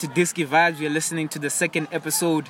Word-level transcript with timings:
to 0.00 0.06
Disky 0.06 0.46
Vibes. 0.46 0.80
You're 0.80 0.88
listening 0.88 1.28
to 1.28 1.38
the 1.38 1.50
second 1.50 1.88
episode. 1.92 2.48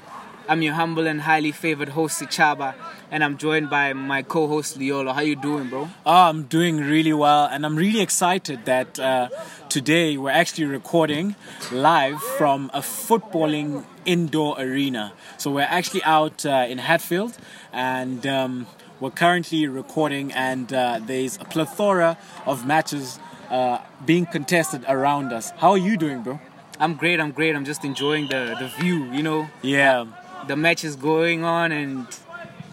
I'm 0.49 0.63
your 0.63 0.75
humble 0.75 1.09
and 1.09 1.23
highly 1.23 1.51
favored 1.51 1.89
host, 1.89 2.23
Sichaba, 2.23 2.75
and 3.11 3.25
I'm 3.25 3.39
joined 3.39 3.69
by 3.69 3.93
my 3.93 4.23
co-host, 4.23 4.79
Liolo. 4.79 5.13
How 5.13 5.23
you 5.23 5.35
doing, 5.35 5.69
bro? 5.69 5.89
Oh, 6.07 6.13
I'm 6.13 6.45
doing 6.45 6.77
really 6.77 7.13
well, 7.13 7.47
and 7.47 7.67
I'm 7.67 7.75
really 7.75 8.03
excited 8.03 8.67
that 8.67 9.01
uh, 9.01 9.31
today 9.69 10.17
we're 10.17 10.31
actually 10.31 10.67
recording 10.67 11.35
live 11.73 12.23
from 12.23 12.71
a 12.73 12.83
footballing 12.83 13.85
indoor 14.05 14.55
arena. 14.61 15.13
So 15.37 15.51
we're 15.51 15.63
actually 15.63 16.05
out 16.05 16.47
uh, 16.47 16.67
in 16.69 16.79
Hatfield, 16.79 17.37
and 17.73 18.25
um, 18.29 18.69
we're 19.01 19.11
currently 19.11 19.67
recording, 19.67 20.33
and 20.33 20.73
uh, 20.73 21.01
there's 21.03 21.37
a 21.39 21.45
plethora 21.45 22.17
of 22.47 22.65
matches 22.65 23.19
uh, 23.51 23.79
being 24.07 24.27
contested 24.27 24.85
around 24.87 25.33
us. 25.33 25.51
How 25.57 25.73
are 25.73 25.79
you 25.79 25.97
doing, 25.97 26.23
bro? 26.23 26.39
I'm 26.81 26.95
great. 26.95 27.21
I'm 27.21 27.31
great. 27.33 27.55
I'm 27.55 27.65
just 27.65 27.85
enjoying 27.85 28.29
the 28.29 28.57
the 28.59 28.69
view. 28.81 29.05
You 29.13 29.23
know, 29.23 29.49
Yeah. 29.63 30.07
the 30.49 30.57
match 30.57 30.83
is 30.85 30.97
going 30.97 31.45
on, 31.45 31.71
and 31.73 32.07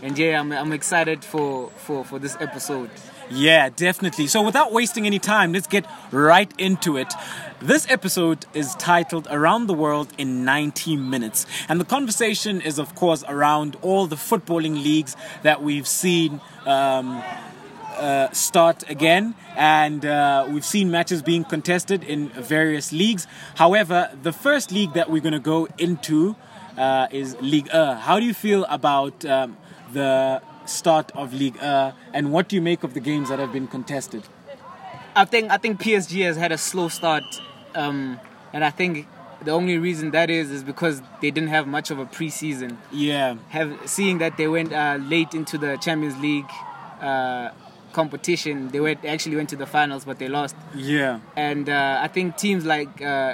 and 0.02 0.18
yeah, 0.18 0.40
I'm 0.40 0.52
I'm 0.52 0.72
excited 0.74 1.24
for 1.26 1.70
for 1.86 2.04
for 2.06 2.18
this 2.20 2.36
episode. 2.40 2.90
Yeah, 3.30 3.68
definitely. 3.68 4.28
So, 4.28 4.42
without 4.42 4.72
wasting 4.72 5.06
any 5.06 5.20
time, 5.20 5.52
let's 5.52 5.68
get 5.68 5.86
right 6.12 6.50
into 6.58 6.96
it. 6.96 7.14
This 7.62 7.86
episode 7.92 8.46
is 8.54 8.74
titled 8.76 9.28
Around 9.30 9.68
the 9.68 9.74
World 9.74 10.08
in 10.18 10.46
90 10.46 10.96
Minutes. 10.96 11.46
And 11.68 11.78
the 11.82 11.84
conversation 11.86 12.62
is, 12.62 12.80
of 12.80 12.96
course, 12.96 13.26
around 13.28 13.76
all 13.82 14.08
the 14.08 14.16
footballing 14.16 14.82
leagues 14.82 15.18
that 15.44 15.62
we've 15.62 15.88
seen 15.88 16.40
um, 16.66 17.22
uh, 17.98 18.32
start 18.32 18.90
again. 18.90 19.36
And 19.56 20.06
uh, 20.06 20.48
we've 20.50 20.66
seen 20.66 20.92
matches 20.92 21.22
being 21.22 21.44
contested 21.44 22.04
in 22.04 22.30
various 22.30 22.92
leagues. 22.92 23.28
However, 23.56 24.10
the 24.22 24.32
first 24.32 24.72
league 24.72 24.94
that 24.94 25.10
we're 25.10 25.22
going 25.22 25.34
to 25.34 25.40
go 25.40 25.68
into 25.78 26.36
uh, 26.78 27.08
is 27.12 27.36
League 27.42 27.70
1. 27.74 27.98
How 27.98 28.20
do 28.20 28.26
you 28.26 28.34
feel 28.34 28.66
about 28.66 29.26
um, 29.26 29.58
the 29.92 30.42
start 30.66 31.12
of 31.16 31.34
League 31.34 31.58
1 31.58 31.94
and 32.14 32.32
what 32.32 32.48
do 32.50 32.56
you 32.56 32.62
make 32.62 32.84
of 32.84 32.94
the 32.94 33.00
games 33.00 33.30
that 33.30 33.40
have 33.40 33.52
been 33.52 33.68
contested? 33.68 34.24
I 35.16 35.26
think 35.26 35.50
I 35.50 35.58
think 35.58 35.82
PSG 35.82 36.24
has 36.26 36.38
had 36.38 36.52
a 36.52 36.60
slow 36.60 36.90
start, 36.90 37.24
um, 37.74 38.20
and 38.54 38.64
I 38.64 38.70
think 38.70 39.08
the 39.42 39.50
only 39.50 39.80
reason 39.80 40.12
that 40.12 40.30
is 40.30 40.52
is 40.52 40.64
because 40.64 41.02
they 41.22 41.32
didn't 41.32 41.50
have 41.50 41.66
much 41.68 41.90
of 41.90 41.98
a 41.98 42.06
preseason. 42.06 42.78
Yeah, 42.92 43.38
Have 43.50 43.80
seeing 43.86 44.20
that 44.20 44.38
they 44.38 44.48
went 44.48 44.72
uh, 44.72 45.00
late 45.02 45.34
into 45.34 45.58
the 45.58 45.78
Champions 45.78 46.20
League 46.20 46.52
uh, 47.02 47.50
competition, 48.02 48.56
they 48.74 48.82
went 48.88 49.00
actually 49.14 49.36
went 49.40 49.50
to 49.50 49.60
the 49.64 49.70
finals, 49.78 50.06
but 50.10 50.16
they 50.22 50.30
lost. 50.40 50.56
yeah, 50.76 51.20
And 51.36 51.66
uh, 51.68 52.06
I 52.06 52.08
think 52.16 52.38
teams 52.46 52.64
like 52.76 52.94
uh, 53.02 53.34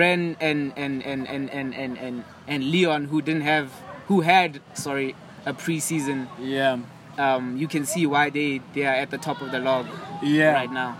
Rennes 0.00 0.36
and 0.40 0.72
and 0.76 1.02
and 1.10 1.22
and 1.34 1.50
and 1.58 1.74
and 1.82 1.92
and, 1.98 2.24
and 2.52 2.60
Lyon, 2.72 3.02
who 3.10 3.18
didn't 3.26 3.46
have, 3.54 3.68
who 4.08 4.16
had 4.20 4.60
sorry 4.86 5.16
a 5.44 5.52
preseason, 5.52 6.28
yeah, 6.38 6.78
um, 7.24 7.56
you 7.62 7.68
can 7.74 7.84
see 7.92 8.04
why 8.14 8.30
they 8.30 8.50
they 8.74 8.84
are 8.90 8.98
at 9.04 9.10
the 9.10 9.18
top 9.18 9.38
of 9.44 9.48
the 9.50 9.58
log 9.58 9.86
yeah. 10.22 10.52
right 10.60 10.72
now. 10.82 10.96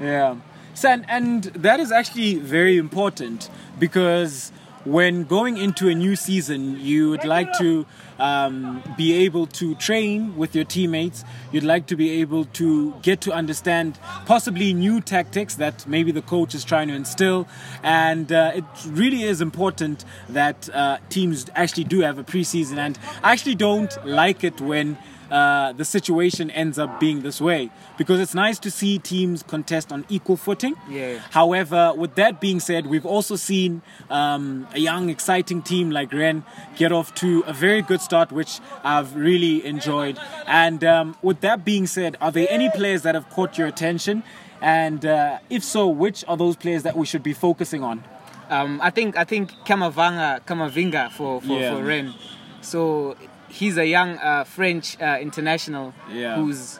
Yeah. 0.00 0.36
So, 0.74 0.88
and, 0.88 1.04
and 1.08 1.44
that 1.66 1.78
is 1.80 1.90
actually 1.90 2.32
very 2.58 2.76
important 2.86 3.50
because 3.78 4.52
when 4.84 5.24
going 5.24 5.58
into 5.58 5.88
a 5.88 5.94
new 5.94 6.16
season, 6.16 6.78
you 6.80 7.10
would 7.10 7.24
like 7.24 7.52
to 7.58 7.84
um, 8.18 8.82
be 8.96 9.12
able 9.12 9.46
to 9.46 9.74
train 9.74 10.36
with 10.36 10.54
your 10.54 10.64
teammates. 10.64 11.24
You'd 11.52 11.64
like 11.64 11.86
to 11.88 11.96
be 11.96 12.10
able 12.22 12.46
to 12.46 12.94
get 13.02 13.20
to 13.22 13.32
understand 13.32 13.98
possibly 14.26 14.72
new 14.72 15.00
tactics 15.00 15.56
that 15.56 15.86
maybe 15.86 16.12
the 16.12 16.22
coach 16.22 16.54
is 16.54 16.64
trying 16.64 16.88
to 16.88 16.94
instill. 16.94 17.46
And 17.82 18.32
uh, 18.32 18.52
it 18.54 18.64
really 18.86 19.22
is 19.24 19.40
important 19.40 20.04
that 20.30 20.68
uh, 20.70 20.98
teams 21.10 21.46
actually 21.54 21.84
do 21.84 22.00
have 22.00 22.18
a 22.18 22.24
preseason. 22.24 22.78
And 22.78 22.98
I 23.22 23.32
actually 23.32 23.56
don't 23.56 23.94
like 24.06 24.44
it 24.44 24.60
when 24.60 24.96
uh, 25.30 25.72
the 25.72 25.84
situation 25.84 26.50
ends 26.50 26.78
up 26.78 26.98
being 27.00 27.22
this 27.22 27.40
way 27.40 27.70
because 27.96 28.18
it's 28.20 28.34
nice 28.34 28.58
to 28.60 28.70
see 28.70 28.98
teams 28.98 29.42
contest 29.42 29.92
on 29.92 30.04
equal 30.08 30.36
footing. 30.36 30.74
Yeah. 30.88 31.18
However, 31.30 31.92
with 31.96 32.14
that 32.16 32.40
being 32.40 32.60
said, 32.60 32.86
we've 32.86 33.06
also 33.06 33.36
seen 33.36 33.82
um, 34.10 34.66
a 34.74 34.78
young, 34.80 35.08
exciting 35.08 35.62
team 35.62 35.90
like 35.90 36.12
Rennes 36.12 36.42
get 36.76 36.92
off 36.92 37.14
to 37.16 37.44
a 37.46 37.52
very 37.52 37.82
good 37.82 38.00
start, 38.00 38.32
which 38.32 38.60
I've 38.84 39.14
really 39.16 39.64
enjoyed. 39.64 40.18
And 40.46 40.82
um, 40.84 41.16
with 41.22 41.40
that 41.40 41.64
being 41.64 41.86
said, 41.86 42.16
are 42.20 42.32
there 42.32 42.46
any 42.50 42.70
players 42.70 43.02
that 43.02 43.14
have 43.14 43.28
caught 43.30 43.56
your 43.58 43.66
attention? 43.68 44.22
And 44.60 45.06
uh, 45.06 45.38
if 45.48 45.64
so, 45.64 45.88
which 45.88 46.24
are 46.28 46.36
those 46.36 46.56
players 46.56 46.82
that 46.82 46.96
we 46.96 47.06
should 47.06 47.22
be 47.22 47.32
focusing 47.32 47.82
on? 47.82 48.04
Um, 48.50 48.80
I 48.82 48.90
think 48.90 49.16
I 49.16 49.22
think 49.24 49.52
Kamavanga 49.64 50.40
Camavinga 50.44 51.12
for 51.12 51.40
for, 51.40 51.46
Yeah. 51.60 51.76
for 51.76 51.84
Rennes. 51.84 52.14
So 52.62 53.16
he's 53.50 53.76
a 53.76 53.86
young 53.86 54.18
uh, 54.18 54.44
French 54.44 55.00
uh, 55.00 55.18
international 55.20 55.92
Yeah. 56.12 56.36
who's 56.36 56.78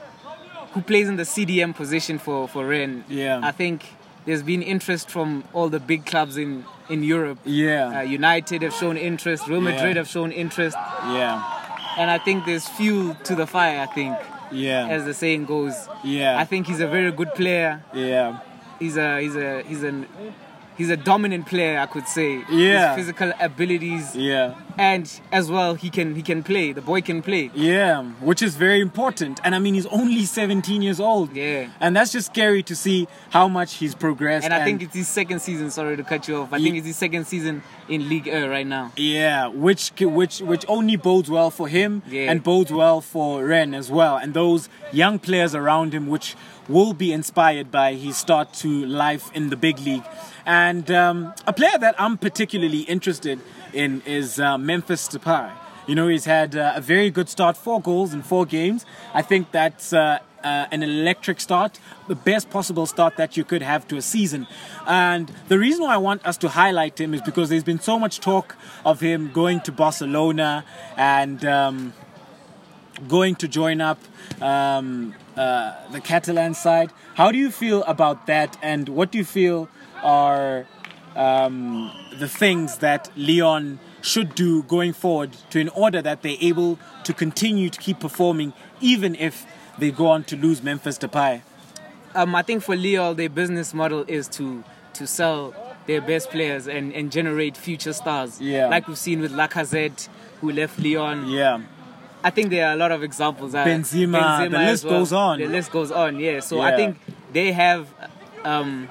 who 0.72 0.80
plays 0.82 1.08
in 1.08 1.16
the 1.16 1.24
CDM 1.24 1.74
position 1.74 2.18
for 2.18 2.46
for 2.48 2.66
Rennes. 2.66 3.04
Yeah. 3.08 3.40
I 3.42 3.52
think 3.52 3.84
there's 4.26 4.42
been 4.42 4.62
interest 4.62 5.10
from 5.10 5.44
all 5.52 5.68
the 5.68 5.80
big 5.80 6.06
clubs 6.06 6.36
in 6.36 6.64
in 6.88 7.02
Europe. 7.04 7.38
Yeah. 7.44 7.98
Uh, 8.00 8.02
United 8.02 8.62
have 8.62 8.74
shown 8.74 8.96
interest. 8.96 9.46
Real 9.48 9.62
Yeah. 9.62 9.70
Madrid 9.70 9.96
have 9.96 10.08
shown 10.08 10.30
interest, 10.32 10.76
Yeah. 11.18 11.42
and 11.98 12.10
I 12.10 12.18
think 12.18 12.44
there's 12.46 12.66
fuel 12.68 13.14
to 13.24 13.34
the 13.34 13.46
fire. 13.46 13.80
I 13.80 13.86
think, 13.94 14.16
Yeah. 14.52 14.86
as 14.96 15.04
the 15.04 15.14
saying 15.14 15.46
goes. 15.46 15.74
Yeah. 16.04 16.38
I 16.42 16.44
think 16.44 16.66
he's 16.66 16.80
a 16.80 16.88
very 16.88 17.12
good 17.12 17.32
player. 17.34 17.82
Yeah. 17.94 18.38
He's 18.78 18.96
a 18.96 19.20
he's 19.20 19.36
a 19.36 19.62
he's 19.68 19.82
an 19.82 20.06
he's 20.80 20.90
a 20.98 21.00
dominant 21.12 21.44
player. 21.52 21.74
I 21.84 21.86
could 21.94 22.08
say. 22.16 22.30
Yeah. 22.50 22.94
His 22.96 22.96
physical 23.00 23.30
abilities 23.48 24.06
Yeah. 24.16 24.54
and 24.78 25.04
as 25.40 25.46
well 25.54 25.72
he 25.82 25.88
can 25.96 26.08
he 26.20 26.22
can 26.30 26.40
play. 26.50 26.66
The 26.78 26.84
boy 26.92 27.00
can 27.10 27.18
play. 27.28 27.44
Yeah, 27.54 28.02
which 28.30 28.42
is 28.48 28.52
very 28.66 28.80
important. 28.88 29.34
And 29.44 29.54
I 29.56 29.58
mean, 29.64 29.74
he's 29.78 29.86
only 30.00 30.24
17 30.24 30.82
years 30.86 31.00
old. 31.00 31.28
Yeah. 31.36 31.68
And 31.80 31.90
that's 31.96 32.12
just 32.16 32.26
scary 32.34 32.62
to 32.70 32.74
see 32.84 32.98
how 33.36 33.46
much 33.58 33.70
he's 33.80 33.94
progressed. 34.06 34.44
And 34.46 34.54
I 34.58 34.64
think 34.66 34.82
it's 34.82 34.94
his 35.02 35.08
second 35.20 35.38
season. 35.40 35.70
Sorry 35.70 35.96
to 35.96 36.04
cut 36.12 36.22
you 36.28 36.34
off. 36.40 36.52
I 36.52 36.58
think 36.64 36.76
it's 36.76 36.86
his 36.86 36.96
second 37.06 37.24
season 37.26 37.62
in 37.88 38.08
League 38.08 38.28
A 38.28 38.48
right 38.48 38.66
now. 38.76 38.84
yeah, 38.96 39.48
which 39.66 39.92
which 40.18 40.36
which 40.50 40.64
only 40.76 40.96
bodes 40.96 41.28
well 41.36 41.50
for 41.58 41.66
him 41.68 42.02
Yeah. 42.08 42.30
and 42.30 42.42
bodes 42.50 42.72
well 42.82 43.00
for 43.12 43.44
Rennes 43.52 43.74
as 43.82 43.90
well, 43.90 44.14
and 44.22 44.32
those 44.42 44.62
young 44.92 45.18
players 45.18 45.52
around 45.54 45.92
him, 45.96 46.04
which 46.14 46.28
will 46.70 46.92
be 46.92 47.12
inspired 47.12 47.70
by 47.70 47.94
his 47.94 48.16
start 48.16 48.54
to 48.54 48.86
life 48.86 49.30
in 49.34 49.50
the 49.50 49.56
big 49.56 49.78
league. 49.80 50.04
And 50.46 50.90
um, 50.90 51.34
a 51.46 51.52
player 51.52 51.78
that 51.78 51.94
I'm 51.98 52.16
particularly 52.16 52.80
interested 52.80 53.40
in 53.72 54.02
is 54.06 54.38
uh, 54.38 54.56
Memphis 54.56 55.08
Depay. 55.08 55.50
You 55.86 55.94
know, 55.94 56.08
he's 56.08 56.24
had 56.24 56.54
uh, 56.54 56.74
a 56.76 56.80
very 56.80 57.10
good 57.10 57.28
start, 57.28 57.56
four 57.56 57.80
goals 57.80 58.14
in 58.14 58.22
four 58.22 58.46
games. 58.46 58.86
I 59.12 59.22
think 59.22 59.50
that's 59.50 59.92
uh, 59.92 60.20
uh, 60.44 60.66
an 60.70 60.82
electric 60.82 61.40
start, 61.40 61.80
the 62.08 62.14
best 62.14 62.50
possible 62.50 62.86
start 62.86 63.16
that 63.16 63.36
you 63.36 63.44
could 63.44 63.62
have 63.62 63.86
to 63.88 63.96
a 63.96 64.02
season. 64.02 64.46
And 64.86 65.32
the 65.48 65.58
reason 65.58 65.82
why 65.84 65.94
I 65.94 65.98
want 65.98 66.24
us 66.24 66.36
to 66.38 66.48
highlight 66.48 67.00
him 67.00 67.14
is 67.14 67.22
because 67.22 67.48
there's 67.48 67.64
been 67.64 67.80
so 67.80 67.98
much 67.98 68.20
talk 68.20 68.56
of 68.84 69.00
him 69.00 69.30
going 69.32 69.60
to 69.62 69.72
Barcelona 69.72 70.64
and 70.96 71.44
um, 71.44 71.92
going 73.08 73.34
to 73.36 73.48
join 73.48 73.80
up 73.80 73.98
um, 74.40 75.14
uh, 75.40 75.74
the 75.90 76.00
Catalan 76.00 76.52
side. 76.52 76.92
How 77.14 77.32
do 77.32 77.38
you 77.38 77.50
feel 77.50 77.82
about 77.84 78.26
that, 78.26 78.58
and 78.62 78.88
what 78.90 79.10
do 79.10 79.16
you 79.16 79.24
feel 79.24 79.68
are 80.02 80.66
um, 81.16 81.90
the 82.18 82.28
things 82.28 82.78
that 82.78 83.10
Lyon 83.16 83.78
should 84.02 84.34
do 84.34 84.62
going 84.64 84.92
forward 84.92 85.32
to 85.50 85.58
in 85.58 85.70
order 85.70 86.02
that 86.02 86.20
they're 86.20 86.36
able 86.40 86.78
to 87.04 87.14
continue 87.14 87.70
to 87.70 87.80
keep 87.80 88.00
performing, 88.00 88.52
even 88.80 89.14
if 89.14 89.46
they 89.78 89.90
go 89.90 90.08
on 90.08 90.24
to 90.24 90.36
lose 90.36 90.62
Memphis 90.62 90.98
Depay? 90.98 91.40
Um, 92.14 92.34
I 92.34 92.42
think 92.42 92.62
for 92.62 92.76
Lille, 92.76 93.14
their 93.14 93.30
business 93.30 93.72
model 93.72 94.04
is 94.08 94.28
to 94.28 94.62
to 94.92 95.06
sell 95.06 95.54
their 95.86 96.02
best 96.02 96.30
players 96.30 96.68
and, 96.68 96.92
and 96.92 97.10
generate 97.10 97.56
future 97.56 97.94
stars. 97.94 98.40
Yeah. 98.40 98.66
Like 98.68 98.86
we've 98.88 98.98
seen 98.98 99.20
with 99.20 99.32
Lacazette, 99.32 100.08
who 100.40 100.52
left 100.52 100.78
Lyon. 100.78 101.28
Yeah, 101.28 101.62
I 102.22 102.30
think 102.30 102.50
there 102.50 102.66
are 102.68 102.72
a 102.72 102.76
lot 102.76 102.92
of 102.92 103.02
examples. 103.02 103.54
Uh, 103.54 103.64
Benzema, 103.64 104.50
the 104.50 104.56
as 104.58 104.84
list 104.84 104.84
goes 104.84 105.12
on. 105.12 105.38
The 105.38 105.46
list 105.46 105.70
goes 105.72 105.90
on, 105.90 106.18
yeah. 106.18 106.40
So 106.40 106.60
I 106.60 106.76
think 106.76 106.98
they 107.32 107.52
have 107.52 107.88
um, 108.44 108.88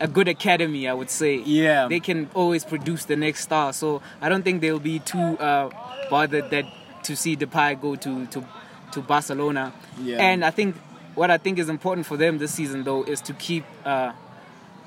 a 0.00 0.08
good 0.08 0.28
academy, 0.28 0.88
I 0.88 0.94
would 0.94 1.10
say. 1.10 1.36
Yeah. 1.36 1.88
They 1.88 2.00
can 2.00 2.30
always 2.34 2.64
produce 2.64 3.04
the 3.04 3.16
next 3.16 3.42
star. 3.42 3.72
So 3.72 4.02
I 4.20 4.28
don't 4.28 4.42
think 4.42 4.60
they'll 4.60 4.78
be 4.78 4.98
too 5.00 5.18
uh, 5.18 5.70
bothered 6.10 6.50
that 6.50 6.64
to 7.04 7.16
see 7.16 7.36
Depay 7.36 7.80
go 7.80 7.96
to, 7.96 8.26
to, 8.26 8.44
to 8.92 9.00
Barcelona. 9.02 9.72
Yeah. 10.00 10.18
And 10.22 10.44
I 10.44 10.50
think 10.50 10.76
what 11.14 11.30
I 11.30 11.38
think 11.38 11.58
is 11.58 11.68
important 11.68 12.06
for 12.06 12.16
them 12.16 12.38
this 12.38 12.52
season, 12.52 12.84
though, 12.84 13.02
is 13.04 13.20
to 13.22 13.32
keep 13.34 13.64
uh, 13.84 14.12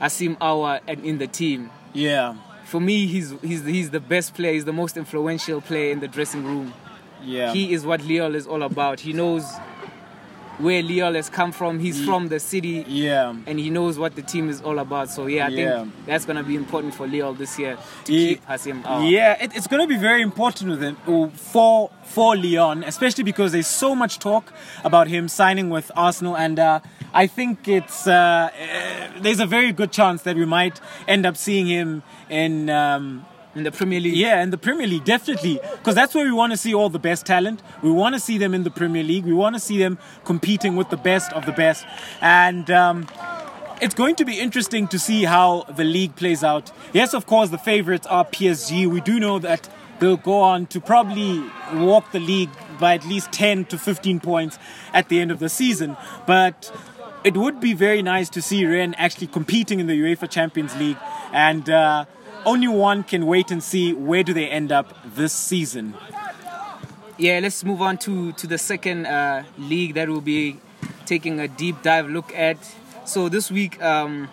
Houssem 0.01 0.37
Aouar 0.37 0.81
in 0.87 1.03
in 1.05 1.17
the 1.17 1.27
team. 1.27 1.69
yeah, 1.93 2.35
For 2.65 2.79
me, 2.79 3.07
he's, 3.07 3.33
he's, 3.41 3.65
he's 3.65 3.89
the 3.89 3.99
best 3.99 4.33
player. 4.33 4.53
He's 4.53 4.65
the 4.65 4.73
most 4.73 4.95
influential 4.97 5.59
player 5.61 5.91
in 5.91 5.99
the 5.99 6.07
dressing 6.07 6.43
room. 6.45 6.73
Yeah. 7.23 7.53
He 7.53 7.73
is 7.73 7.85
what 7.85 8.03
Lille 8.03 8.35
is 8.35 8.47
all 8.47 8.63
about. 8.63 8.99
He 9.01 9.13
knows 9.13 9.43
where 10.57 10.81
Lille 10.83 11.13
has 11.13 11.29
come 11.29 11.53
from. 11.53 11.79
He's 11.79 12.03
from 12.03 12.27
the 12.27 12.37
city. 12.39 12.83
Yeah. 12.87 13.33
And 13.47 13.57
he 13.59 13.69
knows 13.69 13.97
what 13.97 14.15
the 14.17 14.21
team 14.21 14.49
is 14.49 14.59
all 14.61 14.79
about. 14.79 15.09
So 15.09 15.27
yeah, 15.27 15.45
I 15.45 15.49
Yeah. 15.49 15.77
think 15.83 15.93
that's 16.05 16.25
gonna 16.25 16.43
be 16.43 16.55
important 16.57 16.93
for 16.93 17.07
Lille 17.07 17.33
this 17.33 17.57
year 17.57 17.77
to 18.05 18.11
Ye- 18.13 18.27
keep 18.35 18.45
Houssem 18.45 18.83
Aouar. 18.83 19.09
Yeah, 19.09 19.37
it, 19.41 19.55
it's 19.55 19.67
going 19.67 19.81
to 19.81 19.87
be 19.87 19.95
very 19.97 20.21
important 20.21 20.69
with 20.71 20.81
him 20.81 20.97
uh, 21.07 21.27
for 21.29 21.91
for 22.03 22.35
Lyon, 22.35 22.83
especially 22.83 23.23
because 23.23 23.53
there's 23.53 23.67
so 23.67 23.95
much 23.95 24.19
talk 24.19 24.51
about 24.83 25.07
him 25.07 25.27
signing 25.29 25.69
with 25.69 25.91
Arsenal, 25.95 26.35
and 26.35 26.59
uh, 26.59 26.79
I 27.13 27.27
think 27.27 27.67
it's 27.67 28.05
uh, 28.07 28.11
uh, 28.13 29.21
there's 29.21 29.39
a 29.39 29.45
very 29.45 29.71
good 29.71 29.91
chance 29.93 30.23
that 30.23 30.35
we 30.35 30.45
might 30.45 30.81
end 31.07 31.25
up 31.25 31.37
seeing 31.37 31.67
him 31.67 32.03
in. 32.29 32.69
Um, 32.69 33.25
In 33.55 33.63
the 33.63 33.71
Premier 33.71 33.99
League. 33.99 34.15
yeah, 34.15 34.43
in 34.43 34.51
the 34.51 34.57
Premier 34.57 34.85
League, 34.85 35.05
definitely. 35.05 35.59
Because 35.77 35.95
that's 35.95 36.13
where 36.13 36.23
we 36.23 36.31
want 36.31 36.51
to 36.53 36.57
see 36.57 36.73
all 36.73 36.89
the 36.89 36.99
best 36.99 37.25
talent. 37.25 37.61
We 37.81 37.91
want 37.91 38.13
to 38.13 38.19
see 38.19 38.37
them 38.37 38.53
in 38.53 38.63
the 38.63 38.69
Premier 38.69 39.03
League. 39.03 39.25
We 39.25 39.33
want 39.33 39.55
to 39.55 39.59
see 39.59 39.79
them 39.79 39.97
competing 40.23 40.75
with 40.75 40.89
the 40.89 40.97
best 40.97 41.33
of 41.33 41.45
the 41.47 41.51
best. 41.51 41.85
And 42.21 42.69
um, 42.69 43.07
it's 43.81 43.95
going 43.95 44.15
to 44.17 44.25
be 44.25 44.39
interesting 44.39 44.87
to 44.89 44.99
see 44.99 45.23
how 45.23 45.63
the 45.63 45.83
league 45.83 46.15
plays 46.15 46.43
out. 46.43 46.71
Yes, 46.93 47.13
of 47.13 47.25
course, 47.25 47.49
the 47.49 47.57
favorites 47.57 48.05
are 48.07 48.23
PSG. 48.23 48.85
We 48.87 49.01
do 49.01 49.19
know 49.19 49.39
that 49.39 49.67
they'll 49.99 50.17
go 50.17 50.41
on 50.41 50.67
to 50.67 50.79
probably 50.79 51.43
walk 51.73 52.11
the 52.11 52.19
league 52.19 52.49
by 52.79 52.93
at 52.93 53.05
least 53.05 53.31
10 53.31 53.65
to 53.65 53.77
15 53.77 54.19
points 54.19 54.59
at 54.93 55.09
the 55.09 55.19
end 55.19 55.31
of 55.31 55.39
the 55.39 55.49
season. 55.49 55.97
But 56.27 56.71
it 57.23 57.35
would 57.35 57.59
be 57.59 57.73
very 57.73 58.01
nice 58.01 58.29
to 58.29 58.41
see 58.41 58.65
Rennes 58.65 58.95
actually 58.97 59.27
competing 59.27 59.79
in 59.79 59.87
the 59.87 59.99
UEFA 59.99 60.29
Champions 60.29 60.75
League. 60.77 60.97
And 61.31 61.69
uh, 61.69 62.05
only 62.45 62.67
one 62.67 63.03
can 63.03 63.25
wait 63.25 63.51
and 63.51 63.63
see 63.63 63.93
where 63.93 64.23
do 64.23 64.33
they 64.33 64.47
end 64.47 64.71
up 64.71 64.95
this 65.05 65.33
season. 65.33 65.93
Yeah, 67.17 67.39
let's 67.41 67.63
move 67.63 67.81
on 67.81 67.97
to, 67.99 68.31
to 68.33 68.47
the 68.47 68.57
second 68.57 69.05
uh, 69.05 69.43
league 69.57 69.95
that 69.95 70.07
we'll 70.07 70.21
be 70.21 70.59
taking 71.05 71.39
a 71.39 71.47
deep 71.47 71.81
dive 71.81 72.09
look 72.09 72.33
at. 72.33 72.57
So 73.05 73.27
this 73.27 73.51
week, 73.51 73.81
um, 73.81 74.29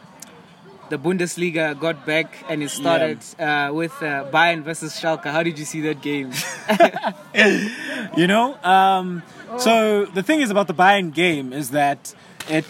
the 0.88 0.98
Bundesliga 0.98 1.78
got 1.78 2.06
back 2.06 2.44
and 2.48 2.62
it 2.62 2.70
started 2.70 3.18
uh, 3.40 3.70
with 3.72 3.92
uh, 4.02 4.26
Bayern 4.30 4.62
versus 4.62 4.94
Schalke. 4.94 5.24
How 5.24 5.42
did 5.42 5.58
you 5.58 5.64
see 5.64 5.80
that 5.82 6.00
game? 6.00 6.32
You 8.16 8.26
know, 8.26 8.56
um, 8.62 9.22
so 9.58 10.06
the 10.06 10.22
thing 10.22 10.40
is 10.40 10.50
about 10.50 10.68
the 10.68 10.74
Bayern 10.74 11.12
game 11.12 11.52
is 11.52 11.70
that 11.70 12.14
it 12.48 12.64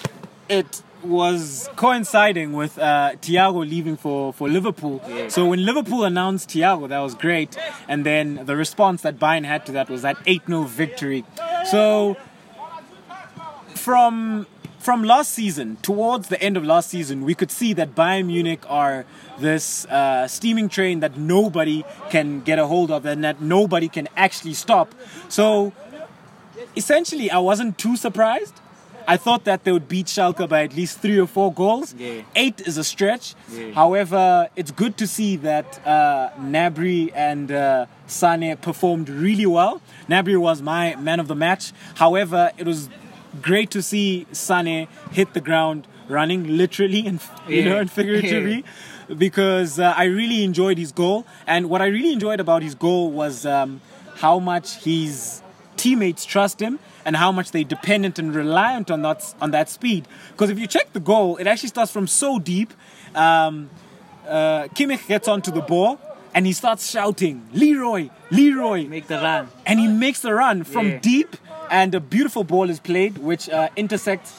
it 0.49 0.83
was 1.09 1.69
coinciding 1.77 2.53
with 2.53 2.79
uh, 2.79 3.13
Thiago 3.23 3.69
leaving 3.69 3.97
for, 3.97 4.33
for 4.33 4.49
Liverpool. 4.49 5.03
Yeah. 5.09 5.29
So 5.29 5.47
when 5.47 5.65
Liverpool 5.65 6.05
announced 6.05 6.51
Thiago, 6.51 6.89
that 6.89 6.99
was 6.99 7.15
great. 7.15 7.57
And 7.89 8.05
then 8.05 8.47
the 8.47 8.57
response 8.57 9.03
that 9.03 9.19
Bayern 9.19 9.45
had 9.45 9.67
to 9.67 9.73
that 9.73 9.89
was 9.89 10.03
that 10.03 10.17
8 10.27 10.43
0 10.47 10.63
victory. 10.63 11.25
So 11.71 12.17
from 13.75 14.47
from 14.79 15.03
last 15.03 15.33
season 15.33 15.77
towards 15.83 16.29
the 16.29 16.41
end 16.41 16.57
of 16.57 16.65
last 16.65 16.89
season, 16.91 17.25
we 17.25 17.35
could 17.35 17.51
see 17.51 17.73
that 17.73 17.97
Bayern 17.97 18.27
Munich 18.27 18.63
are 18.69 19.05
this 19.41 19.85
uh, 19.87 20.29
steaming 20.29 20.69
train 20.69 21.01
that 21.01 21.17
nobody 21.17 21.85
can 22.09 22.41
get 22.41 22.61
a 22.61 22.69
hold 22.69 22.93
of 22.93 23.05
and 23.05 23.25
that 23.25 23.41
nobody 23.41 23.89
can 23.89 24.09
actually 24.17 24.55
stop. 24.55 24.95
So 25.29 25.73
essentially, 26.77 27.33
I 27.33 27.39
wasn't 27.39 27.79
too 27.79 27.97
surprised. 27.97 28.61
I 29.09 29.17
thought 29.17 29.45
that 29.45 29.65
they 29.65 29.73
would 29.73 29.89
beat 29.89 30.07
Schalke 30.07 30.49
by 30.49 30.65
at 30.65 30.75
least 30.75 30.99
three 31.01 31.19
or 31.19 31.27
four 31.27 31.53
goals. 31.53 31.95
Yeah. 31.95 32.23
Eight 32.35 32.61
is 32.63 32.77
a 32.77 32.85
stretch. 32.85 33.35
Yeah. 33.53 33.71
However, 33.73 34.49
it's 34.57 34.71
good 34.73 34.97
to 34.99 35.07
see 35.07 35.37
that 35.37 35.81
uh, 35.87 36.31
Gnabry 36.41 37.13
and 37.15 37.53
uh, 37.53 37.87
Sane 38.07 38.57
performed 38.57 39.09
really 39.09 39.47
well. 39.47 39.81
Gnabry 40.09 40.37
was 40.39 40.61
my 40.61 40.97
man 40.97 41.21
of 41.21 41.29
the 41.29 41.37
match. 41.37 41.73
However, 41.97 42.51
it 42.59 42.67
was 42.67 42.89
great 43.43 43.71
to 43.71 43.83
see 43.83 44.27
Sane 44.33 44.89
hit 45.13 45.35
the 45.35 45.41
ground 45.41 45.87
running, 46.09 46.57
literally 46.57 47.07
and 47.07 47.21
you 47.49 47.57
Yeah. 47.63 47.65
know 47.69 47.79
and 47.79 47.91
figuratively, 47.91 48.65
because 49.17 49.79
uh, 49.79 49.95
I 49.97 50.05
really 50.05 50.43
enjoyed 50.45 50.79
his 50.79 50.93
goal. 50.93 51.27
And 51.47 51.69
what 51.71 51.81
I 51.83 51.87
really 51.87 52.13
enjoyed 52.13 52.41
about 52.41 52.63
his 52.63 52.75
goal 52.75 53.11
was 53.11 53.47
um, 53.47 53.81
how 54.17 54.39
much 54.39 54.83
his 54.85 55.43
teammates 55.77 56.25
trust 56.25 56.61
him 56.61 56.79
and 57.05 57.17
how 57.17 57.31
much 57.33 57.51
they're 57.53 57.65
dependent 57.65 58.19
and 58.19 58.35
reliant 58.35 58.91
on 58.91 59.03
that 59.03 59.35
on 59.41 59.51
that 59.53 59.69
speed. 59.69 60.07
Because 60.33 60.51
if 60.51 60.59
you 60.59 60.67
check 60.67 60.93
the 60.93 61.01
goal, 61.01 61.37
it 61.37 61.47
actually 61.47 61.69
starts 61.69 61.93
from 61.93 62.07
so 62.07 62.39
deep. 62.39 62.73
Um, 63.15 63.71
uh, 64.29 64.65
Kimmich 64.75 65.07
gets 65.07 65.29
onto 65.29 65.51
the 65.51 65.61
ball 65.63 65.99
and 66.35 66.47
he 66.47 66.53
starts 66.53 66.91
shouting, 66.91 67.47
"Leroy, 67.53 68.09
Leroy!" 68.31 68.87
Make 68.87 69.07
the 69.07 69.17
run. 69.19 69.49
and 69.65 69.79
he 69.81 69.89
makes 69.89 70.21
the 70.21 70.33
run 70.35 70.65
from 70.65 70.87
Yeah. 70.89 70.99
deep, 70.99 71.37
and 71.71 71.95
a 71.95 72.01
beautiful 72.01 72.45
ball 72.45 72.69
is 72.71 72.81
played, 72.81 73.19
which 73.19 73.49
uh, 73.49 73.69
intersects 73.77 74.33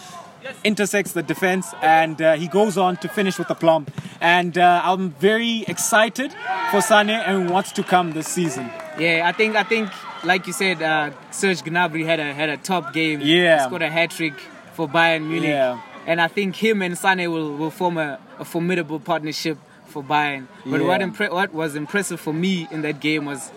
intersects 0.63 1.11
the 1.11 1.23
defense, 1.23 1.73
and 1.81 2.21
uh, 2.21 2.33
he 2.35 2.47
goes 2.47 2.77
on 2.77 2.95
to 2.97 3.07
finish 3.09 3.37
with 3.37 3.49
a 3.49 3.55
plum. 3.55 3.85
And 4.21 4.57
uh, 4.57 4.81
I'm 4.83 5.09
very 5.19 5.65
excited 5.67 6.31
for 6.71 6.79
Sane 6.81 7.09
and 7.09 7.49
what's 7.49 7.71
to 7.73 7.83
come 7.83 8.13
this 8.13 8.27
season. 8.27 8.69
Yeah, 8.97 9.23
I 9.29 9.31
think 9.33 9.55
I 9.55 9.63
think 9.63 9.89
like 10.23 10.47
you 10.47 10.53
said, 10.53 10.81
uh, 10.81 11.11
Serge 11.31 11.61
Gnabry 11.63 12.05
had 12.05 12.19
a 12.19 12.33
had 12.33 12.49
a 12.49 12.57
top 12.57 12.93
game. 12.93 13.21
Yeah. 13.21 13.57
he 13.59 13.63
scored 13.65 13.81
a 13.81 13.89
hat 13.89 14.11
trick 14.11 14.33
for 14.73 14.87
Bayern 14.87 15.27
Munich. 15.27 15.49
Yeah. 15.49 15.81
and 16.05 16.21
I 16.21 16.27
think 16.27 16.55
him 16.55 16.81
and 16.81 16.97
Sane 16.97 17.29
will, 17.31 17.55
will 17.57 17.71
form 17.71 17.97
a, 17.97 18.19
a 18.39 18.45
formidable 18.45 18.99
partnership 18.99 19.57
for 19.87 20.03
Bayern. 20.03 20.47
But 20.65 20.81
what 20.83 21.01
impre- 21.01 21.31
what 21.31 21.53
was 21.53 21.75
impressive 21.75 22.19
for 22.19 22.33
me 22.33 22.67
in 22.71 22.81
that 22.83 22.99
game 22.99 23.25
was, 23.25 23.51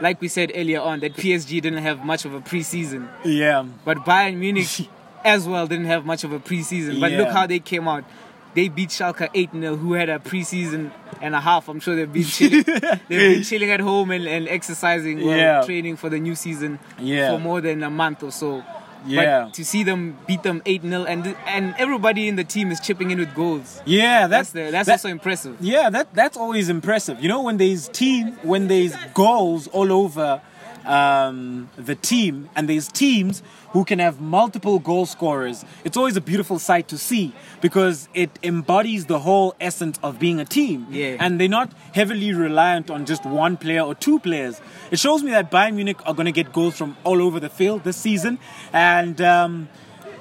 like 0.00 0.20
we 0.20 0.28
said 0.28 0.50
earlier 0.54 0.80
on, 0.80 1.00
that 1.00 1.14
PSG 1.14 1.60
didn't 1.62 1.82
have 1.82 2.04
much 2.04 2.24
of 2.24 2.34
a 2.34 2.40
preseason, 2.40 3.08
Yeah, 3.24 3.64
but 3.84 3.98
Bayern 3.98 4.36
Munich 4.38 4.88
as 5.24 5.46
well 5.48 5.66
didn't 5.66 5.86
have 5.86 6.04
much 6.04 6.24
of 6.24 6.32
a 6.32 6.38
preseason. 6.40 7.00
But 7.00 7.12
look 7.12 7.28
how 7.28 7.46
they 7.46 7.58
came 7.60 7.86
out. 7.88 8.04
They 8.54 8.68
beat 8.68 8.90
Schalke 8.90 9.28
8 9.34 9.50
0, 9.52 9.76
who 9.76 9.94
had 9.94 10.08
a 10.08 10.18
preseason 10.18 10.92
and 11.20 11.34
a 11.34 11.40
half. 11.40 11.68
I'm 11.68 11.80
sure 11.80 11.96
they've 11.96 12.12
been 12.12 12.24
chilling, 12.24 12.62
they've 13.08 13.08
been 13.08 13.42
chilling 13.42 13.70
at 13.70 13.80
home 13.80 14.10
and, 14.10 14.26
and 14.26 14.48
exercising, 14.48 15.24
well, 15.24 15.36
Yeah. 15.36 15.62
training 15.64 15.96
for 15.96 16.08
the 16.08 16.18
new 16.18 16.34
season 16.34 16.78
Yeah. 16.98 17.32
for 17.32 17.38
more 17.40 17.60
than 17.60 17.82
a 17.82 17.90
month 17.90 18.22
or 18.22 18.30
so. 18.30 18.62
Yeah. 19.06 19.44
But 19.44 19.54
to 19.54 19.64
see 19.66 19.82
them 19.82 20.16
beat 20.26 20.42
them 20.44 20.62
8 20.64 20.80
0, 20.82 21.04
and 21.04 21.36
and 21.46 21.74
everybody 21.78 22.26
in 22.26 22.36
the 22.36 22.44
team 22.44 22.70
is 22.70 22.80
chipping 22.80 23.10
in 23.10 23.18
with 23.18 23.34
goals. 23.34 23.82
yeah, 23.84 24.26
That's 24.26 24.50
that's 24.50 24.50
the, 24.52 24.70
that's 24.70 24.86
that- 24.86 24.92
also 24.92 25.08
impressive. 25.08 25.56
Yeah, 25.60 25.90
that 25.90 26.14
that's 26.14 26.36
always 26.38 26.68
impressive. 26.70 27.20
You 27.20 27.28
know, 27.28 27.42
when 27.42 27.58
there's 27.58 27.88
team, 27.88 28.32
when 28.42 28.68
there's 28.68 28.94
goals 29.12 29.66
all 29.68 29.92
over 29.92 30.40
um, 30.86 31.68
the 31.76 31.94
team, 31.94 32.48
and 32.54 32.68
there's 32.68 32.88
teams 32.88 33.42
who 33.72 33.84
can 33.84 33.98
have 33.98 34.20
multiple 34.20 34.78
goal 34.78 35.06
scorers, 35.06 35.64
it's 35.84 35.96
always 35.96 36.16
a 36.16 36.20
beautiful 36.20 36.58
sight 36.58 36.86
to 36.88 36.98
see 36.98 37.32
because 37.60 38.08
it 38.14 38.30
embodies 38.42 39.06
the 39.06 39.18
whole 39.18 39.54
essence 39.60 39.98
of 40.02 40.18
being 40.18 40.38
a 40.40 40.44
team. 40.44 40.86
Yeah. 40.90 41.16
And 41.18 41.40
they're 41.40 41.48
not 41.48 41.72
heavily 41.92 42.32
reliant 42.32 42.90
on 42.90 43.04
just 43.04 43.24
one 43.26 43.56
player 43.56 43.82
or 43.82 43.94
two 43.94 44.20
players. 44.20 44.60
It 44.90 44.98
shows 44.98 45.22
me 45.22 45.30
that 45.32 45.50
Bayern 45.50 45.74
Munich 45.74 46.00
are 46.06 46.14
going 46.14 46.26
to 46.26 46.32
get 46.32 46.52
goals 46.52 46.76
from 46.76 46.96
all 47.02 47.20
over 47.20 47.40
the 47.40 47.50
field 47.50 47.84
this 47.84 47.96
season, 47.96 48.38
and. 48.72 49.20
Um, 49.20 49.68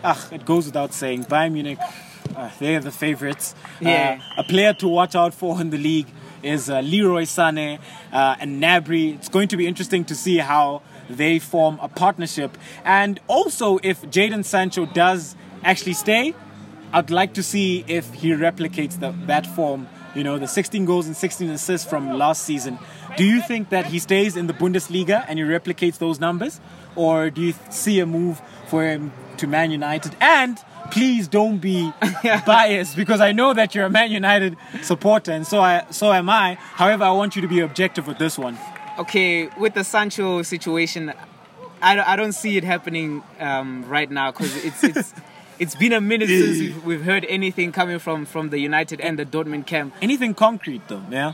Ah, 0.06 0.28
it 0.34 0.44
goes 0.44 0.66
without 0.66 0.94
saying, 0.94 1.24
Bayern 1.24 1.54
Munich, 1.54 1.80
uh, 2.36 2.50
they're 2.60 2.82
the 2.82 2.92
favorites. 2.92 3.56
Yeah. 3.80 4.20
Uh, 4.38 4.42
a 4.42 4.44
player 4.44 4.74
to 4.74 4.88
watch 4.90 5.16
out 5.16 5.34
for 5.34 5.62
in 5.62 5.70
the 5.70 5.78
league 5.78 6.08
is 6.44 6.70
uh, 6.70 6.82
Leroy 6.82 7.24
Sané 7.24 7.80
uh, 8.12 8.36
and 8.40 8.62
Gnabry. 8.62 9.16
It's 9.16 9.30
going 9.30 9.48
to 9.50 9.58
be 9.58 9.68
interesting 9.68 10.06
to 10.06 10.16
see 10.16 10.38
how 10.38 10.82
they 11.10 11.40
form 11.40 11.80
a 11.82 11.88
partnership. 11.88 12.58
And 12.84 13.20
also, 13.28 13.80
if 13.84 14.02
Jadon 14.04 14.46
Sancho 14.46 14.86
does 14.86 15.36
actually 15.64 15.94
stay, 15.94 16.34
I'd 16.92 17.10
like 17.10 17.34
to 17.34 17.44
see 17.44 17.84
if 17.88 18.14
he 18.14 18.30
replicates 18.32 19.00
the, 19.00 19.12
that 19.26 19.48
form. 19.48 19.88
You 20.16 20.24
know, 20.24 20.38
the 20.38 20.48
16 20.48 20.86
goals 20.86 21.08
and 21.08 21.16
16 21.18 21.50
assists 21.50 21.90
from 21.90 22.18
last 22.18 22.44
season. 22.44 22.78
Do 23.18 23.24
you 23.24 23.42
think 23.42 23.70
that 23.70 23.88
he 23.88 23.98
stays 23.98 24.38
in 24.38 24.46
the 24.46 24.54
Bundesliga 24.54 25.26
and 25.28 25.40
he 25.40 25.46
replicates 25.46 25.98
those 25.98 26.20
numbers? 26.20 26.60
Or 26.96 27.32
do 27.32 27.42
you 27.42 27.56
see 27.72 28.00
a 28.00 28.06
move 28.06 28.40
for 28.68 28.84
him 28.84 29.12
to 29.38 29.48
Man 29.48 29.72
United? 29.72 30.16
And 30.22 30.60
please 30.94 31.28
don't 31.28 31.58
be 31.58 31.92
biased 32.46 32.96
because 32.96 33.20
I 33.22 33.32
know 33.32 33.54
that 33.54 33.74
you're 33.76 33.86
a 33.86 33.90
Man 33.90 34.12
United 34.12 34.56
supporter 34.82 35.32
and 35.32 35.46
so 35.46 35.60
I 35.62 35.86
so 35.90 36.12
am 36.14 36.30
I. 36.30 36.56
However, 36.82 37.04
I 37.04 37.12
want 37.12 37.36
you 37.36 37.42
to 37.42 37.48
be 37.48 37.60
objective 37.60 38.08
with 38.08 38.18
this 38.20 38.38
one. 38.38 38.58
Okay, 39.00 39.48
with 39.58 39.74
the 39.74 39.84
Sancho 39.84 40.44
situation, 40.44 41.12
I, 41.82 41.96
don't- 41.96 42.08
I 42.08 42.16
don't 42.16 42.34
see 42.34 42.58
it 42.58 42.64
happening 42.64 43.24
um, 43.40 43.84
right 43.88 44.10
now 44.10 44.32
because 44.32 44.56
it's 44.64 44.84
it's 44.84 45.14
it's 45.60 45.76
been 45.76 45.94
a 45.94 46.02
minute 46.02 46.30
since 46.30 46.60
we've, 46.60 46.86
we've 46.86 47.04
heard 47.04 47.26
anything 47.28 47.72
coming 47.72 48.00
from 48.00 48.26
from 48.26 48.50
the 48.50 48.60
United 48.60 49.02
and 49.02 49.18
the 49.18 49.26
Dortmund 49.26 49.66
camp. 49.66 49.94
Anything 50.02 50.34
concrete 50.34 50.88
though, 50.88 51.04
yeah? 51.10 51.34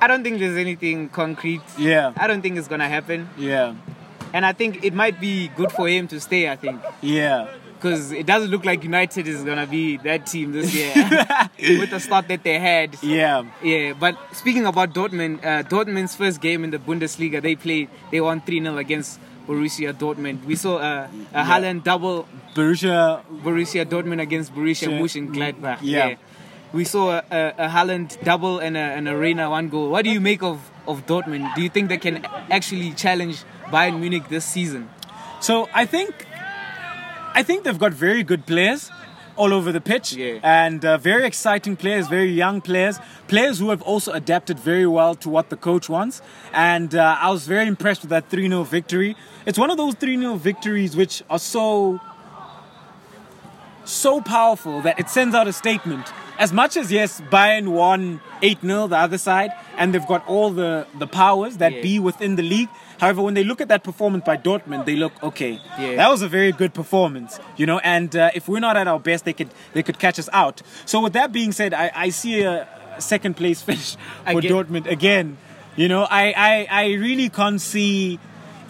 I 0.00 0.06
don't 0.06 0.22
think 0.22 0.38
there's 0.38 0.56
anything 0.56 1.08
concrete. 1.08 1.62
Yeah. 1.76 2.12
I 2.16 2.26
don't 2.28 2.40
think 2.42 2.56
it's 2.58 2.68
gonna 2.68 2.88
happen, 2.88 3.28
Yeah. 3.36 3.74
and 4.32 4.46
I 4.46 4.52
think 4.52 4.84
it 4.84 4.94
might 4.94 5.18
be 5.20 5.48
good 5.56 5.72
for 5.72 5.88
him 5.88 6.06
to 6.08 6.20
stay. 6.20 6.48
I 6.50 6.56
think 6.56 6.80
Yeah. 7.00 7.48
Because 7.78 8.10
it 8.12 8.26
doesn't 8.26 8.50
look 8.50 8.64
like 8.64 8.82
United 8.82 9.28
is 9.28 9.44
gonna 9.44 9.66
be 9.66 9.98
that 9.98 10.26
team 10.26 10.52
this 10.52 10.74
year 10.74 10.92
with 11.78 11.90
the 11.90 12.00
start 12.00 12.26
that 12.28 12.42
they 12.42 12.58
had. 12.58 12.96
Yeah. 13.02 13.44
Yeah, 13.62 13.92
but 13.92 14.18
speaking 14.32 14.66
about 14.66 14.92
Dortmund, 14.92 15.44
uh, 15.44 15.62
Dortmund's 15.62 16.14
first 16.14 16.40
game 16.40 16.64
in 16.64 16.70
the 16.70 16.78
Bundesliga, 16.78 17.40
they 17.40 17.54
played, 17.54 17.88
they 18.10 18.20
won 18.20 18.40
3 18.40 18.60
0 18.62 18.76
against 18.78 19.20
Borussia 19.46 19.92
Dortmund. 19.94 20.44
We 20.44 20.56
saw 20.56 20.78
a, 20.78 21.08
a 21.32 21.42
Haaland 21.42 21.84
double 21.84 22.28
Borussia, 22.54 23.22
Borussia 23.42 23.84
Dortmund 23.86 24.20
against 24.20 24.54
Borussia. 24.54 24.88
Mönchengladbach. 24.88 25.78
Yeah. 25.80 26.16
We 26.72 26.84
saw 26.84 27.12
a, 27.12 27.24
a, 27.30 27.54
a 27.64 27.68
Haaland 27.68 28.22
double 28.22 28.58
and 28.58 28.76
a, 28.76 28.80
and 28.80 29.08
a 29.08 29.16
Reyna 29.16 29.48
one 29.48 29.70
goal. 29.70 29.88
What 29.88 30.04
do 30.04 30.10
you 30.10 30.20
make 30.20 30.42
of, 30.42 30.70
of 30.86 31.06
Dortmund? 31.06 31.54
Do 31.54 31.62
you 31.62 31.70
think 31.70 31.88
they 31.88 31.96
can 31.96 32.26
actually 32.50 32.92
challenge 32.92 33.42
Bayern 33.72 34.00
Munich 34.00 34.28
this 34.28 34.44
season? 34.44 34.90
So 35.40 35.68
I 35.72 35.86
think, 35.86 36.26
I 37.34 37.42
think 37.42 37.64
they've 37.64 37.78
got 37.78 37.92
very 37.92 38.22
good 38.22 38.46
players 38.46 38.90
all 39.36 39.54
over 39.54 39.70
the 39.70 39.80
pitch, 39.80 40.14
Yeah. 40.14 40.38
and 40.42 40.84
uh, 40.84 40.98
very 40.98 41.24
exciting 41.24 41.76
players, 41.76 42.08
very 42.08 42.30
young 42.32 42.60
players, 42.60 42.98
players 43.28 43.60
who 43.60 43.70
have 43.70 43.80
also 43.82 44.10
adapted 44.12 44.58
very 44.58 44.86
well 44.86 45.14
to 45.16 45.28
what 45.28 45.48
the 45.48 45.56
coach 45.56 45.88
wants. 45.88 46.20
And 46.52 46.92
uh, 46.94 47.16
I 47.20 47.30
was 47.30 47.46
very 47.46 47.68
impressed 47.68 48.00
with 48.02 48.10
that 48.10 48.28
3 48.30 48.48
0 48.48 48.64
victory. 48.64 49.16
It's 49.46 49.58
one 49.58 49.70
of 49.70 49.76
those 49.76 49.94
3 49.94 50.16
0 50.18 50.34
victories 50.36 50.96
which 50.96 51.22
are 51.30 51.38
so 51.38 52.00
so 53.84 54.20
powerful 54.20 54.82
that 54.82 54.98
it 54.98 55.08
sends 55.08 55.34
out 55.34 55.46
a 55.48 55.52
statement. 55.52 56.12
As 56.38 56.52
much 56.52 56.76
as 56.76 56.92
yes, 56.92 57.20
Bayern 57.30 57.68
won 57.68 58.20
8 58.42 58.60
0 58.60 58.88
the 58.88 58.96
other 58.98 59.18
side, 59.18 59.50
and 59.76 59.94
they've 59.94 60.06
got 60.06 60.26
all 60.26 60.50
the, 60.50 60.86
the 60.98 61.06
powers 61.06 61.56
that 61.58 61.72
Yeah. 61.74 61.82
be 61.82 61.98
within 62.00 62.36
the 62.36 62.42
league. 62.42 62.68
However, 62.98 63.22
when 63.22 63.34
they 63.34 63.44
look 63.44 63.60
at 63.60 63.68
that 63.68 63.84
performance 63.84 64.24
by 64.24 64.36
Dortmund, 64.36 64.84
they 64.84 64.96
look 64.96 65.12
okay. 65.22 65.60
Yeah. 65.78 65.96
That 65.96 66.10
was 66.10 66.22
a 66.22 66.28
very 66.28 66.52
good 66.52 66.74
performance, 66.74 67.38
you 67.56 67.66
know. 67.66 67.78
And 67.80 68.14
uh, 68.16 68.30
if 68.34 68.48
we're 68.48 68.60
not 68.60 68.76
at 68.76 68.88
our 68.88 68.98
best, 69.00 69.24
they 69.24 69.32
could 69.32 69.50
they 69.72 69.82
could 69.82 69.98
catch 69.98 70.18
us 70.18 70.28
out. 70.32 70.62
So 70.84 71.00
with 71.00 71.12
that 71.12 71.32
being 71.32 71.52
said, 71.52 71.72
I, 71.74 71.90
I 71.94 72.08
see 72.10 72.42
a 72.42 72.66
second 72.98 73.36
place 73.36 73.62
finish 73.68 73.96
for 74.24 74.38
Again. 74.38 74.50
Dortmund 74.52 74.86
again. 74.90 75.38
You 75.76 75.88
know, 75.88 76.02
I, 76.10 76.34
I 76.36 76.66
I 76.70 76.84
really 76.94 77.28
can't 77.28 77.60
see 77.60 78.18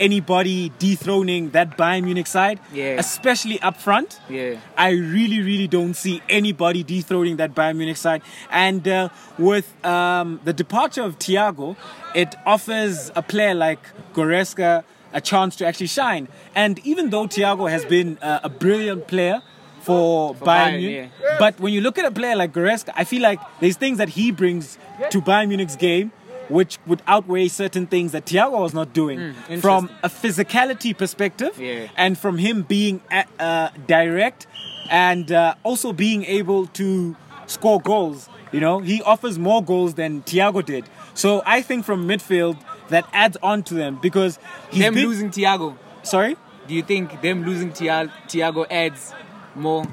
anybody 0.00 0.71
dethroning 0.78 1.50
that 1.50 1.76
Bayern 1.76 2.05
Munich 2.05 2.26
side, 2.26 2.61
Yeah. 2.73 2.97
especially 2.99 3.61
up 3.61 3.76
front. 3.76 4.21
Yeah. 4.28 4.57
I 4.76 4.90
really, 4.90 5.40
really 5.40 5.69
don't 5.69 5.95
see 5.95 6.23
anybody 6.28 6.83
dethroning 6.83 7.37
that 7.37 7.55
Bayern 7.55 7.76
Munich 7.76 7.97
side. 7.97 8.23
And 8.50 8.87
uh, 8.87 9.09
with 9.38 9.67
um, 9.85 10.40
the 10.45 10.52
departure 10.52 11.02
of 11.02 11.19
Thiago, 11.19 11.76
it 12.14 12.35
offers 12.47 13.11
a 13.17 13.23
player 13.23 13.55
like 13.55 13.81
Goretzka 14.14 14.85
a 15.12 15.21
chance 15.21 15.57
to 15.57 15.67
actually 15.67 15.87
shine. 15.87 16.28
And 16.55 16.78
even 16.85 17.11
though 17.11 17.26
Thiago 17.26 17.71
has 17.71 17.85
been 17.85 18.19
uh, 18.21 18.40
a 18.43 18.49
brilliant 18.49 19.07
player 19.09 19.40
for, 19.81 20.35
Bayern, 20.35 20.45
Bayern, 20.45 20.81
Munich, 20.81 21.11
but 21.38 21.59
when 21.61 21.73
you 21.73 21.81
look 21.81 21.97
at 21.99 22.05
a 22.05 22.11
player 22.11 22.37
like 22.37 22.52
Goretzka, 22.52 22.90
I 22.95 23.05
feel 23.05 23.23
like 23.23 23.40
there's 23.61 23.76
things 23.76 23.99
that 23.99 24.11
he 24.11 24.31
brings 24.33 24.76
to 25.11 25.23
Bayern 25.23 25.49
Munich's 25.49 25.76
game 25.76 26.12
which 26.49 26.78
would 26.87 27.02
outweigh 27.07 27.49
certain 27.49 27.87
things 27.87 28.12
that 28.12 28.25
Thiago 28.26 28.59
was 28.61 28.75
not 28.75 28.93
doing. 28.93 29.19
interesting. 29.21 29.61
From 29.61 29.90
a 30.02 30.09
physicality 30.09 30.97
perspective, 30.97 31.59
Yeah. 31.59 31.88
and 31.97 32.17
from 32.19 32.38
him 32.38 32.62
being 32.62 33.00
uh, 33.11 33.25
uh, 33.38 33.69
direct 33.87 34.47
and 34.90 35.31
uh, 35.31 35.55
also 35.62 35.93
being 35.93 36.25
able 36.25 36.67
to 36.69 37.17
score 37.47 37.81
goals. 37.81 38.28
You 38.52 38.61
know, 38.61 38.78
he 38.81 39.02
offers 39.02 39.38
more 39.38 39.62
goals 39.62 39.95
than 39.95 40.23
Thiago 40.23 40.64
did. 40.64 40.85
So 41.14 41.43
I 41.45 41.61
think 41.61 41.85
from 41.85 42.09
midfield 42.09 42.57
that 42.88 43.07
adds 43.12 43.37
on 43.43 43.62
to 43.64 43.75
them 43.75 43.99
because 44.00 44.38
he's 44.71 44.81
them 44.81 44.95
been, 44.95 45.05
losing 45.07 45.31
Thiago. 45.31 45.76
Sorry. 46.02 46.37
Do 46.67 46.75
you 46.75 46.83
think 46.83 47.21
them 47.21 47.45
losing 47.45 47.73
Thia- 47.73 48.11
Thiago 48.28 48.67
adds 48.71 49.12
more? 49.55 49.85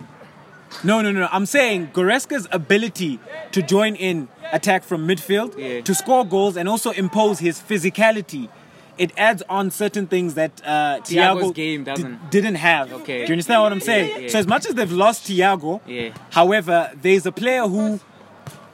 No, 0.83 1.01
no, 1.01 1.11
no. 1.11 1.27
I'm 1.31 1.45
saying 1.45 1.91
Goretzka's 1.93 2.47
ability 2.51 3.19
to 3.51 3.61
join 3.61 3.95
in 3.95 4.27
attack 4.51 4.83
from 4.83 5.07
midfield, 5.07 5.57
Yeah. 5.57 5.81
to 5.81 5.95
score 5.95 6.25
goals, 6.25 6.57
and 6.57 6.67
also 6.67 6.91
impose 6.91 7.39
his 7.39 7.59
physicality. 7.59 8.49
It 8.97 9.11
adds 9.17 9.43
on 9.49 9.71
certain 9.71 10.07
things 10.07 10.35
that 10.35 10.61
uh, 10.65 10.99
Thiago's 11.01 11.09
Thiago 11.51 11.53
game 11.53 11.83
doesn't. 11.83 12.31
didn't 12.31 12.55
have. 12.55 12.93
Okay. 12.93 13.19
Do 13.19 13.27
you 13.27 13.33
understand 13.33 13.61
what 13.61 13.71
I'm 13.73 13.81
saying? 13.81 14.21
yeah. 14.23 14.27
So 14.29 14.39
as 14.39 14.47
much 14.47 14.65
as 14.65 14.75
they've 14.75 14.91
lost 14.91 15.25
Thiago, 15.27 15.81
Yeah. 15.85 16.09
however, 16.31 16.91
there's 17.01 17.25
a 17.25 17.31
player 17.31 17.63
who 17.67 17.99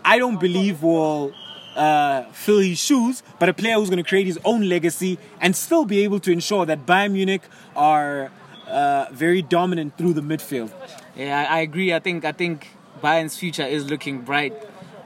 I 0.06 0.18
don't 0.20 0.40
believe 0.40 0.84
will 0.84 1.34
uh, 1.76 2.24
fill 2.34 2.60
his 2.60 2.78
shoes, 2.80 3.24
but 3.40 3.50
a 3.50 3.54
player 3.54 3.76
who's 3.76 3.90
going 3.90 4.04
to 4.04 4.08
create 4.08 4.28
his 4.28 4.38
own 4.44 4.68
legacy 4.70 5.18
and 5.40 5.56
still 5.56 5.86
be 5.86 6.04
able 6.04 6.20
to 6.20 6.32
ensure 6.32 6.66
that 6.66 6.86
Bayern 6.86 7.14
Munich 7.14 7.42
are 7.76 8.30
uh, 8.68 9.06
very 9.12 9.42
dominant 9.42 9.98
through 9.98 10.14
the 10.14 10.22
midfield. 10.22 10.72
Yeah, 11.16 11.46
I, 11.50 11.60
agree. 11.60 11.94
I 11.94 12.00
think 12.00 12.26
I 12.26 12.32
think 12.32 12.70
Bayern's 13.02 13.38
future 13.38 13.66
is 13.66 13.90
looking 13.90 14.22
bright. 14.22 14.54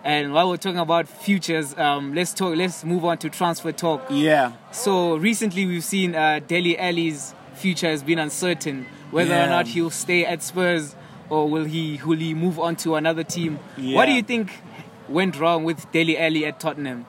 And 0.03 0.33
while 0.33 0.50
we're 0.50 0.57
talking 0.57 0.79
about 0.79 1.07
futures, 1.07 1.75
um, 1.77 2.13
let's 2.13 2.33
talk. 2.33 2.55
Let's 2.55 2.83
move 2.83 3.03
on 3.05 3.17
to 3.19 3.29
transfer 3.29 3.71
talk. 3.71 4.05
Yeah. 4.09 4.53
So 4.71 5.15
recently, 5.15 5.65
we've 5.65 5.83
seen 5.83 6.13
uh, 6.13 6.41
Dele 6.45 6.77
Alli's 6.77 7.33
future 7.55 7.88
has 7.88 8.03
been 8.03 8.19
uncertain 8.19 8.85
whether 9.12 9.33
or 9.33 9.47
not 9.47 9.67
he'll 9.67 9.89
stay 9.89 10.25
at 10.25 10.43
Spurs 10.43 10.95
or 11.29 11.50
will 11.50 11.63
he 11.63 12.00
will 12.05 12.17
he 12.17 12.33
move 12.33 12.59
on 12.59 12.75
to 12.77 12.95
another 12.95 13.24
team. 13.24 13.59
Yeah. 13.77 13.95
What 13.95 14.05
do 14.05 14.12
you 14.12 14.21
think 14.21 14.51
went 15.07 15.39
wrong 15.39 15.63
with 15.63 15.89
Dele 15.91 16.17
Alli 16.17 16.45
at 16.45 16.59
Tottenham? 16.59 17.05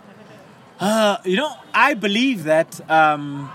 Uh, 0.78 1.18
you 1.24 1.36
know, 1.36 1.52
I 1.74 1.94
believe 1.94 2.44
that. 2.44 2.80
Um, 2.90 3.50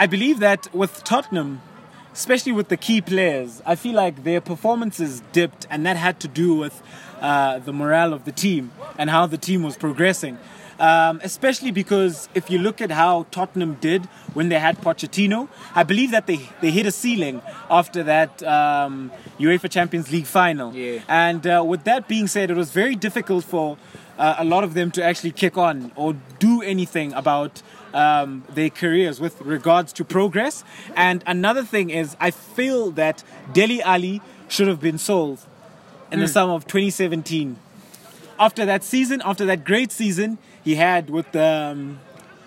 I 0.00 0.06
believe 0.06 0.38
that 0.38 0.72
with 0.72 1.02
Tottenham, 1.02 1.60
especially 2.18 2.50
with 2.50 2.68
the 2.68 2.76
key 2.76 3.00
players, 3.00 3.62
I 3.64 3.76
feel 3.76 3.94
like 3.94 4.24
their 4.24 4.40
performances 4.40 5.22
dipped, 5.30 5.68
and 5.70 5.86
that 5.86 5.96
had 5.96 6.18
to 6.24 6.28
do 6.28 6.52
with 6.52 6.82
uh, 7.20 7.60
the 7.60 7.72
morale 7.72 8.12
of 8.12 8.24
the 8.24 8.32
team 8.32 8.72
and 8.98 9.08
how 9.08 9.26
the 9.26 9.38
team 9.38 9.62
was 9.62 9.76
progressing. 9.76 10.36
Um, 10.80 11.20
especially 11.22 11.70
because 11.70 12.28
if 12.34 12.50
you 12.50 12.58
look 12.58 12.80
at 12.80 12.90
how 12.90 13.26
Tottenham 13.30 13.74
did 13.80 14.06
when 14.34 14.48
they 14.48 14.58
had 14.58 14.78
Pochettino, 14.78 15.48
I 15.74 15.84
believe 15.84 16.10
that 16.10 16.26
they, 16.26 16.40
they 16.60 16.70
hit 16.72 16.86
a 16.86 16.92
ceiling 16.92 17.40
after 17.70 18.02
that 18.04 18.42
um, 18.42 19.12
UEFA 19.38 19.70
Champions 19.70 20.10
League 20.10 20.26
final. 20.26 20.74
Yeah. 20.74 21.00
And 21.08 21.46
uh, 21.46 21.64
with 21.66 21.84
that 21.84 22.08
being 22.08 22.26
said, 22.26 22.50
it 22.50 22.56
was 22.56 22.70
very 22.70 22.96
difficult 22.96 23.44
for 23.44 23.76
uh, 24.18 24.36
a 24.38 24.44
lot 24.44 24.64
of 24.64 24.74
them 24.74 24.90
to 24.92 25.02
actually 25.02 25.32
kick 25.32 25.56
on 25.56 25.92
or 25.94 26.16
do 26.38 26.62
anything 26.62 27.12
about 27.12 27.62
um, 27.94 28.44
their 28.48 28.70
careers 28.70 29.20
with 29.20 29.40
regards 29.40 29.92
to 29.94 30.04
progress. 30.04 30.64
And 30.96 31.22
another 31.26 31.64
thing 31.64 31.90
is, 31.90 32.16
I 32.20 32.30
feel 32.30 32.90
that 32.92 33.24
Dele 33.52 33.82
Alli 33.82 34.20
should 34.48 34.68
have 34.68 34.80
been 34.80 34.98
sold 34.98 35.40
in 36.12 36.20
the 36.20 36.28
summer 36.28 36.54
of 36.54 36.66
2017. 36.66 37.56
After 38.38 38.64
that 38.66 38.84
season, 38.84 39.20
after 39.24 39.44
that 39.46 39.64
great 39.64 39.90
season 39.92 40.38
he 40.64 40.74
had 40.76 41.10
with 41.10 41.34
um, 41.36 41.98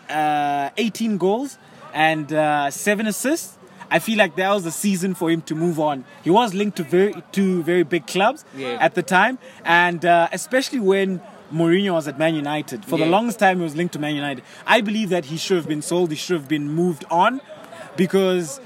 uh, 0.10 0.70
18 0.78 1.18
goals 1.18 1.58
and 1.94 2.32
uh, 2.34 2.70
seven 2.72 3.08
assists. 3.08 3.58
I 3.90 4.00
feel 4.00 4.18
like 4.18 4.38
that 4.38 4.50
was 4.54 4.64
the 4.64 4.72
season 4.72 5.14
for 5.16 5.30
him 5.30 5.42
to 5.44 5.54
move 5.56 5.78
on. 5.78 6.06
He 6.24 6.30
was 6.30 6.54
linked 6.54 6.78
to 6.78 6.84
very 6.84 7.14
to 7.34 7.62
very 7.64 7.84
big 7.84 8.08
clubs 8.08 8.46
Yeah. 8.56 8.78
at 8.80 8.96
the 8.96 9.04
time, 9.04 9.38
and 9.66 10.06
uh, 10.06 10.30
especially 10.32 10.80
when 10.80 11.20
Mourinho 11.51 11.93
was 11.93 12.08
at 12.08 12.17
Man 12.17 12.36
United. 12.36 12.86
For 12.86 12.98
the 12.98 13.05
longest 13.05 13.39
time, 13.39 13.58
he 13.58 13.63
was 13.63 13.75
linked 13.75 13.93
to 13.93 14.00
Man 14.00 14.15
United. 14.15 14.43
I 14.65 14.81
believe 14.81 15.10
that 15.10 15.25
he 15.25 15.38
should 15.38 15.58
have 15.58 15.67
been 15.67 15.81
sold. 15.81 16.10
He 16.10 16.15
should 16.15 16.38
have 16.38 16.48
been 16.48 16.70
moved 16.70 17.05
on, 17.12 17.41
because 17.98 18.60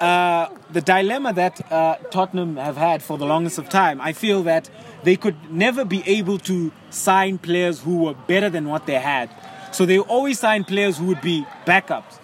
uh, 0.00 0.48
the 0.70 0.80
dilemma 0.80 1.32
that 1.32 1.72
uh, 1.72 1.96
Tottenham 2.10 2.56
have 2.56 2.76
had 2.76 3.02
for 3.02 3.18
the 3.18 3.26
longest 3.26 3.58
of 3.58 3.68
time, 3.68 4.00
I 4.00 4.12
feel 4.12 4.42
that 4.44 4.70
they 5.02 5.16
could 5.16 5.36
never 5.50 5.84
be 5.84 6.02
able 6.06 6.38
to 6.40 6.72
sign 6.90 7.38
players 7.38 7.80
who 7.80 8.04
were 8.04 8.14
better 8.14 8.48
than 8.48 8.68
what 8.68 8.86
they 8.86 8.98
had. 8.98 9.28
So 9.72 9.84
they 9.84 9.98
always 9.98 10.38
sign 10.38 10.64
players 10.64 10.98
who 10.98 11.06
would 11.06 11.20
be 11.20 11.46
backups, 11.66 12.18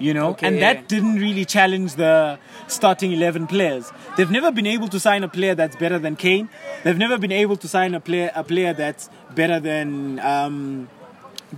you 0.00 0.12
know, 0.14 0.28
Okay, 0.30 0.46
and 0.46 0.56
yeah. 0.56 0.72
that 0.72 0.88
didn't 0.88 1.16
really 1.16 1.44
challenge 1.44 1.94
the 1.94 2.38
starting 2.68 3.12
11 3.12 3.46
players. 3.46 3.92
They've 4.16 4.30
never 4.30 4.50
been 4.50 4.66
able 4.66 4.88
to 4.88 4.98
sign 4.98 5.22
a 5.22 5.28
player 5.28 5.54
that's 5.54 5.76
better 5.76 5.98
than 5.98 6.16
Kane. 6.16 6.48
They've 6.84 6.98
never 6.98 7.18
been 7.18 7.32
able 7.32 7.56
to 7.58 7.68
sign 7.68 7.94
a 7.94 8.00
player 8.00 8.30
a 8.34 8.42
player 8.42 8.72
that's 8.72 9.10
better 9.34 9.60
than 9.60 10.18
um, 10.20 10.88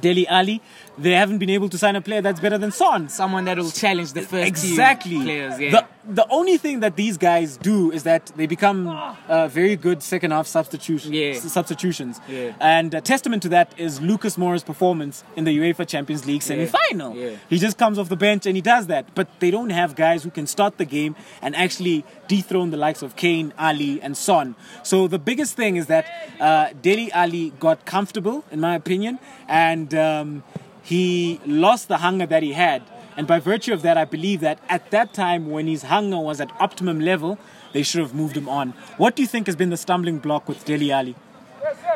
Dele 0.00 0.26
Alli. 0.28 0.60
They 0.98 1.12
haven't 1.12 1.38
been 1.38 1.50
able 1.50 1.68
to 1.70 1.78
sign 1.78 1.96
a 1.96 2.00
player 2.02 2.20
that's 2.20 2.38
better 2.40 2.58
than 2.58 2.70
Son. 2.70 3.08
Someone 3.08 3.44
that 3.46 3.56
will 3.56 3.70
challenge 3.70 4.12
the 4.12 4.22
first 4.22 4.46
exactly 4.46 5.12
team 5.12 5.22
players. 5.24 5.58
Yeah. 5.58 5.70
the, 5.70 5.86
the 6.04 6.26
only 6.30 6.58
thing 6.58 6.80
that 6.80 6.96
these 6.96 7.16
guys 7.16 7.56
do 7.56 7.90
is 7.92 8.02
that 8.02 8.26
they 8.36 8.46
become 8.46 8.88
uh, 8.88 9.48
very 9.48 9.74
good 9.76 10.02
second 10.02 10.32
half 10.32 10.46
substitution, 10.46 11.12
Yeah. 11.14 11.28
s- 11.30 11.50
substitutions 11.52 12.20
Yeah. 12.28 12.52
and 12.60 12.92
a 12.92 13.00
testament 13.00 13.42
to 13.44 13.48
that 13.50 13.72
is 13.78 14.00
Lucas 14.02 14.36
Moura's 14.36 14.64
performance 14.64 15.24
in 15.36 15.44
the 15.44 15.56
UEFA 15.56 15.86
Champions 15.88 16.26
League 16.26 16.42
semi-final 16.42 17.16
Yeah. 17.16 17.36
he 17.48 17.58
just 17.58 17.78
comes 17.78 17.98
off 17.98 18.08
the 18.08 18.16
bench 18.16 18.44
and 18.46 18.54
he 18.56 18.62
does 18.62 18.86
that 18.88 19.06
but 19.14 19.28
they 19.40 19.50
don't 19.50 19.70
have 19.70 19.94
guys 19.94 20.24
who 20.24 20.30
can 20.30 20.46
start 20.46 20.76
the 20.76 20.84
game 20.84 21.14
and 21.40 21.54
actually 21.56 22.04
dethrone 22.28 22.70
the 22.70 22.76
likes 22.76 23.00
of 23.02 23.14
Kane 23.16 23.54
Alli 23.58 24.00
and 24.02 24.14
Son 24.16 24.56
so 24.82 25.06
the 25.08 25.18
biggest 25.18 25.56
thing 25.56 25.76
is 25.76 25.86
that 25.86 26.04
uh, 26.40 26.68
Dele 26.82 27.10
Alli 27.12 27.50
got 27.60 27.86
comfortable 27.86 28.44
in 28.50 28.60
my 28.60 28.74
opinion 28.74 29.18
and 29.48 29.94
um, 29.94 30.42
he 30.82 31.40
lost 31.46 31.88
the 31.88 31.98
hunger 31.98 32.26
that 32.26 32.42
he 32.42 32.52
had. 32.52 32.82
And 33.16 33.26
by 33.26 33.38
virtue 33.40 33.72
of 33.74 33.82
that, 33.82 33.96
I 33.98 34.04
believe 34.06 34.40
that 34.40 34.58
at 34.68 34.90
that 34.90 35.12
time, 35.12 35.50
when 35.50 35.66
his 35.66 35.82
hunger 35.84 36.18
was 36.18 36.40
at 36.40 36.50
optimum 36.60 36.98
level, 37.00 37.38
they 37.72 37.82
should 37.82 38.00
have 38.00 38.14
moved 38.14 38.36
him 38.36 38.48
on. 38.48 38.70
What 38.96 39.14
do 39.16 39.22
you 39.22 39.28
think 39.28 39.46
has 39.46 39.56
been 39.56 39.70
the 39.70 39.76
stumbling 39.76 40.18
block 40.18 40.48
with 40.48 40.64
Dele 40.64 40.90
Alli? 40.92 41.14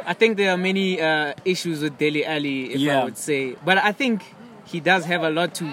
I 0.06 0.12
think 0.12 0.36
there 0.36 0.50
are 0.52 0.56
many 0.58 1.00
uh, 1.00 1.32
issues 1.44 1.82
with 1.82 1.98
Dele 1.98 2.24
Alli, 2.24 2.74
if 2.74 2.80
Yeah. 2.80 3.00
I 3.00 3.04
would 3.04 3.16
say, 3.18 3.56
but 3.64 3.78
I 3.78 3.92
think 3.92 4.22
he 4.66 4.78
does 4.80 5.04
have 5.06 5.22
a 5.22 5.30
lot 5.30 5.54
to 5.56 5.72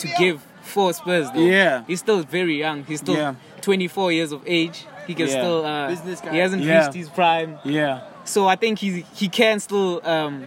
to 0.00 0.08
give 0.18 0.42
for 0.62 0.92
Spurs. 0.92 1.30
Though. 1.32 1.40
Yeah. 1.40 1.84
he's 1.86 2.00
still 2.00 2.22
very 2.22 2.58
young. 2.58 2.84
He's 2.84 3.00
still 3.00 3.16
Yeah. 3.16 3.34
24 3.60 4.12
years 4.12 4.32
of 4.32 4.42
age. 4.46 4.86
He 5.06 5.14
can 5.14 5.26
Yeah. 5.26 5.32
still. 5.32 5.64
Uh, 5.64 5.88
Business 5.88 6.20
guy. 6.20 6.32
He 6.32 6.38
hasn't 6.38 6.62
Yeah. 6.62 6.80
reached 6.84 6.94
his 6.94 7.08
prime. 7.10 7.58
Yeah. 7.64 8.00
So 8.24 8.46
I 8.48 8.56
think 8.56 8.78
he 8.78 9.04
he 9.14 9.28
can 9.28 9.60
still 9.60 10.00
um, 10.04 10.46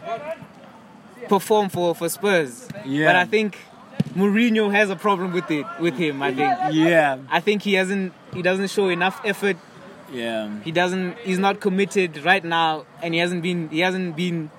perform 1.29 1.69
for, 1.69 1.93
for 1.95 2.09
Spurs. 2.09 2.67
Yeah. 2.85 3.07
But 3.07 3.15
I 3.15 3.25
think 3.25 3.57
Mourinho 4.15 4.71
has 4.71 4.89
a 4.89 4.95
problem 4.95 5.33
with 5.33 5.49
it 5.51 5.65
with 5.79 5.95
him. 5.95 6.21
I 6.21 6.33
think 6.33 6.53
Yeah. 6.71 7.17
I 7.29 7.39
think 7.39 7.61
he 7.61 7.73
hasn't 7.73 8.13
he 8.33 8.41
doesn't 8.41 8.69
show 8.69 8.89
enough 8.89 9.21
effort. 9.25 9.57
Yeah. 10.11 10.59
He 10.61 10.71
doesn't 10.71 11.17
he's 11.19 11.39
not 11.39 11.59
committed 11.59 12.23
right 12.23 12.43
now, 12.43 12.85
and 13.01 13.13
he 13.13 13.19
hasn't 13.19 13.43
been 13.43 13.69
he 13.69 13.79
hasn't 13.81 14.15
been 14.15 14.49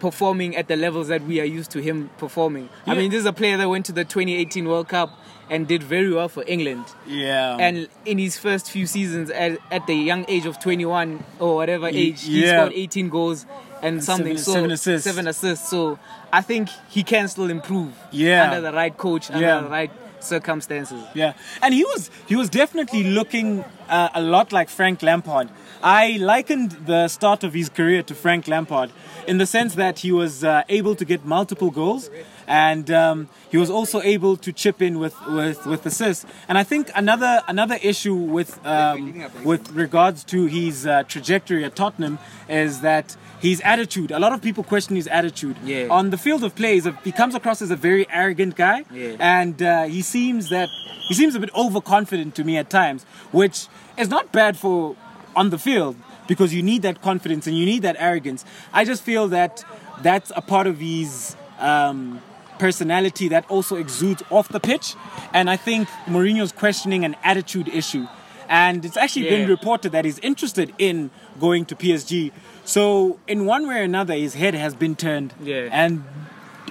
performing 0.00 0.56
at 0.56 0.68
the 0.68 0.76
levels 0.76 1.08
that 1.08 1.22
we 1.22 1.40
are 1.40 1.44
used 1.44 1.70
to 1.72 1.80
him 1.82 2.08
performing. 2.18 2.68
I 2.86 2.94
mean, 2.94 3.10
this 3.10 3.20
is 3.20 3.26
a 3.26 3.32
player 3.32 3.56
that 3.56 3.68
went 3.68 3.84
to 3.86 3.92
the 3.92 4.04
2018 4.04 4.68
World 4.68 4.88
Cup 4.88 5.10
and 5.50 5.66
did 5.66 5.82
very 5.82 6.12
well 6.12 6.28
for 6.28 6.44
England. 6.46 6.84
Yeah. 7.06 7.56
And 7.58 7.88
in 8.04 8.18
his 8.18 8.38
first 8.38 8.70
few 8.70 8.86
seasons, 8.86 9.30
at, 9.30 9.58
at 9.70 9.86
the 9.86 9.94
young 9.94 10.24
age 10.28 10.46
of 10.46 10.58
21 10.60 11.24
or 11.38 11.54
whatever 11.56 11.88
age, 11.88 12.24
he 12.24 12.44
yeah. 12.44 12.60
scored 12.60 12.72
18 12.74 13.08
goals 13.08 13.46
and 13.82 14.02
something. 14.02 14.36
Seven- 14.36 14.44
so 14.44 14.52
seven 14.52 14.70
assists. 14.72 15.04
Seven 15.04 15.28
assists. 15.28 15.68
So 15.68 15.98
I 16.32 16.42
think 16.42 16.68
he 16.88 17.02
can 17.02 17.28
still 17.28 17.50
improve. 17.50 17.92
Yeah. 18.10 18.44
Under 18.44 18.60
the 18.60 18.72
right 18.72 18.96
coach, 18.96 19.30
under 19.30 19.46
Yeah. 19.46 19.60
the 19.60 19.68
right 19.68 19.90
circumstances. 20.20 21.02
Yeah, 21.14 21.34
and 21.62 21.74
he 21.74 21.84
was 21.84 22.10
he 22.26 22.36
was 22.36 22.48
definitely 22.48 23.04
looking 23.04 23.64
uh, 23.88 24.08
a 24.14 24.20
lot 24.20 24.52
like 24.52 24.68
Frank 24.68 25.02
Lampard. 25.02 25.48
I 25.82 26.16
likened 26.20 26.72
the 26.86 27.08
start 27.08 27.44
of 27.44 27.54
his 27.54 27.68
career 27.68 28.02
to 28.02 28.14
Frank 28.14 28.48
Lampard 28.48 28.90
in 29.26 29.38
the 29.38 29.46
sense 29.46 29.74
that 29.76 30.00
he 30.00 30.10
was 30.10 30.42
uh, 30.42 30.62
able 30.68 30.94
to 30.96 31.04
get 31.04 31.24
multiple 31.24 31.70
goals, 31.70 32.10
and 32.48 32.90
um, 32.90 33.28
he 33.50 33.56
was 33.58 33.70
also 33.70 34.00
able 34.00 34.36
to 34.38 34.52
chip 34.52 34.80
in 34.82 34.98
with, 34.98 35.14
with, 35.28 35.66
with 35.66 35.84
assists. 35.86 36.24
And 36.48 36.56
I 36.58 36.64
think 36.64 36.90
another 36.96 37.42
another 37.46 37.78
issue 37.82 38.14
with 38.14 38.58
um, 38.66 39.24
with 39.44 39.70
regards 39.72 40.24
to 40.24 40.46
his 40.46 40.86
uh, 40.86 41.02
trajectory 41.04 41.64
at 41.64 41.76
Tottenham 41.76 42.18
is 42.48 42.80
that 42.80 43.16
his 43.40 43.60
attitude. 43.60 44.10
A 44.10 44.18
lot 44.18 44.32
of 44.32 44.40
people 44.42 44.64
question 44.64 44.96
his 44.96 45.06
attitude 45.06 45.56
Yeah. 45.64 45.86
on 45.90 46.10
the 46.10 46.18
field 46.18 46.42
of 46.42 46.54
play. 46.56 46.78
A- 46.78 46.98
He 47.04 47.12
comes 47.12 47.34
across 47.34 47.62
as 47.62 47.70
a 47.70 47.76
very 47.76 48.04
arrogant 48.10 48.56
guy, 48.56 48.84
Yeah. 48.92 49.16
and 49.20 49.62
uh, 49.62 49.84
he 49.84 50.02
seems 50.02 50.48
that 50.48 50.68
he 51.08 51.14
seems 51.14 51.34
a 51.34 51.40
bit 51.40 51.50
overconfident 51.54 52.34
to 52.36 52.44
me 52.44 52.56
at 52.56 52.68
times, 52.70 53.04
which 53.30 53.66
is 53.96 54.08
not 54.08 54.32
bad 54.32 54.56
for 54.56 54.96
on 55.36 55.50
the 55.50 55.58
field 55.58 55.94
because 56.26 56.52
you 56.52 56.62
need 56.62 56.82
that 56.82 57.00
confidence 57.00 57.46
and 57.46 57.56
you 57.56 57.64
need 57.64 57.82
that 57.82 57.96
arrogance. 57.98 58.44
I 58.72 58.84
just 58.84 59.02
feel 59.02 59.28
that 59.28 59.64
that's 60.02 60.30
a 60.34 60.42
part 60.42 60.66
of 60.66 60.78
his 60.80 61.36
um, 61.60 62.20
personality 62.58 63.28
that 63.28 63.48
also 63.50 63.76
exudes 63.76 64.22
off 64.30 64.48
the 64.48 64.60
pitch, 64.60 64.94
and 65.32 65.48
I 65.48 65.56
think 65.56 65.88
Mourinho's 66.06 66.52
questioning 66.52 67.04
an 67.04 67.16
attitude 67.22 67.68
issue. 67.68 68.06
And 68.48 68.84
it's 68.84 68.96
actually 68.96 69.28
been 69.28 69.46
reported 69.46 69.92
that 69.92 70.06
he's 70.06 70.18
interested 70.20 70.72
in 70.78 71.10
going 71.38 71.66
to 71.66 71.76
PSG. 71.76 72.32
So, 72.64 73.18
in 73.28 73.44
one 73.44 73.68
way 73.68 73.80
or 73.80 73.82
another, 73.82 74.14
his 74.14 74.34
head 74.34 74.54
has 74.54 74.74
been 74.74 74.96
turned. 74.96 75.34
Yeah. 75.42 75.68
And 75.70 76.04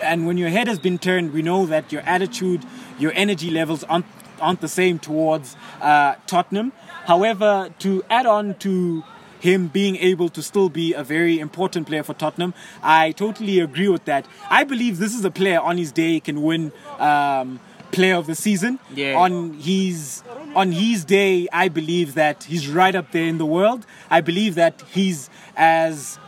and 0.02 0.28
when 0.28 0.38
your 0.38 0.50
head 0.50 0.68
has 0.68 0.80
been 0.80 0.98
turned, 0.98 1.34
we 1.34 1.42
know 1.42 1.66
that 1.66 1.92
your 1.92 2.02
attitude, 2.02 2.66
your 3.00 3.12
energy 3.16 3.50
levels 3.50 3.84
aren't, 3.84 4.06
aren't 4.40 4.62
the 4.62 4.68
same 4.68 5.00
towards 5.00 5.56
uh, 5.82 6.16
Tottenham. 6.28 6.72
However, 7.06 7.74
to 7.80 8.04
add 8.10 8.26
on 8.26 8.56
to 8.56 9.04
him 9.40 9.68
being 9.68 9.96
able 9.98 10.30
to 10.30 10.42
still 10.42 10.70
be 10.70 10.94
a 10.94 11.04
very 11.04 11.40
important 11.40 11.88
player 11.88 12.04
for 12.04 12.14
Tottenham, 12.14 12.54
I 12.84 13.12
totally 13.12 13.60
agree 13.60 13.88
with 13.88 14.06
that. 14.06 14.26
I 14.50 14.64
believe 14.64 14.98
this 14.98 15.14
is 15.16 15.24
a 15.26 15.32
player 15.32 15.60
on 15.60 15.78
his 15.78 15.92
day 15.92 16.20
can 16.20 16.42
win 16.42 16.72
um, 17.00 17.60
Player 17.92 18.16
of 18.16 18.28
the 18.28 18.36
Season. 18.36 18.80
Yeah. 18.94 19.16
On 19.16 19.54
his 19.54 20.24
on 20.56 20.72
his 20.72 21.06
day, 21.06 21.48
I 21.54 21.68
believe 21.70 22.16
that 22.16 22.44
he's 22.46 22.68
right 22.68 22.96
up 22.96 23.12
there 23.12 23.26
in 23.28 23.38
the 23.38 23.46
world. 23.46 23.86
I 24.10 24.22
believe 24.22 24.56
that 24.56 24.84
he's 24.92 25.30
as 25.56 26.20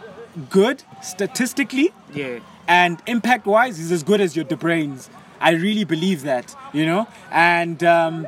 good 0.49 0.83
statistically 1.01 1.91
Yeah. 2.13 2.39
and 2.67 3.01
impact 3.07 3.45
wise, 3.45 3.77
he's 3.77 3.91
as 3.91 4.03
good 4.03 4.21
as 4.21 4.35
your 4.35 4.45
De 4.45 4.55
Bruyne's. 4.55 5.09
I 5.41 5.51
really 5.51 5.83
believe 5.83 6.21
that, 6.23 6.55
you 6.73 6.85
know? 6.85 7.07
And 7.31 7.83
um, 7.83 8.27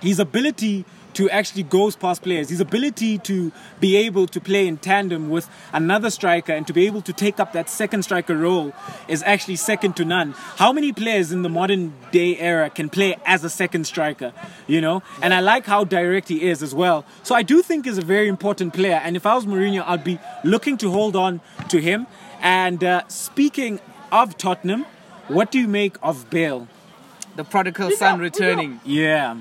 his 0.00 0.18
ability 0.18 0.84
to 1.14 1.30
actually 1.30 1.62
goes 1.62 1.96
past 1.96 2.22
players, 2.22 2.48
his 2.48 2.60
ability 2.60 3.18
to 3.18 3.52
be 3.80 3.96
able 3.96 4.26
to 4.26 4.40
play 4.40 4.66
in 4.66 4.76
tandem 4.76 5.30
with 5.30 5.48
another 5.72 6.10
striker 6.10 6.52
and 6.52 6.66
to 6.66 6.72
be 6.72 6.86
able 6.86 7.02
to 7.02 7.12
take 7.12 7.40
up 7.40 7.52
that 7.52 7.70
second 7.70 8.02
striker 8.02 8.36
role 8.36 8.72
is 9.08 9.22
actually 9.22 9.56
second 9.56 9.96
to 9.96 10.04
none. 10.04 10.32
How 10.56 10.72
many 10.72 10.92
players 10.92 11.32
in 11.32 11.42
the 11.42 11.48
modern 11.48 11.94
day 12.10 12.38
era 12.38 12.70
can 12.70 12.88
play 12.88 13.16
as 13.24 13.44
a 13.44 13.50
second 13.50 13.86
striker, 13.86 14.32
you 14.66 14.80
know? 14.80 15.02
And 15.22 15.32
I 15.32 15.40
like 15.40 15.66
how 15.66 15.84
direct 15.84 16.28
he 16.28 16.42
is 16.48 16.62
as 16.62 16.74
well. 16.74 17.04
So 17.22 17.34
I 17.34 17.42
do 17.42 17.62
think 17.62 17.86
he's 17.86 17.98
a 17.98 18.02
very 18.02 18.28
important 18.28 18.74
player. 18.74 19.00
And 19.02 19.16
if 19.16 19.26
I 19.26 19.34
was 19.34 19.46
Mourinho, 19.46 19.84
I'd 19.86 20.04
be 20.04 20.18
looking 20.42 20.76
to 20.78 20.90
hold 20.90 21.16
on 21.16 21.40
to 21.68 21.80
him. 21.80 22.06
And 22.40 22.82
uh, 22.84 23.02
speaking 23.08 23.80
of 24.12 24.36
Tottenham, 24.36 24.86
what 25.28 25.50
do 25.50 25.58
you 25.58 25.68
make 25.68 25.96
of 26.02 26.28
Bale? 26.28 26.68
The 27.36 27.44
prodigal 27.44 27.90
son 27.92 28.20
returning. 28.20 28.80
Yeah, 28.84 29.38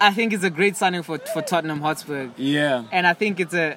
I 0.00 0.12
think 0.12 0.32
it's 0.32 0.44
a 0.44 0.50
great 0.50 0.76
signing 0.76 1.02
for, 1.02 1.18
for 1.18 1.42
Tottenham 1.42 1.80
Hotspur. 1.80 2.30
yeah, 2.36 2.84
and 2.92 3.06
I 3.06 3.12
think 3.14 3.38
it's 3.40 3.54
a 3.54 3.76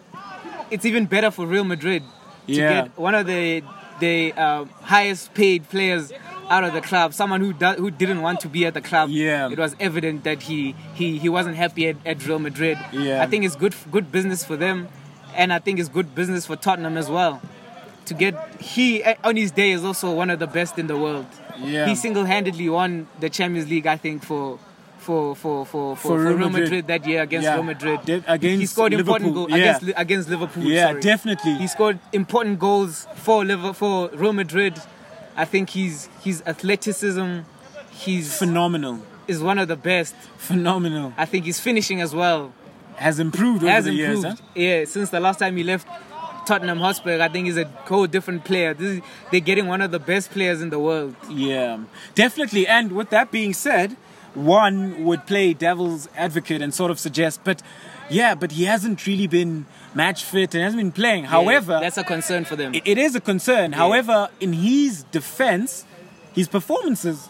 it's 0.71 0.85
even 0.85 1.05
better 1.05 1.29
for 1.31 1.45
Real 1.45 1.63
Madrid 1.65 2.03
to 2.47 2.53
Yeah. 2.53 2.73
get 2.83 2.97
one 2.97 3.15
of 3.15 3.25
the 3.27 3.63
the 3.99 4.33
uh, 4.33 4.65
highest 4.81 5.33
paid 5.33 5.69
players 5.69 6.11
out 6.49 6.63
of 6.63 6.73
the 6.73 6.81
club, 6.81 7.13
someone 7.13 7.39
who 7.41 7.53
do, 7.53 7.67
who 7.73 7.89
didn't 7.89 8.21
want 8.21 8.39
to 8.41 8.49
be 8.49 8.65
at 8.65 8.73
the 8.73 8.81
club. 8.81 9.09
Yeah. 9.09 9.49
it 9.49 9.57
was 9.57 9.75
evident 9.79 10.23
that 10.23 10.43
he 10.43 10.75
he, 10.93 11.17
he 11.17 11.29
wasn't 11.29 11.55
happy 11.57 11.87
at, 11.89 11.97
at 12.05 12.25
Real 12.27 12.39
Madrid. 12.39 12.77
Yeah. 12.91 13.21
I 13.23 13.27
think 13.27 13.45
it's 13.45 13.55
good 13.55 13.75
good 13.91 14.11
business 14.11 14.43
for 14.43 14.55
them, 14.55 14.87
and 15.35 15.51
I 15.53 15.59
think 15.59 15.79
it's 15.79 15.89
good 15.89 16.15
business 16.15 16.45
for 16.45 16.55
Tottenham 16.55 16.97
as 16.97 17.09
well. 17.09 17.41
To 18.05 18.13
get 18.13 18.33
he 18.61 19.03
eh, 19.03 19.15
on 19.23 19.35
his 19.37 19.51
day 19.51 19.71
is 19.71 19.83
also 19.85 20.13
one 20.13 20.29
of 20.29 20.39
the 20.39 20.47
best 20.47 20.77
in 20.79 20.87
the 20.87 20.97
world. 20.97 21.25
Yeah. 21.59 21.85
he 21.85 21.95
single-handedly 21.95 22.67
won 22.67 23.07
the 23.19 23.29
Champions 23.29 23.69
League. 23.69 23.87
I 23.87 23.97
think 23.97 24.23
for. 24.23 24.59
For 25.03 25.35
for, 25.35 25.65
for, 25.65 25.95
for, 25.95 26.07
For 26.09 26.19
Real 26.19 26.33
Real 26.37 26.49
Madrid. 26.49 26.63
Madrid. 26.63 26.87
that 26.87 27.05
year 27.07 27.21
against 27.23 27.43
Yeah. 27.43 27.55
Real 27.55 27.63
Madrid, 27.63 27.99
De- 28.05 28.23
against 28.27 28.59
he 28.61 28.65
scored 28.65 28.93
important 28.93 29.31
Liverpool, 29.35 29.47
goals 29.47 29.59
yeah. 29.59 29.75
against 29.77 29.99
against 29.99 30.29
Liverpool. 30.29 30.63
Yeah, 30.63 30.87
sorry. 30.89 31.01
definitely. 31.01 31.53
He 31.55 31.67
scored 31.67 31.99
important 32.13 32.59
goals 32.59 33.07
for 33.15 33.43
Liverpool, 33.43 33.73
for 33.73 34.09
Real 34.17 34.33
Madrid. 34.33 34.79
I 35.35 35.45
think 35.45 35.71
he's 35.71 36.09
his 36.21 36.41
athleticism, 36.45 37.39
he's 37.91 38.37
phenomenal, 38.37 38.99
is 39.27 39.41
one 39.41 39.57
of 39.59 39.67
the 39.67 39.75
best. 39.75 40.15
phenomenal. 40.37 41.13
I 41.17 41.25
think 41.25 41.45
he's 41.45 41.59
finishing 41.59 41.99
as 42.01 42.13
well. 42.15 42.53
Has 42.95 43.19
improved 43.19 43.63
over 43.63 43.71
Has 43.71 43.85
the 43.85 43.91
improved. 43.99 44.23
years. 44.25 44.39
Huh? 44.39 44.45
Yeah, 44.55 44.85
since 44.85 45.09
the 45.09 45.19
last 45.19 45.39
time 45.39 45.57
he 45.57 45.63
left 45.63 45.87
Tottenham 46.45 46.77
Hotspur, 46.79 47.19
I 47.19 47.27
think 47.29 47.47
he's 47.47 47.57
a 47.57 47.65
whole 47.89 48.05
different 48.07 48.45
player. 48.45 48.73
This 48.73 48.97
is, 48.97 49.01
they're 49.31 49.39
getting 49.39 49.67
one 49.67 49.81
of 49.81 49.91
the 49.91 49.99
best 49.99 50.29
players 50.31 50.61
in 50.61 50.69
the 50.69 50.79
world. 50.79 51.15
Yeah, 51.29 51.79
definitely. 52.15 52.67
And 52.67 52.91
with 52.91 53.09
that 53.09 53.31
being 53.31 53.53
said, 53.53 53.95
one 54.35 55.03
would 55.03 55.25
play 55.25 55.53
devil's 55.53 56.07
advocate 56.15 56.61
and 56.61 56.73
sort 56.73 56.91
of 56.91 56.99
suggest, 56.99 57.41
but 57.43 57.61
yeah, 58.09 58.35
but 58.35 58.51
he 58.53 58.65
hasn't 58.65 59.05
really 59.07 59.27
been 59.27 59.65
match 59.93 60.23
fit 60.23 60.53
and 60.53 60.63
hasn't 60.63 60.81
been 60.81 60.91
playing. 60.91 61.25
However, 61.25 61.79
that's 61.79 61.97
a 61.97 62.03
concern 62.03 62.45
for 62.45 62.55
them. 62.55 62.73
it, 62.73 62.83
it 62.85 62.97
is 62.97 63.15
a 63.15 63.21
concern. 63.21 63.73
However, 63.73 64.29
in 64.39 64.53
his 64.53 65.03
defense, 65.11 65.85
his 66.33 66.47
performances 66.47 67.29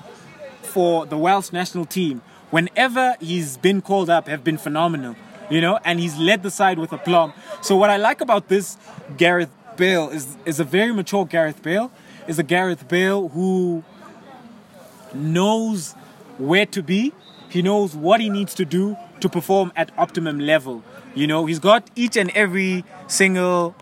for 0.61 1.05
the 1.05 1.17
Welsh 1.17 1.51
national 1.51 1.85
team, 1.85 2.21
whenever 2.49 3.15
he's 3.19 3.57
been 3.57 3.81
called 3.81 4.09
up, 4.09 4.27
have 4.27 4.43
been 4.43 4.57
phenomenal. 4.57 5.15
You 5.49 5.61
know, 5.61 5.77
and 5.83 5.99
he's 5.99 6.17
led 6.17 6.41
the 6.41 6.49
side 6.49 6.79
with 6.79 6.93
aplomb. 6.93 7.33
So 7.61 7.75
what 7.75 7.89
I 7.89 7.97
like 7.97 8.21
about 8.21 8.47
this 8.47 8.77
Gareth 9.17 9.51
Bale 9.75 10.09
is 10.09 10.37
is 10.45 10.59
a 10.59 10.63
very 10.63 10.93
mature 10.93 11.25
Gareth 11.25 11.61
Bale. 11.61 11.91
Is 12.27 12.39
a 12.39 12.43
Gareth 12.43 12.87
Bale 12.87 13.27
who 13.27 13.83
knows 15.13 15.95
where 16.37 16.65
to 16.67 16.81
be. 16.81 17.13
He 17.49 17.61
knows 17.61 17.95
what 17.95 18.19
he 18.19 18.29
needs 18.29 18.53
to 18.55 18.65
do 18.65 18.97
to 19.19 19.29
perform 19.29 19.71
at 19.75 19.91
optimum 19.97 20.39
level. 20.39 20.83
You 21.13 21.27
know, 21.27 21.45
he's 21.45 21.59
got 21.59 21.89
each 21.95 22.17
and 22.17 22.31
every 22.31 22.83
single 23.07 23.75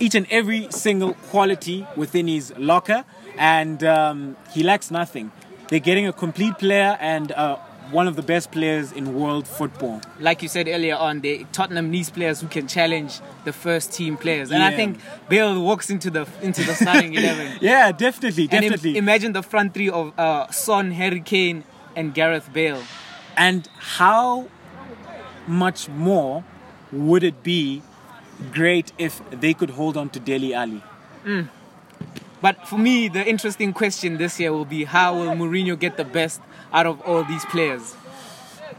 each 0.00 0.14
and 0.16 0.26
every 0.28 0.66
single 0.70 1.14
quality 1.14 1.86
within 1.96 2.26
his 2.26 2.52
locker, 2.58 3.04
and 3.38 3.84
um, 3.84 4.36
he 4.52 4.62
lacks 4.64 4.90
nothing. 4.90 5.30
They're 5.68 5.78
getting 5.78 6.06
a 6.06 6.12
complete 6.12 6.58
player 6.58 6.98
and 7.00 7.30
uh, 7.32 7.58
one 7.90 8.08
of 8.08 8.16
the 8.16 8.22
best 8.22 8.50
players 8.50 8.92
in 8.92 9.14
world 9.14 9.46
football. 9.46 10.00
like 10.20 10.42
you 10.42 10.48
said 10.48 10.68
earlier 10.68 10.96
on, 10.96 11.20
the 11.20 11.46
Tottenham 11.52 11.90
needs 11.90 12.10
players 12.10 12.40
who 12.40 12.48
can 12.48 12.66
challenge 12.66 13.20
the 13.44 13.52
first 13.52 13.92
team 13.92 14.16
players, 14.16 14.50
and 14.50 14.62
I 14.62 14.74
think 14.74 14.98
Bale 15.28 15.60
walks 15.62 15.90
into 15.90 16.10
the 16.10 16.26
into 16.42 16.62
the 16.64 16.74
starting 16.74 17.14
eleven. 17.20 17.58
Yeah, 17.60 17.92
definitely, 17.92 18.44
And 18.50 18.64
im- 18.64 18.70
definitely. 18.72 18.96
imagine 18.98 19.32
the 19.32 19.42
front 19.42 19.74
three 19.74 19.90
of 19.90 20.12
uh, 20.18 20.50
Son, 20.50 20.90
Harry 20.92 21.20
Kane, 21.20 21.64
and 21.96 22.14
Gareth 22.14 22.52
Bale. 22.52 22.82
and 23.36 23.68
how 23.98 24.46
much 25.46 25.88
more 25.88 26.42
would 26.92 27.22
it 27.24 27.42
be 27.42 27.82
great 28.52 28.92
if 28.98 29.20
they 29.30 29.52
could 29.54 29.70
hold 29.70 29.96
on 29.96 30.08
to 30.10 30.18
Dele 30.20 30.54
Alli? 30.54 30.82
But 32.40 32.66
for 32.68 32.78
me, 32.78 33.08
the 33.08 33.26
interesting 33.26 33.72
question 33.72 34.18
this 34.18 34.38
year 34.38 34.52
will 34.52 34.66
be 34.66 34.84
how 34.84 35.14
will 35.18 35.30
Mourinho 35.34 35.78
get 35.78 35.96
the 35.96 36.04
best 36.04 36.40
out 36.74 36.86
of 36.86 37.00
all 37.02 37.24
these 37.24 37.44
players? 37.46 37.94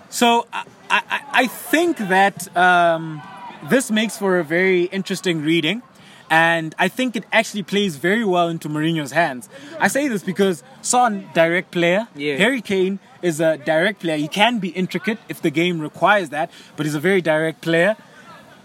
So 0.10 0.46
I, 0.54 0.64
I, 0.92 1.22
I 1.44 1.48
think 1.48 1.98
that 1.98 2.56
um, 2.56 3.22
this 3.70 3.90
makes 3.90 4.18
for 4.18 4.38
a 4.38 4.44
very 4.44 4.84
interesting 4.84 5.42
reading. 5.42 5.82
And 6.28 6.74
I 6.80 6.88
think 6.88 7.16
it 7.16 7.24
actually 7.32 7.62
plays 7.62 7.98
very 7.98 8.26
well 8.26 8.50
into 8.50 8.68
Mourinho's 8.68 9.12
hands. 9.12 9.48
I 9.80 9.88
say 9.88 10.08
this 10.08 10.24
because 10.24 10.64
Son, 10.82 11.30
direct 11.36 11.70
player. 11.70 12.08
Yeah. 12.16 12.38
Harry 12.38 12.62
Kane 12.62 12.98
is 13.22 13.40
a 13.40 13.58
direct 13.58 14.00
player. 14.00 14.18
He 14.18 14.28
can 14.28 14.58
be 14.58 14.70
intricate 14.70 15.20
if 15.30 15.40
the 15.40 15.52
game 15.52 15.80
requires 15.80 16.30
that, 16.30 16.50
but 16.76 16.88
he's 16.88 16.96
a 16.96 17.00
very 17.00 17.22
direct 17.22 17.62
player. 17.62 17.96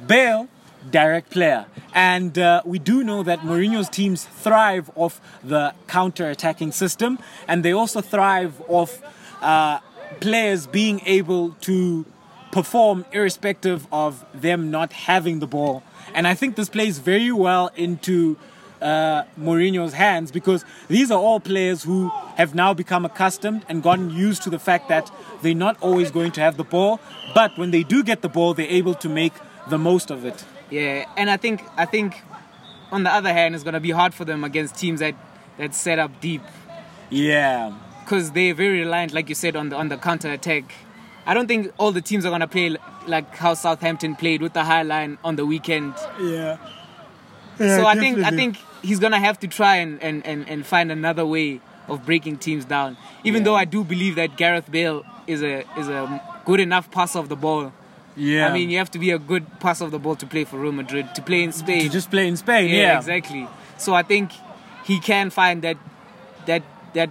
Bale, 0.06 0.48
direct 0.90 1.28
player. 1.28 1.66
And 1.94 2.38
uh, 2.38 2.62
we 2.64 2.78
do 2.78 3.04
know 3.04 3.22
that 3.24 3.40
Mourinho's 3.40 3.90
teams 3.90 4.24
thrive 4.24 4.90
off 4.94 5.20
the 5.44 5.74
counter-attacking 5.86 6.72
system, 6.72 7.18
and 7.46 7.62
they 7.62 7.72
also 7.72 8.00
thrive 8.00 8.54
off 8.68 9.02
uh, 9.40 9.81
players 10.20 10.66
being 10.66 11.00
able 11.07 11.53
to 11.62 12.05
perform 12.53 13.05
irrespective 13.12 13.87
of 13.92 14.24
them 14.35 14.70
not 14.70 14.92
having 14.92 15.38
the 15.38 15.46
ball. 15.46 15.83
And 16.14 16.26
I 16.26 16.35
think 16.35 16.57
this 16.57 16.68
plays 16.68 16.98
very 16.98 17.31
well 17.31 17.70
into 17.76 18.37
uh, 18.83 19.24
Mourinho's 19.38 19.92
hands 19.92 20.33
because 20.33 20.64
these 20.88 21.11
are 21.11 21.18
all 21.18 21.38
players 21.38 21.83
who 21.85 22.09
have 22.37 22.55
now 22.55 22.74
become 22.74 23.05
accustomed 23.05 23.64
and 23.68 23.83
gotten 23.83 24.11
used 24.11 24.42
to 24.42 24.50
the 24.50 24.59
fact 24.59 24.88
that 24.88 25.11
they're 25.42 25.55
not 25.55 25.76
always 25.81 26.11
going 26.11 26.33
to 26.33 26.40
have 26.40 26.57
the 26.57 26.64
ball, 26.64 27.00
but 27.35 27.57
when 27.57 27.70
they 27.70 27.83
do 27.83 28.03
get 28.03 28.22
the 28.22 28.29
ball, 28.29 28.55
they're 28.55 28.66
able 28.66 28.94
to 28.94 29.09
make 29.09 29.35
the 29.68 29.79
most 29.79 30.11
of 30.11 30.24
it. 30.24 30.44
Yeah, 30.70 31.05
and 31.16 31.31
I 31.31 31.37
think 31.37 31.62
I 31.76 31.85
think 31.85 32.22
on 32.90 33.03
the 33.03 33.12
other 33.12 33.33
hand, 33.33 33.55
it's 33.55 33.64
gonna 33.64 33.81
be 33.81 33.90
hard 33.90 34.14
for 34.14 34.24
them 34.24 34.44
against 34.44 34.76
teams 34.76 35.00
that 35.00 35.14
that 35.59 35.74
set 35.74 35.98
up 35.98 36.20
deep 36.20 36.42
Yeah. 37.11 37.72
Because 38.11 38.33
they're 38.33 38.55
very 38.55 38.81
reliant, 38.81 39.12
like 39.12 39.29
you 39.29 39.37
said, 39.37 39.55
on 39.55 39.68
the 39.68 39.77
on 39.77 39.88
the 39.88 39.96
counter 39.96 40.31
attack. 40.33 40.64
I 41.27 41.33
don't 41.33 41.46
think 41.46 41.73
all 41.79 41.92
the 41.92 42.01
teams 42.01 42.27
are 42.27 42.31
gonna 42.31 42.49
play 42.49 42.77
like 43.07 43.37
how 43.37 43.55
Southampton 43.55 44.16
played 44.16 44.42
with 44.42 44.53
the 44.53 44.64
high 44.64 44.83
line 44.83 45.16
on 45.23 45.37
the 45.37 45.46
weekend. 45.46 45.94
Yeah. 46.20 46.57
yeah 47.61 47.77
so 47.77 47.87
I 47.87 47.94
think 47.94 48.18
I 48.18 48.31
think 48.31 48.57
he's 48.83 48.99
gonna 48.99 49.20
have 49.20 49.38
to 49.40 49.46
try 49.49 49.77
and, 49.77 50.03
and, 50.03 50.27
and, 50.27 50.49
and 50.49 50.66
find 50.66 50.90
another 50.90 51.25
way 51.25 51.61
of 51.87 52.05
breaking 52.05 52.38
teams 52.38 52.64
down. 52.64 52.96
Even 53.23 53.42
Yeah. 53.42 53.44
though 53.44 53.55
I 53.55 53.64
do 53.64 53.85
believe 53.85 54.16
that 54.16 54.37
Gareth 54.37 54.68
Bale 54.73 55.05
is 55.29 55.40
a 55.44 55.64
is 55.79 55.88
a 55.88 56.20
good 56.44 56.59
enough 56.59 56.90
passer 56.90 57.20
of 57.20 57.29
the 57.29 57.37
ball. 57.37 57.73
Yeah. 58.16 58.49
I 58.49 58.53
mean, 58.53 58.70
you 58.70 58.79
have 58.79 58.90
to 58.90 58.99
be 58.99 59.12
a 59.12 59.20
good 59.20 59.44
passer 59.61 59.85
of 59.85 59.92
the 59.92 60.01
ball 60.01 60.16
to 60.16 60.27
play 60.27 60.42
for 60.44 60.59
Real 60.59 60.73
Madrid, 60.73 61.14
to 61.14 61.23
play 61.23 61.44
in 61.44 61.53
Spain. 61.53 61.83
to 61.83 61.88
just 61.88 62.11
play 62.11 62.27
in 62.27 62.37
Spain. 62.37 62.68
yeah, 62.70 62.77
Yeah, 62.77 62.99
exactly. 62.99 63.46
So 63.79 63.94
I 63.94 64.03
think 64.03 64.33
he 64.85 64.99
can 64.99 65.31
find 65.31 65.62
that 65.62 65.77
that 66.46 66.62
that 66.94 67.11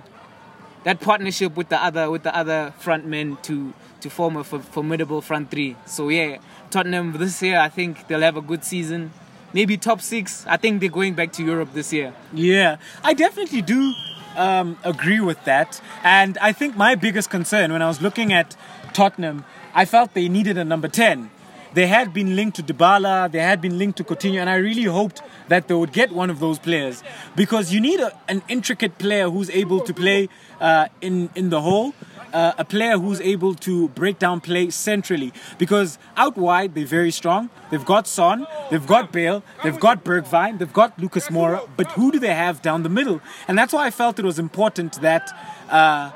that 0.84 1.00
partnership 1.00 1.56
with 1.56 1.70
the 1.70 1.84
other 1.84 2.10
with 2.10 2.24
the 2.24 2.36
other 2.36 2.74
front 2.80 3.06
men 3.06 3.38
to 3.44 3.74
to 4.02 4.10
form 4.10 4.38
a 4.38 4.44
formidable 4.44 5.22
front 5.22 5.52
three. 5.52 5.76
So 5.86 6.10
yeah, 6.10 6.38
Tottenham 6.70 7.14
this 7.14 7.42
year 7.42 7.60
I 7.60 7.70
think 7.70 8.08
they'll 8.08 8.22
have 8.22 8.38
a 8.38 8.42
good 8.42 8.64
season. 8.64 9.12
Maybe 9.52 9.78
top 9.78 10.02
six. 10.02 10.46
I 10.48 10.58
think 10.58 10.80
they're 10.80 10.90
going 10.90 11.16
back 11.16 11.32
to 11.34 11.44
Europe 11.44 11.74
this 11.74 11.92
year. 11.92 12.14
Yeah, 12.34 12.78
I 13.04 13.14
definitely 13.16 13.64
do 13.64 13.94
um, 14.36 14.78
agree 14.84 15.20
with 15.20 15.44
that. 15.46 15.82
And 16.04 16.38
I 16.38 16.52
think 16.52 16.78
my 16.78 16.96
biggest 16.96 17.30
concern 17.30 17.72
when 17.74 17.82
I 17.82 17.88
was 17.88 18.02
looking 18.02 18.32
at 18.32 18.56
Tottenham, 18.94 19.46
I 19.74 19.86
felt 19.86 20.14
they 20.14 20.30
needed 20.30 20.58
a 20.58 20.64
number 20.64 20.88
10. 20.88 21.32
They 21.74 21.86
had 21.86 22.14
been 22.14 22.36
linked 22.36 22.56
to 22.56 22.64
Dybala, 22.64 23.32
they 23.32 23.40
had 23.40 23.62
been 23.62 23.78
linked 23.78 23.98
to 23.98 24.04
Coutinho, 24.04 24.40
and 24.40 24.50
I 24.50 24.56
really 24.56 24.86
hoped 24.86 25.22
that 25.50 25.68
they 25.68 25.76
would 25.76 25.94
get 25.94 26.12
one 26.12 26.32
of 26.32 26.40
those 26.40 26.58
players 26.58 27.04
because 27.36 27.72
you 27.72 27.80
need 27.80 28.00
a, 28.00 28.12
an 28.28 28.42
intricate 28.48 28.98
player 28.98 29.30
who's 29.30 29.52
able 29.52 29.80
to 29.82 29.94
play 29.94 30.30
uh, 30.60 30.88
in 31.02 31.30
in 31.36 31.50
the 31.50 31.62
hole, 31.62 31.94
uh, 32.34 32.54
a 32.58 32.66
player 32.66 32.98
who's 32.98 33.22
able 33.22 33.56
to 33.56 33.90
break 33.90 34.20
down 34.20 34.42
play 34.42 34.70
centrally. 34.70 35.34
Because 35.58 35.98
out 36.18 36.38
wide 36.38 36.76
they're 36.76 36.86
very 36.86 37.12
strong. 37.12 37.50
They've 37.72 37.86
got 37.86 38.08
Son, 38.08 38.48
they've 38.70 38.86
got 38.86 39.12
Bale, 39.12 39.44
they've 39.64 39.80
got 39.80 40.04
Bergwijn, 40.04 40.60
they've 40.60 40.74
got 40.74 40.98
Lucas 41.00 41.28
Moura, 41.30 41.68
but 41.78 41.92
who 41.92 42.12
do 42.12 42.20
they 42.20 42.34
have 42.34 42.62
down 42.62 42.84
the 42.84 42.90
middle? 42.90 43.22
And 43.48 43.58
that's 43.58 43.74
why 43.74 43.86
I 43.86 43.92
felt 43.92 44.20
it 44.20 44.26
was 44.26 44.40
important 44.40 45.02
that. 45.02 45.32
Uh, 45.70 46.12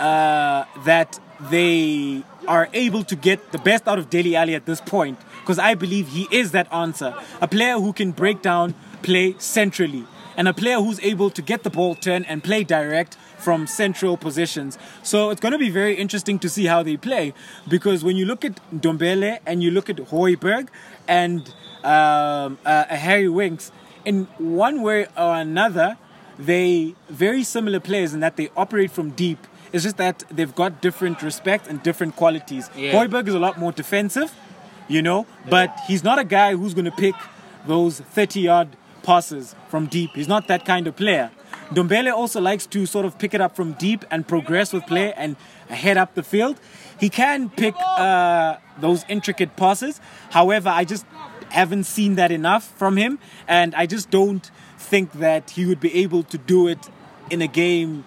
uh, 0.00 0.64
that 0.84 1.20
they 1.50 2.22
are 2.48 2.68
able 2.72 3.04
to 3.04 3.14
get 3.14 3.52
the 3.52 3.58
best 3.58 3.86
out 3.86 3.98
of 3.98 4.08
Dele 4.08 4.34
Alli 4.34 4.54
at 4.54 4.64
this 4.64 4.80
point 4.80 5.18
because 5.40 5.58
I 5.58 5.74
believe 5.74 6.08
he 6.08 6.26
is 6.30 6.52
that 6.52 6.72
answer. 6.72 7.14
A 7.40 7.46
player 7.46 7.74
who 7.78 7.92
can 7.92 8.12
break 8.12 8.40
down 8.40 8.74
play 9.02 9.34
centrally 9.38 10.06
and 10.40 10.48
a 10.48 10.54
player 10.54 10.76
who's 10.76 10.98
able 11.00 11.28
to 11.28 11.42
get 11.42 11.64
the 11.64 11.68
ball 11.68 11.94
turn 11.94 12.24
and 12.24 12.42
play 12.42 12.64
direct 12.64 13.14
from 13.36 13.66
central 13.66 14.16
positions. 14.16 14.78
So 15.02 15.28
it's 15.28 15.38
going 15.38 15.52
to 15.52 15.58
be 15.58 15.68
very 15.68 15.94
interesting 15.94 16.38
to 16.38 16.48
see 16.48 16.64
how 16.64 16.82
they 16.82 16.96
play 16.96 17.34
because 17.68 18.02
when 18.02 18.16
you 18.16 18.24
look 18.24 18.42
at 18.42 18.58
Dombele 18.72 19.40
and 19.44 19.62
you 19.62 19.70
look 19.70 19.90
at 19.90 19.96
Højbjerg 19.96 20.68
and 21.06 21.40
um, 21.84 22.56
uh, 22.64 22.84
Harry 22.86 23.28
Winks, 23.28 23.70
in 24.06 24.28
one 24.38 24.80
way 24.80 25.08
or 25.14 25.34
another, 25.34 25.98
they 26.38 26.94
very 27.10 27.42
similar 27.42 27.78
players 27.78 28.14
in 28.14 28.20
that 28.20 28.36
they 28.36 28.48
operate 28.56 28.90
from 28.90 29.10
deep. 29.10 29.46
It's 29.74 29.84
just 29.84 29.98
that 29.98 30.24
they've 30.30 30.54
got 30.54 30.80
different 30.80 31.20
respect 31.20 31.66
and 31.66 31.82
different 31.82 32.16
qualities. 32.16 32.70
Yeah. 32.74 32.94
Højbjerg 32.94 33.28
is 33.28 33.34
a 33.34 33.38
lot 33.38 33.58
more 33.58 33.72
defensive, 33.72 34.34
you 34.88 35.02
know, 35.02 35.26
but 35.50 35.78
he's 35.86 36.02
not 36.02 36.18
a 36.18 36.24
guy 36.24 36.56
who's 36.56 36.72
going 36.72 36.86
to 36.86 36.98
pick 37.06 37.14
those 37.66 38.00
30 38.00 38.40
yard 38.40 38.68
passes 39.02 39.54
from 39.68 39.86
deep. 39.86 40.10
He's 40.14 40.28
not 40.28 40.48
that 40.48 40.64
kind 40.64 40.86
of 40.86 40.96
player. 40.96 41.30
Dombele 41.70 42.12
also 42.12 42.40
likes 42.40 42.66
to 42.66 42.84
sort 42.86 43.06
of 43.06 43.18
pick 43.18 43.32
it 43.32 43.40
up 43.40 43.54
from 43.54 43.72
deep 43.74 44.04
and 44.10 44.26
progress 44.26 44.72
with 44.72 44.86
play 44.86 45.12
and 45.12 45.36
head 45.68 45.96
up 45.96 46.14
the 46.14 46.22
field. 46.22 46.60
He 46.98 47.08
can 47.08 47.48
pick 47.48 47.74
uh, 47.78 48.56
those 48.80 49.04
intricate 49.08 49.56
passes. 49.56 50.00
However, 50.30 50.68
I 50.68 50.84
just 50.84 51.06
haven't 51.50 51.84
seen 51.84 52.16
that 52.16 52.30
enough 52.30 52.64
from 52.76 52.96
him, 52.96 53.18
and 53.46 53.74
I 53.74 53.86
just 53.86 54.10
don't 54.10 54.50
think 54.78 55.12
that 55.12 55.50
he 55.50 55.66
would 55.66 55.80
be 55.80 55.94
able 55.94 56.22
to 56.24 56.38
do 56.38 56.68
it 56.68 56.88
in 57.30 57.40
a 57.40 57.46
game 57.46 58.04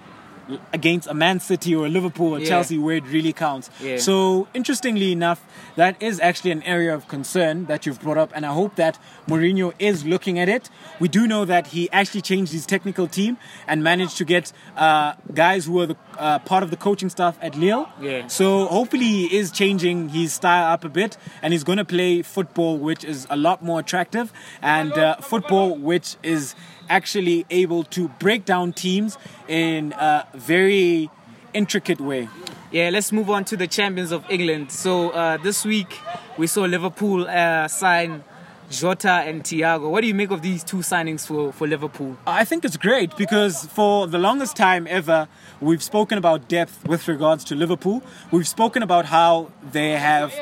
against 0.71 1.07
a 1.07 1.13
Man 1.13 1.39
City 1.39 1.75
or 1.75 1.85
a 1.85 1.89
Liverpool 1.89 2.35
or 2.35 2.39
Yeah. 2.39 2.47
Chelsea 2.49 2.77
where 2.77 2.95
it 2.97 3.05
really 3.07 3.33
counts. 3.33 3.69
Yeah. 3.81 3.97
So, 3.97 4.47
interestingly 4.53 5.11
enough, 5.11 5.43
that 5.75 5.95
is 6.01 6.19
actually 6.19 6.51
an 6.51 6.63
area 6.63 6.93
of 6.93 7.07
concern 7.07 7.65
that 7.65 7.85
you've 7.85 7.99
brought 8.01 8.17
up, 8.17 8.31
and 8.35 8.45
I 8.45 8.53
hope 8.53 8.75
that 8.75 8.97
Mourinho 9.27 9.73
is 9.79 10.05
looking 10.05 10.37
at 10.39 10.49
it. 10.49 10.69
We 10.99 11.07
do 11.07 11.27
know 11.27 11.45
that 11.45 11.67
he 11.67 11.89
actually 11.91 12.21
changed 12.21 12.51
his 12.51 12.65
technical 12.65 13.07
team 13.07 13.37
and 13.67 13.83
managed 13.83 14.17
to 14.17 14.25
get 14.25 14.51
uh, 14.77 15.13
guys 15.33 15.65
who 15.65 15.73
were 15.73 15.85
the, 15.87 15.97
uh, 16.17 16.39
part 16.39 16.63
of 16.63 16.69
the 16.69 16.77
coaching 16.77 17.09
staff 17.09 17.37
at 17.41 17.55
Lille. 17.55 17.87
Yeah. 18.01 18.27
So, 18.27 18.65
hopefully, 18.67 19.03
he 19.05 19.37
is 19.37 19.51
changing 19.51 20.09
his 20.09 20.33
style 20.33 20.71
up 20.73 20.83
a 20.83 20.89
bit, 20.89 21.17
and 21.41 21.53
he's 21.53 21.63
going 21.63 21.77
to 21.79 21.85
play 21.85 22.21
football, 22.21 22.77
which 22.77 23.03
is 23.03 23.25
a 23.29 23.35
lot 23.37 23.63
more 23.63 23.79
attractive, 23.79 24.31
and 24.61 24.91
uh, 24.93 25.15
football, 25.17 25.75
which 25.77 26.15
is 26.23 26.55
actually 26.93 27.45
able 27.49 27.83
to 27.83 28.07
break 28.19 28.45
down 28.45 28.71
teams 28.71 29.17
in 29.47 29.93
a 29.93 30.27
very 30.35 31.09
intricate 31.53 31.99
way. 31.99 32.29
Yeah, 32.71 32.89
let's 32.91 33.11
move 33.11 33.29
on 33.29 33.45
to 33.45 33.57
the 33.57 33.67
champions 33.67 34.11
of 34.11 34.23
England. 34.29 34.71
So 34.71 35.09
uh, 35.09 35.37
this 35.37 35.65
week 35.65 35.99
we 36.37 36.47
saw 36.47 36.61
Liverpool 36.61 37.27
uh, 37.27 37.67
sign 37.67 38.23
Jota 38.69 39.23
and 39.27 39.43
Thiago. 39.43 39.89
What 39.89 40.01
do 40.01 40.07
you 40.07 40.15
make 40.15 40.31
of 40.31 40.41
these 40.41 40.63
two 40.63 40.77
signings 40.77 41.25
for, 41.27 41.53
for 41.53 41.67
Liverpool? 41.67 42.17
I 42.25 42.45
think 42.45 42.65
it's 42.65 42.77
great 42.77 43.15
because 43.17 43.65
for 43.67 44.07
the 44.07 44.17
longest 44.17 44.55
time 44.55 44.87
ever, 44.89 45.27
we've 45.61 45.83
spoken 45.83 46.17
about 46.17 46.47
depth 46.47 46.87
with 46.87 47.07
regards 47.07 47.43
to 47.45 47.55
Liverpool. 47.55 48.01
We've 48.31 48.47
spoken 48.47 48.81
about 48.83 49.05
how 49.05 49.51
they 49.71 49.91
have, 49.91 50.33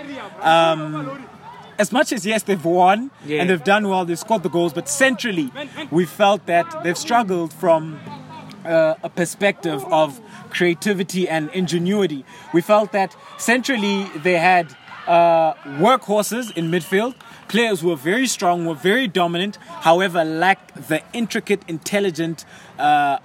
um, 0.41 1.25
as 1.83 1.91
much 1.91 2.09
as 2.17 2.21
yes, 2.31 2.43
they've 2.43 2.63
won 2.81 2.97
Yeah. 3.25 3.39
and 3.39 3.45
they've 3.49 3.67
done 3.75 3.83
well, 3.89 4.03
they've 4.05 4.23
scored 4.27 4.43
the 4.43 4.53
goals, 4.57 4.73
but 4.79 4.87
centrally, 5.03 5.47
we 5.97 6.03
felt 6.05 6.41
that 6.53 6.65
they've 6.83 7.01
struggled 7.07 7.51
from 7.63 7.81
uh, 8.65 9.09
a 9.09 9.09
perspective 9.09 9.79
of 10.01 10.07
creativity 10.57 11.23
and 11.35 11.43
ingenuity. 11.61 12.21
We 12.53 12.61
felt 12.61 12.91
that 12.99 13.15
centrally 13.37 13.97
they 14.27 14.37
had 14.37 14.65
uh, 15.07 15.53
workhorses 15.85 16.45
in 16.55 16.69
midfield, 16.75 17.13
players 17.47 17.77
who 17.81 17.87
were 17.89 18.01
very 18.11 18.27
strong, 18.27 18.65
were 18.69 18.81
very 18.91 19.07
dominant, 19.21 19.55
however, 19.89 20.23
lacked 20.23 20.69
the 20.89 20.99
intricate, 21.13 21.61
intelligent. 21.67 22.45
Uh, 22.77 23.17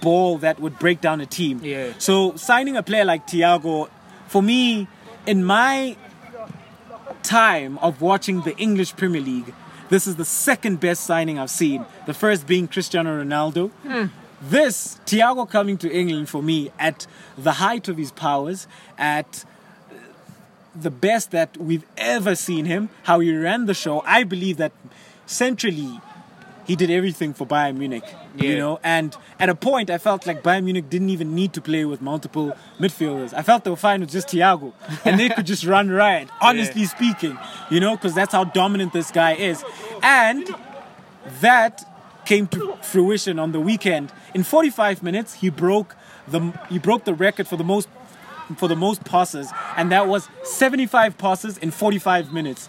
ball 0.00 0.38
that 0.38 0.56
would 0.58 0.78
break 0.78 0.98
down 1.02 1.20
a 1.20 1.26
team. 1.26 1.60
Yeah. 1.62 1.92
So 1.98 2.34
signing 2.36 2.76
a 2.78 2.82
player 2.82 3.04
like 3.04 3.26
Thiago, 3.26 3.90
for 4.26 4.42
me, 4.42 4.88
in 5.26 5.44
my 5.44 5.96
time 7.22 7.78
of 7.78 8.00
watching 8.00 8.42
the 8.42 8.56
English 8.56 8.96
Premier 8.96 9.20
League, 9.20 9.54
this 9.90 10.06
is 10.06 10.16
the 10.16 10.24
second 10.24 10.80
best 10.80 11.04
signing 11.04 11.38
I've 11.38 11.50
seen. 11.50 11.84
The 12.06 12.14
first 12.14 12.46
being 12.46 12.66
Cristiano 12.66 13.22
Ronaldo. 13.22 13.70
Hmm. 13.82 14.06
This 14.40 14.98
Thiago 15.06 15.48
coming 15.48 15.78
to 15.78 15.92
England 15.92 16.28
for 16.28 16.42
me 16.42 16.70
at 16.78 17.06
the 17.38 17.52
height 17.52 17.88
of 17.88 17.96
his 17.96 18.10
powers, 18.10 18.66
at 18.98 19.44
the 20.74 20.90
best 20.90 21.30
that 21.30 21.56
we've 21.58 21.84
ever 21.96 22.34
seen 22.34 22.64
him, 22.64 22.88
how 23.04 23.20
he 23.20 23.36
ran 23.36 23.66
the 23.66 23.74
show. 23.74 24.02
I 24.06 24.24
believe 24.24 24.56
that 24.56 24.72
centrally 25.26 26.00
he 26.66 26.76
did 26.76 26.90
everything 26.90 27.34
for 27.34 27.46
Bayern 27.46 27.76
Munich. 27.76 28.04
You 28.36 28.56
know, 28.56 28.80
and 28.82 29.16
at 29.38 29.48
a 29.48 29.54
point, 29.54 29.90
I 29.90 29.98
felt 29.98 30.26
like 30.26 30.42
Bayern 30.42 30.64
Munich 30.64 30.88
didn't 30.88 31.10
even 31.10 31.34
need 31.34 31.52
to 31.54 31.60
play 31.60 31.84
with 31.84 32.00
multiple 32.00 32.56
midfielders. 32.78 33.34
I 33.34 33.42
felt 33.42 33.64
they 33.64 33.70
were 33.70 33.76
fine 33.76 34.00
with 34.00 34.10
just 34.10 34.28
Thiago, 34.28 34.72
and 35.04 35.20
they 35.20 35.28
could 35.28 35.46
just 35.46 35.64
run 35.64 35.90
riot. 35.90 36.28
Honestly 36.40 36.84
speaking, 36.86 37.38
you 37.70 37.80
know, 37.80 37.96
because 37.96 38.14
that's 38.14 38.32
how 38.32 38.44
dominant 38.44 38.92
this 38.92 39.10
guy 39.10 39.34
is, 39.34 39.62
and 40.02 40.48
that 41.40 41.84
came 42.24 42.46
to 42.48 42.76
fruition 42.82 43.38
on 43.38 43.52
the 43.52 43.60
weekend. 43.60 44.12
In 44.34 44.42
45 44.42 45.02
minutes, 45.02 45.34
he 45.34 45.50
broke 45.50 45.96
the 46.28 46.52
he 46.68 46.78
broke 46.78 47.04
the 47.04 47.14
record 47.14 47.48
for 47.48 47.56
the 47.56 47.64
most 47.64 47.88
for 48.56 48.68
the 48.68 48.76
most 48.76 49.04
passes, 49.04 49.50
and 49.76 49.90
that 49.92 50.06
was 50.06 50.28
75 50.44 51.18
passes 51.18 51.58
in 51.58 51.70
45 51.70 52.32
minutes. 52.32 52.68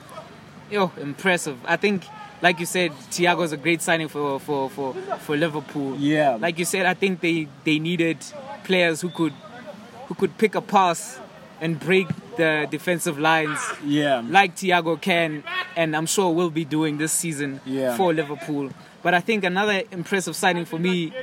Yo, 0.69 0.91
impressive. 0.97 1.57
I 1.65 1.77
think, 1.77 2.05
like 2.43 2.59
you 2.59 2.65
said, 2.67 2.91
Thiago's 3.09 3.53
a 3.53 3.57
great 3.65 3.81
signing 3.81 4.09
for 4.09 4.39
for 4.39 4.69
for, 4.69 4.93
for 5.25 5.33
Liverpool. 5.37 5.95
Yeah. 5.97 6.35
Like 6.45 6.59
you 6.59 6.65
said, 6.65 6.85
I 6.85 6.93
think 6.93 7.21
they 7.21 7.47
they 7.63 7.79
needed 7.79 8.17
players 8.65 9.01
who 9.01 9.09
could 9.09 9.33
who 10.07 10.13
could 10.15 10.37
pick 10.37 10.53
a 10.55 10.61
pass 10.61 11.19
and 11.61 11.79
break 11.79 12.07
the 12.35 12.67
defensive 12.69 13.17
lines. 13.17 13.59
Yeah. 13.85 14.21
Like 14.37 14.51
Thiago 14.57 14.99
can, 14.99 15.43
and 15.77 15.95
I'm 15.95 16.05
sure 16.05 16.27
will 16.33 16.49
be 16.61 16.65
doing 16.65 16.97
this 16.97 17.13
season 17.13 17.61
Yeah. 17.65 17.95
for 17.95 18.13
Liverpool. 18.13 18.69
But 19.01 19.13
I 19.13 19.21
think 19.21 19.43
another 19.45 19.83
impressive 19.91 20.35
signing 20.35 20.65
for 20.65 20.79
me 20.79 21.13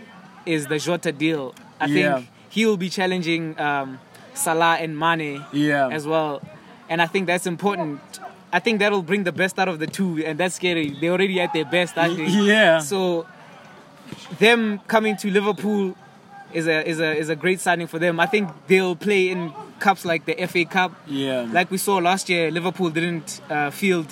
is 0.47 0.67
the 0.69 0.79
Jota 0.79 1.13
deal. 1.13 1.55
I 1.79 1.87
Yeah. 1.87 2.15
think 2.17 2.29
he 2.49 2.65
will 2.65 2.79
be 2.79 2.89
challenging 2.89 3.59
um, 3.61 3.99
Salah 4.33 4.77
and 4.81 4.99
Mane 4.99 5.45
Yeah. 5.53 5.89
as 5.93 6.07
well. 6.07 6.41
And 6.89 7.03
I 7.03 7.07
think 7.07 7.27
that's 7.27 7.47
important. 7.47 8.01
I 8.53 8.59
think 8.59 8.81
that'll 8.81 9.03
bring 9.03 9.25
the 9.25 9.33
best 9.33 9.59
out 9.59 9.69
of 9.69 9.79
the 9.79 9.87
two, 9.87 10.25
and 10.25 10.39
that's 10.39 10.57
scary. 10.57 10.91
They're 10.91 11.13
already 11.13 11.41
at 11.41 11.53
their 11.53 11.65
best, 11.65 11.97
aren't 11.97 12.17
they? 12.17 12.27
Yeah. 12.27 12.81
So 12.81 13.27
them 14.39 14.81
coming 14.89 15.17
to 15.19 15.31
Liverpool 15.31 15.97
is 16.53 16.67
a 16.67 16.87
is 16.89 16.99
a 17.01 17.17
is 17.17 17.29
a 17.29 17.37
great 17.37 17.61
signing 17.61 17.87
for 17.87 17.99
them. 17.99 18.19
I 18.19 18.27
think 18.27 18.51
they'll 18.67 18.97
play 18.97 19.31
in 19.31 19.53
cups 19.79 20.05
like 20.05 20.25
the 20.27 20.35
FA 20.47 20.65
Cup. 20.65 20.93
Yeah. 21.07 21.47
Like 21.51 21.71
we 21.71 21.79
saw 21.79 21.97
last 21.99 22.29
year, 22.29 22.51
Liverpool 22.51 22.91
didn't 22.91 23.41
uh, 23.49 23.71
field 23.71 24.09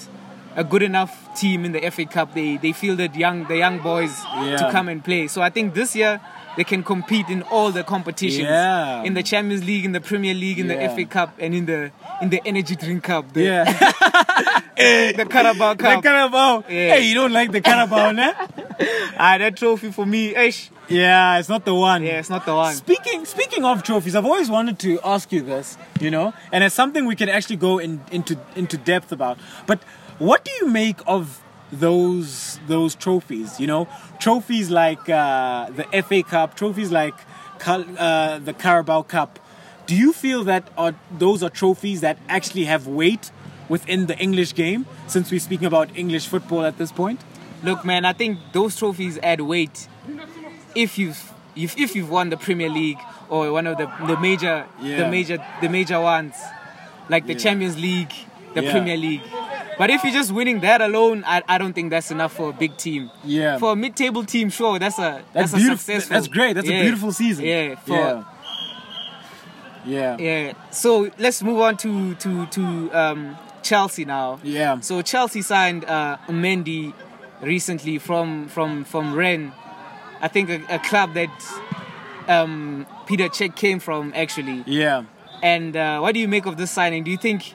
a 0.57 0.65
good 0.65 0.83
enough 0.83 1.13
team 1.39 1.65
in 1.65 1.73
the 1.73 1.91
FA 1.91 2.05
Cup. 2.07 2.35
They 2.35 2.57
they 2.59 2.73
fielded 2.73 3.17
young 3.17 3.45
the 3.47 3.57
young 3.57 3.79
boys 3.81 4.23
Yeah. 4.37 4.57
to 4.59 4.71
come 4.71 4.89
and 4.89 5.05
play. 5.05 5.27
So 5.29 5.43
I 5.43 5.51
think 5.51 5.75
this 5.75 5.97
year 5.97 6.21
they 6.59 6.65
can 6.65 6.83
compete 6.83 7.29
in 7.29 7.43
all 7.43 7.71
the 7.71 7.85
competitions. 7.85 8.43
Yeah. 8.43 9.05
In 9.05 9.15
the 9.15 9.23
Champions 9.23 9.65
League, 9.65 9.85
in 9.85 9.93
the 9.93 10.01
Premier 10.01 10.35
League, 10.35 10.59
in 10.59 10.67
Yeah. 10.69 10.89
the 10.89 10.95
FA 10.95 11.05
Cup, 11.05 11.31
and 11.39 11.55
in 11.55 11.67
the 11.67 11.93
in 12.21 12.31
the 12.31 12.43
Energy 12.45 12.75
Drink 12.75 13.05
Cup. 13.05 13.33
The, 13.33 13.43
yeah. 13.43 13.65
the 15.17 15.25
Carabao 15.31 15.77
Cup. 15.77 16.03
the 16.03 16.09
Carabao. 16.09 16.65
Yeah. 16.69 16.97
Hey, 16.97 17.07
you 17.09 17.15
don't 17.15 17.33
like 17.33 17.53
the 17.53 17.61
Carabao, 17.61 18.11
nah? 18.11 18.33
ah, 19.17 19.37
that 19.39 19.57
trophy 19.57 19.93
for 19.93 20.05
me, 20.05 20.35
ish. 20.35 20.71
Yeah, 20.89 21.39
it's 21.39 21.49
not 21.49 21.65
the 21.65 21.77
one. 21.77 22.03
Yeah, 22.03 22.19
it's 22.19 22.31
not 22.31 22.45
the 22.45 22.55
one. 22.57 22.75
Speaking 22.75 23.25
speaking 23.25 23.65
of 23.65 23.85
trophies, 23.85 24.17
I've 24.17 24.27
always 24.27 24.51
wanted 24.51 24.81
to 24.81 24.99
ask 25.05 25.31
you 25.31 25.43
this, 25.43 25.79
you 26.01 26.11
know, 26.11 26.35
and 26.51 26.65
it's 26.65 26.75
something 26.75 27.07
we 27.07 27.15
can 27.15 27.29
actually 27.29 27.57
go 27.57 27.79
in, 27.79 28.01
into 28.11 28.37
into 28.57 28.77
depth 28.77 29.13
about. 29.13 29.39
But 29.69 29.79
what 30.19 30.45
do 30.45 30.51
you 30.61 30.67
make 30.67 30.99
of 31.07 31.41
those 31.73 32.59
those 32.67 32.95
trophies? 32.95 33.59
You 33.61 33.67
know, 33.67 33.89
trophies 34.19 34.71
like 34.71 35.09
uh, 35.09 35.71
the 35.71 35.85
FA 36.03 36.23
Cup, 36.23 36.55
trophies 36.57 36.91
like 36.93 37.15
uh, 37.67 38.39
the 38.39 38.53
Carabao 38.53 39.03
Cup. 39.03 39.39
Do 39.87 39.97
you 39.97 40.13
feel 40.13 40.45
that 40.45 40.69
are, 40.77 40.95
those 41.11 41.43
are 41.43 41.49
trophies 41.49 42.03
that 42.03 42.19
actually 42.29 42.65
have 42.65 42.87
weight 42.87 43.31
within 43.71 44.07
the 44.07 44.19
English 44.19 44.55
game? 44.55 44.85
Since 45.07 45.31
we're 45.31 45.41
speaking 45.41 45.67
about 45.67 45.89
English 45.97 46.27
football 46.27 46.65
at 46.65 46.77
this 46.77 46.93
point. 46.93 47.21
Look, 47.63 47.85
man, 47.85 48.05
I 48.05 48.13
think 48.13 48.39
those 48.53 48.77
trophies 48.77 49.19
add 49.23 49.41
weight 49.41 49.89
if 50.75 50.99
you've 50.99 51.33
if, 51.57 51.77
if 51.77 51.97
you've 51.97 52.11
won 52.11 52.31
the 52.31 52.37
Premier 52.37 52.69
League 52.69 52.99
or 53.29 53.51
one 53.51 53.67
of 53.67 53.79
the 53.79 53.87
the 54.07 54.17
major 54.21 54.67
Yeah. 54.81 54.99
the 55.05 55.11
major 55.11 55.39
the 55.61 55.69
major 55.69 56.01
ones, 56.01 56.35
like 57.09 57.27
the 57.27 57.33
Yeah. 57.33 57.39
Champions 57.39 57.77
League, 57.79 58.13
the 58.55 58.63
Yeah. 58.63 58.71
Premier 58.73 58.97
League. 58.97 59.23
But 59.79 59.91
if 59.91 60.03
you're 60.03 60.13
just 60.13 60.33
winning 60.33 60.61
that 60.61 60.81
alone, 60.83 61.23
I, 61.25 61.43
I 61.49 61.57
don't 61.57 61.73
think 61.73 61.91
that's 61.91 62.11
enough 62.11 62.33
for 62.35 62.51
a 62.51 62.53
big 62.53 62.77
team. 62.77 63.11
Yeah. 63.25 63.59
For 63.59 63.73
a 63.73 63.77
mid-table 63.77 64.25
team, 64.25 64.51
sure, 64.51 64.79
that's 64.79 64.99
a 64.99 65.23
That's 65.33 65.53
that's, 65.53 65.65
a 65.65 65.67
successful. 65.69 66.15
That's 66.15 66.29
great. 66.29 66.55
That's 66.55 66.69
a 66.69 66.83
beautiful 66.83 67.13
season. 67.13 67.45
Yeah. 67.45 67.77
For, 67.77 67.93
yeah. 67.93 68.25
Yeah. 69.87 70.17
Yeah. 70.19 70.53
So 70.71 71.11
let's 71.19 71.43
move 71.43 71.61
on 71.61 71.77
to 71.79 72.15
to 72.17 72.47
to 72.47 72.91
um, 72.93 73.37
Chelsea 73.63 74.05
now. 74.05 74.41
Yeah. 74.43 74.81
So 74.81 75.01
Chelsea 75.03 75.43
signed 75.43 75.85
uh, 75.85 76.19
Mendy 76.29 76.93
recently 77.41 77.99
from 77.99 78.49
from 78.49 78.85
from 78.85 79.15
Rennes. 79.15 79.53
I 80.21 80.29
think 80.29 80.51
a, 80.51 80.61
a 80.69 80.79
club 80.81 81.15
that 81.15 81.31
um, 82.27 82.87
Peter 83.07 83.29
Cech 83.29 83.55
came 83.55 83.79
from 83.79 84.13
actually. 84.17 84.65
Yeah. 84.67 85.05
And 85.41 85.77
uh, 85.77 86.01
what 86.01 86.15
do 86.15 86.21
you 86.21 86.27
make 86.27 86.47
of 86.47 86.57
this 86.57 86.73
signing? 86.73 87.05
Do 87.05 87.13
you 87.13 87.17
think 87.17 87.55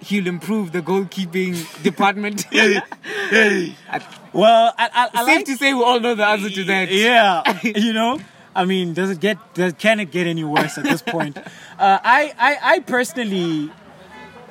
he'll 0.00 0.26
improve 0.26 0.72
the 0.72 0.82
goalkeeping 0.82 1.82
department? 1.82 2.46
Well, 4.32 4.74
I, 4.78 4.88
I, 4.92 5.08
I 5.14 5.24
Safe 5.24 5.36
like 5.36 5.44
to 5.46 5.56
say 5.56 5.74
we 5.74 5.82
all 5.82 6.00
know 6.00 6.14
the 6.14 6.26
answer 6.26 6.50
to 6.50 6.64
that. 6.64 6.90
Yeah, 6.90 7.60
you 7.62 7.92
know, 7.92 8.20
I 8.54 8.64
mean, 8.64 8.94
does 8.94 9.10
it 9.10 9.20
get? 9.20 9.38
Does, 9.54 9.72
can 9.74 10.00
it 10.00 10.10
get 10.10 10.26
any 10.26 10.44
worse 10.44 10.78
at 10.78 10.84
this 10.84 11.02
point? 11.02 11.38
Uh, 11.78 11.96
I, 12.02 12.34
I, 12.36 12.58
I 12.74 12.78
personally 12.80 13.70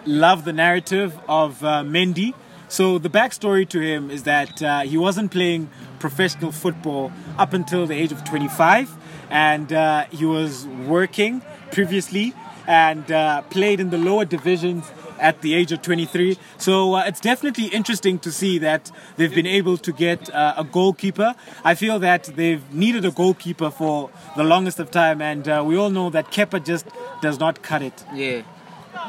love 0.06 0.46
the 0.46 0.54
narrative 0.54 1.20
of 1.28 1.62
uh, 1.62 1.84
Mendy. 1.84 2.34
So 2.70 3.00
the 3.00 3.10
backstory 3.10 3.68
to 3.68 3.82
him 3.82 4.10
is 4.10 4.24
that 4.24 4.64
uh, 4.64 4.80
he 4.84 4.98
wasn't 4.98 5.32
playing 5.32 5.70
professional 6.00 6.54
football 6.54 7.12
up 7.38 7.52
until 7.52 7.86
the 7.86 7.96
age 7.96 8.14
of 8.14 8.24
25, 8.24 8.96
and 9.30 9.74
uh, 9.74 10.06
he 10.06 10.24
was 10.24 10.66
working 10.66 11.42
previously 11.72 12.34
and 12.66 13.12
uh, 13.12 13.42
played 13.44 13.82
in 13.82 13.90
the 13.90 13.98
lower 13.98 14.24
divisions 14.24 14.90
at 15.20 15.42
the 15.42 15.54
age 15.54 15.72
of 15.72 15.82
23. 15.82 16.38
So 16.58 16.94
uh, 16.96 17.04
it's 17.06 17.20
definitely 17.20 17.66
interesting 17.68 18.20
to 18.20 18.32
see 18.32 18.58
that 18.60 18.92
they've 19.18 19.34
been 19.34 19.48
able 19.48 19.78
to 19.78 19.92
get 19.92 20.34
uh, 20.34 20.54
a 20.58 20.64
goalkeeper. 20.64 21.36
I 21.64 21.76
feel 21.76 22.00
that 22.00 22.26
they've 22.36 22.64
needed 22.74 23.06
a 23.06 23.12
goalkeeper 23.12 23.70
for 23.72 24.10
the 24.36 24.44
longest 24.44 24.80
of 24.80 24.92
time, 24.92 25.22
and 25.22 25.48
uh, 25.48 25.64
we 25.66 25.76
all 25.78 25.90
know 25.90 26.10
that 26.10 26.32
Kepa 26.32 26.64
just 26.66 26.88
does 27.22 27.40
not 27.40 27.62
cut 27.62 27.82
it. 27.82 28.04
Yeah. 28.14 28.42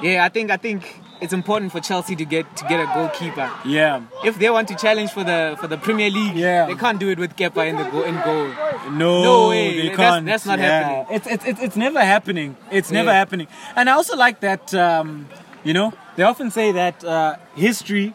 Yeah, 0.02 0.24
I 0.24 0.28
think 0.28 0.50
I 0.50 0.56
think 0.58 1.00
it's 1.20 1.32
important 1.32 1.72
for 1.72 1.80
Chelsea 1.80 2.14
to 2.14 2.24
get 2.24 2.44
to 2.58 2.64
get 2.66 2.78
a 2.78 2.86
goalkeeper. 2.94 3.50
Yeah. 3.64 4.02
If 4.24 4.38
they 4.38 4.50
want 4.50 4.68
to 4.68 4.76
challenge 4.76 5.10
for 5.10 5.24
the 5.24 5.56
for 5.58 5.66
the 5.66 5.78
Premier 5.78 6.10
League, 6.10 6.36
Yeah. 6.36 6.66
they 6.66 6.74
can't 6.74 7.00
do 7.00 7.08
it 7.08 7.18
with 7.18 7.34
Kepa 7.36 7.66
in 7.66 7.76
the 7.76 7.84
goal 7.84 8.02
in 8.04 8.14
goal. 8.22 8.48
No, 8.92 9.22
No 9.22 9.48
way. 9.48 9.76
they 9.76 9.88
That's- 9.88 9.96
can't. 9.96 10.26
that's 10.26 10.46
not 10.46 10.58
Yeah. 10.58 10.66
happening. 10.82 11.16
It's, 11.16 11.26
it's 11.26 11.44
it's 11.46 11.60
it's 11.62 11.76
never 11.76 12.00
happening. 12.04 12.56
It's 12.70 12.90
never 12.92 13.12
happening. 13.12 13.48
And 13.76 13.88
I 13.88 13.92
also 13.94 14.14
like 14.16 14.40
that. 14.40 14.72
Um, 14.74 15.26
you 15.64 15.72
know, 15.72 15.92
they 16.16 16.22
often 16.22 16.50
say 16.50 16.72
that 16.72 17.04
uh, 17.04 17.36
history 17.54 18.14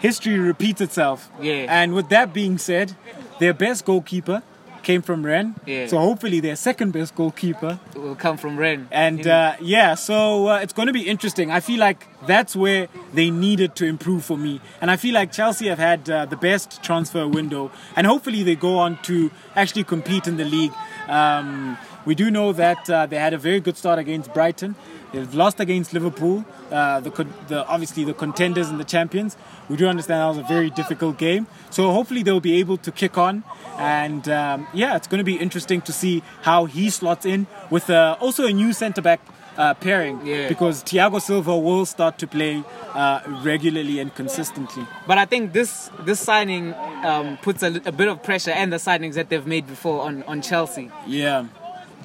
history 0.00 0.38
repeats 0.38 0.80
itself. 0.80 1.28
Yeah. 1.40 1.66
And 1.68 1.94
with 1.94 2.08
that 2.10 2.32
being 2.32 2.58
said, 2.58 2.94
their 3.40 3.54
best 3.54 3.84
goalkeeper 3.84 4.42
came 4.82 5.02
from 5.02 5.26
Rennes. 5.26 5.56
Yeah. 5.66 5.88
So 5.88 5.98
hopefully 5.98 6.38
their 6.38 6.54
second 6.54 6.92
best 6.92 7.16
goalkeeper 7.16 7.80
It 7.94 8.00
will 8.00 8.14
come 8.14 8.36
from 8.36 8.56
Rennes. 8.56 8.86
and 8.92 9.26
uh, 9.26 9.56
yeah, 9.60 9.96
so 9.96 10.46
uh, 10.48 10.58
it's 10.62 10.72
going 10.72 10.86
to 10.86 10.92
be 10.92 11.08
interesting. 11.08 11.50
I 11.50 11.58
feel 11.58 11.80
like 11.80 12.06
that's 12.26 12.54
where 12.54 12.86
they 13.12 13.30
needed 13.30 13.74
to 13.76 13.84
improve 13.86 14.24
for 14.24 14.38
me. 14.38 14.60
And 14.80 14.88
I 14.90 14.96
feel 14.96 15.12
like 15.14 15.32
Chelsea 15.32 15.66
have 15.68 15.80
had 15.80 16.08
uh, 16.08 16.26
the 16.26 16.36
best 16.36 16.82
transfer 16.84 17.26
window. 17.26 17.72
And 17.96 18.06
hopefully 18.06 18.44
they 18.44 18.54
go 18.54 18.78
on 18.78 18.98
to 19.04 19.30
actually 19.56 19.82
compete 19.84 20.28
in 20.28 20.36
the 20.36 20.44
league. 20.44 20.72
Um, 21.08 21.78
we 22.04 22.14
do 22.14 22.30
know 22.30 22.52
that 22.52 22.88
uh, 22.88 23.06
they 23.06 23.16
had 23.18 23.34
a 23.34 23.38
very 23.38 23.58
good 23.58 23.76
start 23.76 23.98
against 23.98 24.32
Brighton. 24.32 24.76
They've 25.16 25.34
lost 25.34 25.60
against 25.60 25.92
Liverpool, 25.94 26.44
uh, 26.70 27.00
the, 27.00 27.10
the 27.48 27.66
obviously 27.66 28.04
the 28.04 28.12
contenders 28.14 28.68
and 28.68 28.78
the 28.78 28.84
champions. 28.84 29.36
We 29.70 29.76
do 29.76 29.86
understand 29.88 30.20
that 30.20 30.28
was 30.28 30.38
a 30.38 30.54
very 30.56 30.68
difficult 30.70 31.16
game. 31.16 31.46
So 31.70 31.90
hopefully 31.90 32.22
they'll 32.22 32.40
be 32.52 32.58
able 32.60 32.76
to 32.78 32.92
kick 32.92 33.16
on. 33.16 33.42
And 33.78 34.28
um, 34.28 34.66
yeah, 34.74 34.96
it's 34.96 35.06
going 35.08 35.18
to 35.24 35.24
be 35.24 35.36
interesting 35.46 35.80
to 35.88 35.92
see 35.92 36.22
how 36.42 36.66
he 36.66 36.90
slots 36.90 37.24
in 37.24 37.46
with 37.70 37.88
uh, 37.88 38.16
also 38.20 38.46
a 38.46 38.52
new 38.52 38.72
centre 38.74 39.02
back 39.02 39.20
uh, 39.56 39.72
pairing 39.72 40.20
Yeah. 40.26 40.48
because 40.48 40.84
Thiago 40.84 41.18
Silva 41.20 41.56
will 41.56 41.86
start 41.86 42.18
to 42.18 42.26
play 42.26 42.62
uh, 42.92 43.20
regularly 43.42 43.98
and 44.00 44.14
consistently. 44.14 44.84
But 45.06 45.16
I 45.16 45.24
think 45.24 45.54
this 45.54 45.90
this 46.04 46.20
signing 46.20 46.74
um, 47.10 47.38
puts 47.40 47.62
a, 47.62 47.70
a 47.86 47.92
bit 48.00 48.08
of 48.08 48.22
pressure 48.22 48.50
and 48.60 48.70
the 48.70 48.76
signings 48.76 49.14
that 49.14 49.30
they've 49.30 49.46
made 49.46 49.66
before 49.66 50.02
on, 50.08 50.22
on 50.24 50.42
Chelsea. 50.42 50.90
Yeah. 51.06 51.46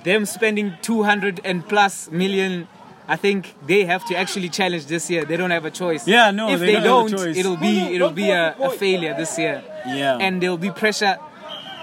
Them 0.06 0.26
spending 0.26 0.74
200 0.82 1.42
and 1.44 1.68
plus 1.68 2.10
million, 2.10 2.68
I 3.08 3.16
think 3.18 3.56
they 3.66 3.84
have 3.86 4.06
to 4.08 4.16
actually 4.16 4.50
challenge 4.50 4.86
this 4.86 5.10
year. 5.10 5.26
They 5.26 5.36
don't 5.38 5.52
have 5.52 5.66
a 5.66 5.72
choice. 5.72 6.08
Yeah, 6.08 6.32
no, 6.32 6.50
If 6.50 6.60
they 6.60 6.68
they, 6.68 6.74
don't 6.74 6.84
have 6.84 6.94
a 7.08 7.10
don't, 7.10 7.26
choice. 7.26 7.38
it'll 7.38 7.58
be 7.58 7.80
it'll 7.96 8.12
be 8.12 8.30
a, 8.30 8.56
a 8.60 8.70
failure 8.70 9.14
this 9.16 9.38
year. 9.38 9.64
Yeah. 9.86 10.18
And 10.20 10.42
there'll 10.42 10.58
be 10.58 10.72
pressure 10.72 11.18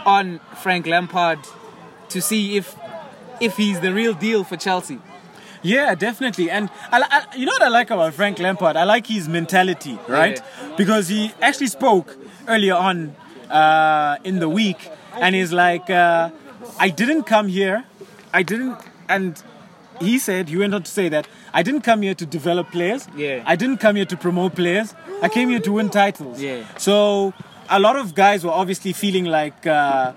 on 0.07 0.41
Frank 0.63 0.87
Lampard 0.87 1.39
to 2.11 2.21
see 2.21 2.57
if 2.57 2.77
if 3.41 3.57
he's 3.57 3.81
the 3.81 3.93
real 3.93 4.15
deal 4.15 4.45
for 4.45 4.57
Chelsea. 4.57 4.99
Yeah, 5.63 5.95
definitely. 5.97 6.51
And 6.51 6.71
I, 6.93 7.03
I, 7.03 7.37
you 7.37 7.45
know 7.45 7.53
what 7.53 7.63
I 7.63 7.69
like 7.69 7.91
about 7.91 8.15
Frank 8.15 8.39
Lampard? 8.39 8.77
I 8.77 8.85
like 8.85 9.07
his 9.09 9.29
mentality, 9.29 9.99
right? 10.07 10.41
Yeah. 10.41 10.75
Because 10.77 11.09
he 11.09 11.33
actually 11.43 11.67
spoke 11.67 12.17
earlier 12.47 12.75
on 12.75 13.17
uh, 13.51 14.17
in 14.23 14.39
the 14.39 14.49
week, 14.49 14.89
and 15.15 15.35
he's 15.35 15.53
like, 15.53 15.91
uh, 15.91 16.31
"I 16.79 16.91
didn't 16.91 17.25
come 17.25 17.49
here, 17.49 17.85
I 18.33 18.43
didn't," 18.45 18.79
and 19.09 19.43
he 20.01 20.19
said 20.19 20.49
he 20.49 20.57
went 20.57 20.75
on 20.75 20.83
to 20.83 20.91
say 20.91 21.09
that 21.09 21.29
I 21.53 21.63
didn't 21.63 21.83
come 21.83 22.03
here 22.03 22.15
to 22.15 22.27
develop 22.27 22.71
players. 22.71 23.07
Yeah. 23.17 23.43
I 23.47 23.57
didn't 23.57 23.79
come 23.79 23.97
here 23.97 24.07
to 24.07 24.17
promote 24.17 24.55
players. 24.55 24.95
I 25.23 25.29
came 25.29 25.49
here 25.49 25.61
to 25.61 25.73
win 25.73 25.91
titles. 25.91 26.41
Yeah. 26.41 26.65
So 26.79 27.33
a 27.69 27.79
lot 27.79 27.97
of 27.97 28.15
guys 28.15 28.45
were 28.45 28.53
obviously 28.53 28.93
feeling 28.93 29.25
like. 29.25 29.67
Uh, 29.67 30.13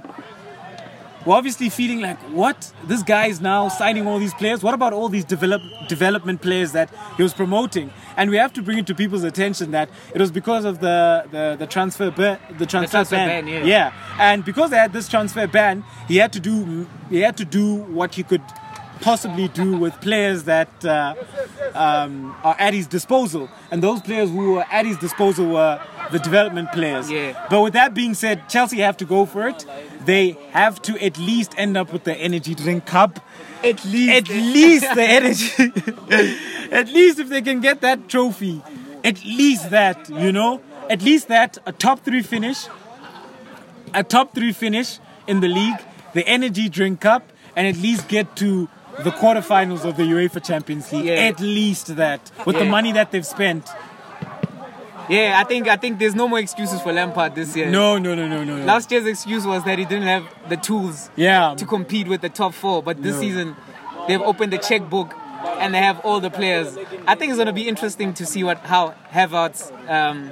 we're 1.25 1.35
obviously 1.35 1.69
feeling 1.69 2.01
like, 2.01 2.17
what? 2.31 2.73
This 2.85 3.03
guy 3.03 3.27
is 3.27 3.39
now 3.39 3.67
signing 3.67 4.07
all 4.07 4.17
these 4.17 4.33
players. 4.33 4.63
What 4.63 4.73
about 4.73 4.91
all 4.91 5.07
these 5.07 5.23
develop, 5.23 5.61
development 5.87 6.41
players 6.41 6.71
that 6.71 6.89
he 7.15 7.21
was 7.21 7.33
promoting? 7.33 7.91
And 8.17 8.31
we 8.31 8.37
have 8.37 8.51
to 8.53 8.63
bring 8.63 8.79
it 8.79 8.87
to 8.87 8.95
people's 8.95 9.23
attention 9.23 9.69
that 9.71 9.89
it 10.15 10.19
was 10.19 10.31
because 10.31 10.65
of 10.65 10.79
the, 10.79 11.27
the, 11.31 11.57
the 11.59 11.67
transfer 11.67 12.09
ba- 12.09 12.39
the 12.57 12.65
transfer, 12.65 12.97
transfer 12.97 13.15
ban. 13.17 13.45
ban, 13.45 13.67
yeah. 13.67 13.93
and 14.19 14.43
because 14.43 14.71
they 14.71 14.77
had 14.77 14.93
this 14.93 15.07
transfer 15.07 15.45
ban, 15.45 15.83
he 16.07 16.17
had 16.17 16.33
to 16.33 16.39
do 16.39 16.87
he 17.09 17.19
had 17.19 17.37
to 17.37 17.45
do 17.45 17.75
what 17.75 18.15
he 18.15 18.23
could 18.23 18.41
possibly 19.01 19.47
do 19.47 19.77
with 19.77 19.99
players 20.01 20.43
that 20.43 20.85
uh, 20.85 21.15
um, 21.73 22.35
are 22.43 22.55
at 22.57 22.73
his 22.73 22.87
disposal. 22.87 23.49
And 23.71 23.83
those 23.83 24.01
players 24.01 24.29
who 24.29 24.53
were 24.53 24.65
at 24.71 24.85
his 24.85 24.97
disposal 24.97 25.47
were 25.47 25.81
the 26.11 26.19
development 26.19 26.71
players. 26.71 27.09
Yeah. 27.09 27.47
But 27.49 27.61
with 27.61 27.73
that 27.73 27.93
being 27.93 28.13
said, 28.13 28.47
Chelsea 28.49 28.79
have 28.79 28.97
to 28.97 29.05
go 29.05 29.25
for 29.25 29.47
it. 29.47 29.65
They 30.05 30.31
have 30.51 30.81
to 30.83 31.03
at 31.03 31.17
least 31.17 31.53
end 31.57 31.77
up 31.77 31.91
with 31.91 32.03
the 32.03 32.15
energy 32.15 32.55
drink 32.55 32.85
cup. 32.85 33.19
At 33.63 33.83
least. 33.85 34.29
At 34.31 34.35
least 34.35 34.95
the 34.95 35.03
energy. 35.03 36.71
at 36.71 36.87
least 36.87 37.19
if 37.19 37.29
they 37.29 37.41
can 37.41 37.59
get 37.61 37.81
that 37.81 38.07
trophy. 38.07 38.61
At 39.03 39.23
least 39.23 39.69
that, 39.71 40.09
you 40.09 40.31
know? 40.31 40.61
At 40.89 41.01
least 41.01 41.27
that, 41.29 41.57
a 41.65 41.71
top 41.71 42.01
three 42.01 42.21
finish. 42.21 42.67
A 43.93 44.03
top 44.03 44.33
three 44.33 44.53
finish 44.53 44.99
in 45.27 45.39
the 45.39 45.47
league, 45.47 45.79
the 46.13 46.25
energy 46.27 46.69
drink 46.69 47.01
cup, 47.01 47.31
and 47.55 47.67
at 47.67 47.77
least 47.77 48.07
get 48.07 48.35
to 48.37 48.69
the 49.03 49.11
quarterfinals 49.11 49.85
of 49.85 49.97
the 49.97 50.03
UEFA 50.03 50.43
Champions 50.43 50.91
League. 50.91 51.05
Yeah. 51.05 51.13
At 51.13 51.39
least 51.39 51.95
that. 51.95 52.31
With 52.45 52.57
the 52.57 52.65
money 52.65 52.91
that 52.93 53.11
they've 53.11 53.25
spent. 53.25 53.67
Yeah, 55.09 55.41
I 55.41 55.43
think 55.43 55.67
I 55.67 55.75
think 55.75 55.99
there's 55.99 56.15
no 56.15 56.27
more 56.27 56.39
excuses 56.39 56.79
for 56.81 56.93
Lampard 56.93 57.35
this 57.35 57.55
year. 57.55 57.69
No, 57.69 57.97
no, 57.97 58.15
no, 58.15 58.27
no, 58.27 58.43
no. 58.43 58.57
no. 58.57 58.65
Last 58.65 58.91
year's 58.91 59.05
excuse 59.05 59.45
was 59.45 59.63
that 59.65 59.77
he 59.77 59.83
didn't 59.85 60.07
have 60.07 60.25
the 60.47 60.57
tools 60.57 61.09
yeah. 61.15 61.53
to 61.57 61.65
compete 61.65 62.07
with 62.07 62.21
the 62.21 62.29
top 62.29 62.53
four, 62.53 62.81
but 62.81 63.01
this 63.01 63.15
No. 63.15 63.21
season 63.21 63.55
they've 64.07 64.21
opened 64.21 64.53
the 64.53 64.57
checkbook 64.57 65.13
and 65.59 65.73
they 65.73 65.79
have 65.79 65.99
all 66.05 66.19
the 66.21 66.29
players. 66.29 66.77
I 67.07 67.15
think 67.15 67.31
it's 67.31 67.37
going 67.37 67.47
to 67.47 67.53
be 67.53 67.67
interesting 67.67 68.13
to 68.13 68.25
see 68.25 68.43
what 68.43 68.59
how 68.59 68.93
Havertz 69.11 69.71
um, 69.89 70.31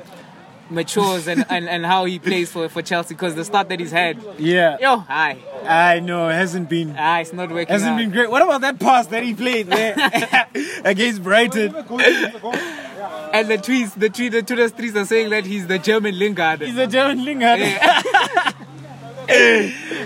matures 0.72 1.28
and, 1.28 1.46
and, 1.50 1.68
and 1.70 1.86
how 1.86 2.06
he 2.06 2.20
plays 2.20 2.52
for, 2.52 2.70
for 2.70 2.82
Chelsea 2.82 3.14
because 3.16 3.36
the 3.36 3.44
start 3.46 3.70
that 3.70 3.80
he's 3.80 3.92
had, 3.92 4.18
Yeah. 4.38 4.78
yo, 4.80 5.04
aye, 5.10 5.38
I 5.66 6.00
know, 6.00 6.30
it 6.30 6.34
hasn't 6.34 6.70
been 6.70 6.96
aye, 6.96 7.22
it's 7.22 7.34
not 7.34 7.50
working. 7.50 7.68
hasn't 7.72 7.92
out. 7.94 7.98
been 7.98 8.12
great. 8.12 8.30
What 8.30 8.42
about 8.42 8.62
that 8.62 8.80
pass 8.80 9.08
that 9.08 9.24
he 9.24 9.34
played 9.34 9.68
there 9.68 9.96
against 10.84 11.24
Brighton? 11.24 11.74
And 13.32 13.48
the 13.48 13.58
tweets, 13.60 13.94
the 13.94 14.10
tweet, 14.10 14.32
the 14.32 14.42
Twitter 14.42 14.68
streets 14.70 14.96
are 14.98 15.06
saying 15.06 15.30
that 15.30 15.46
he's 15.46 15.68
the 15.68 15.78
German 15.78 16.18
Lingard. 16.18 16.62
He's 16.62 16.76
a 16.78 16.88
German 16.88 17.24
Lingard. 17.24 17.60
Yeah. 17.60 18.52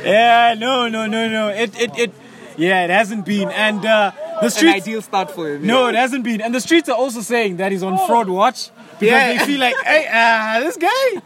Yeah, 0.04 0.56
no, 0.58 0.90
no, 0.90 1.08
no, 1.08 1.30
no. 1.30 1.48
It, 1.48 1.80
it, 1.80 1.98
it. 1.98 2.14
Yeah, 2.58 2.84
it 2.84 2.90
hasn't 2.90 3.26
been. 3.26 3.50
And 3.50 3.86
uh, 3.86 4.12
the 4.40 4.46
An 4.46 4.50
streets. 4.52 4.76
ideal 4.76 5.02
start 5.02 5.32
for 5.32 5.50
him. 5.54 5.66
No, 5.66 5.88
it 5.88 5.96
hasn't 5.96 6.24
been. 6.24 6.42
And 6.42 6.54
the 6.54 6.62
streets 6.62 6.90
are 6.90 6.96
also 6.98 7.22
saying 7.22 7.58
that 7.58 7.72
he's 7.72 7.84
on 7.84 7.98
fraud 8.08 8.30
watch 8.30 8.70
because 9.00 9.08
Yeah. 9.14 9.38
they 9.38 9.46
feel 9.46 9.60
like, 9.60 9.76
hey, 9.84 10.08
uh, 10.12 10.60
this 10.62 10.78
guy. 10.78 11.22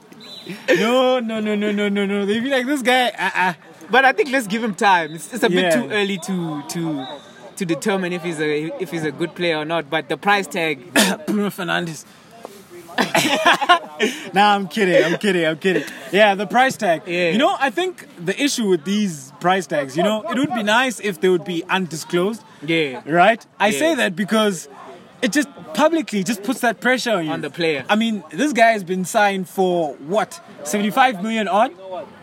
No, 0.80 1.20
no, 1.20 1.40
no, 1.40 1.56
no, 1.56 1.72
no, 1.72 1.90
no, 1.90 2.06
no. 2.06 2.26
They 2.26 2.40
feel 2.40 2.52
like 2.52 2.66
this 2.66 2.82
guy. 2.82 3.10
Uh, 3.10 3.30
uh. 3.36 3.54
But 3.90 4.06
I 4.06 4.12
think 4.12 4.30
let's 4.32 4.48
give 4.48 4.64
him 4.64 4.76
time. 4.76 5.14
It's, 5.16 5.34
it's 5.34 5.44
a 5.44 5.50
bit 5.50 5.74
too 5.74 5.90
early 5.92 6.18
to 6.20 6.64
to 6.70 7.06
to 7.56 7.66
determine 7.66 8.14
if 8.14 8.24
he's 8.24 8.40
a 8.40 8.66
if 8.82 8.92
he's 8.92 9.04
a 9.04 9.12
good 9.12 9.34
player 9.36 9.58
or 9.58 9.66
not. 9.66 9.90
But 9.90 10.10
the 10.10 10.18
price 10.18 10.48
tag, 10.48 10.94
Bruno 11.26 11.50
Fernandes. 11.50 12.06
nah, 14.34 14.56
I'm 14.56 14.68
kidding. 14.68 15.04
I'm 15.04 15.18
kidding. 15.20 15.46
I'm 15.46 15.58
kidding. 15.58 15.84
Yeah, 16.12 16.36
the 16.36 16.48
price 16.48 16.78
tag. 16.78 17.04
Yeah. 17.06 17.30
You 17.30 17.38
know, 17.38 17.56
I 17.60 17.70
think 17.70 18.08
the 18.24 18.40
issue 18.42 18.68
with 18.70 18.84
these 18.86 19.32
price 19.40 19.68
tags, 19.68 19.96
you 19.96 20.04
know, 20.04 20.24
it 20.30 20.38
would 20.38 20.54
be 20.54 20.64
nice 20.64 21.00
if 21.00 21.22
they 21.22 21.30
would 21.30 21.46
be 21.46 21.64
undisclosed, 21.70 22.42
yeah, 22.66 23.02
right? 23.06 23.46
I 23.60 23.68
Yeah. 23.68 23.80
say 23.80 23.96
that 23.96 24.16
because 24.16 24.68
it 25.22 25.32
just 25.32 25.48
publicly 25.74 26.24
just 26.24 26.44
puts 26.44 26.60
that 26.62 26.80
pressure 26.80 27.12
on 27.12 27.26
you. 27.26 27.32
On 27.32 27.42
the 27.42 27.50
player. 27.50 27.86
I 27.90 27.96
mean, 27.96 28.24
this 28.32 28.54
guy 28.54 28.72
has 28.72 28.84
been 28.84 29.06
signed 29.06 29.48
for 29.50 29.94
what? 29.96 30.40
75 30.64 31.22
million 31.24 31.48
odd, 31.48 31.72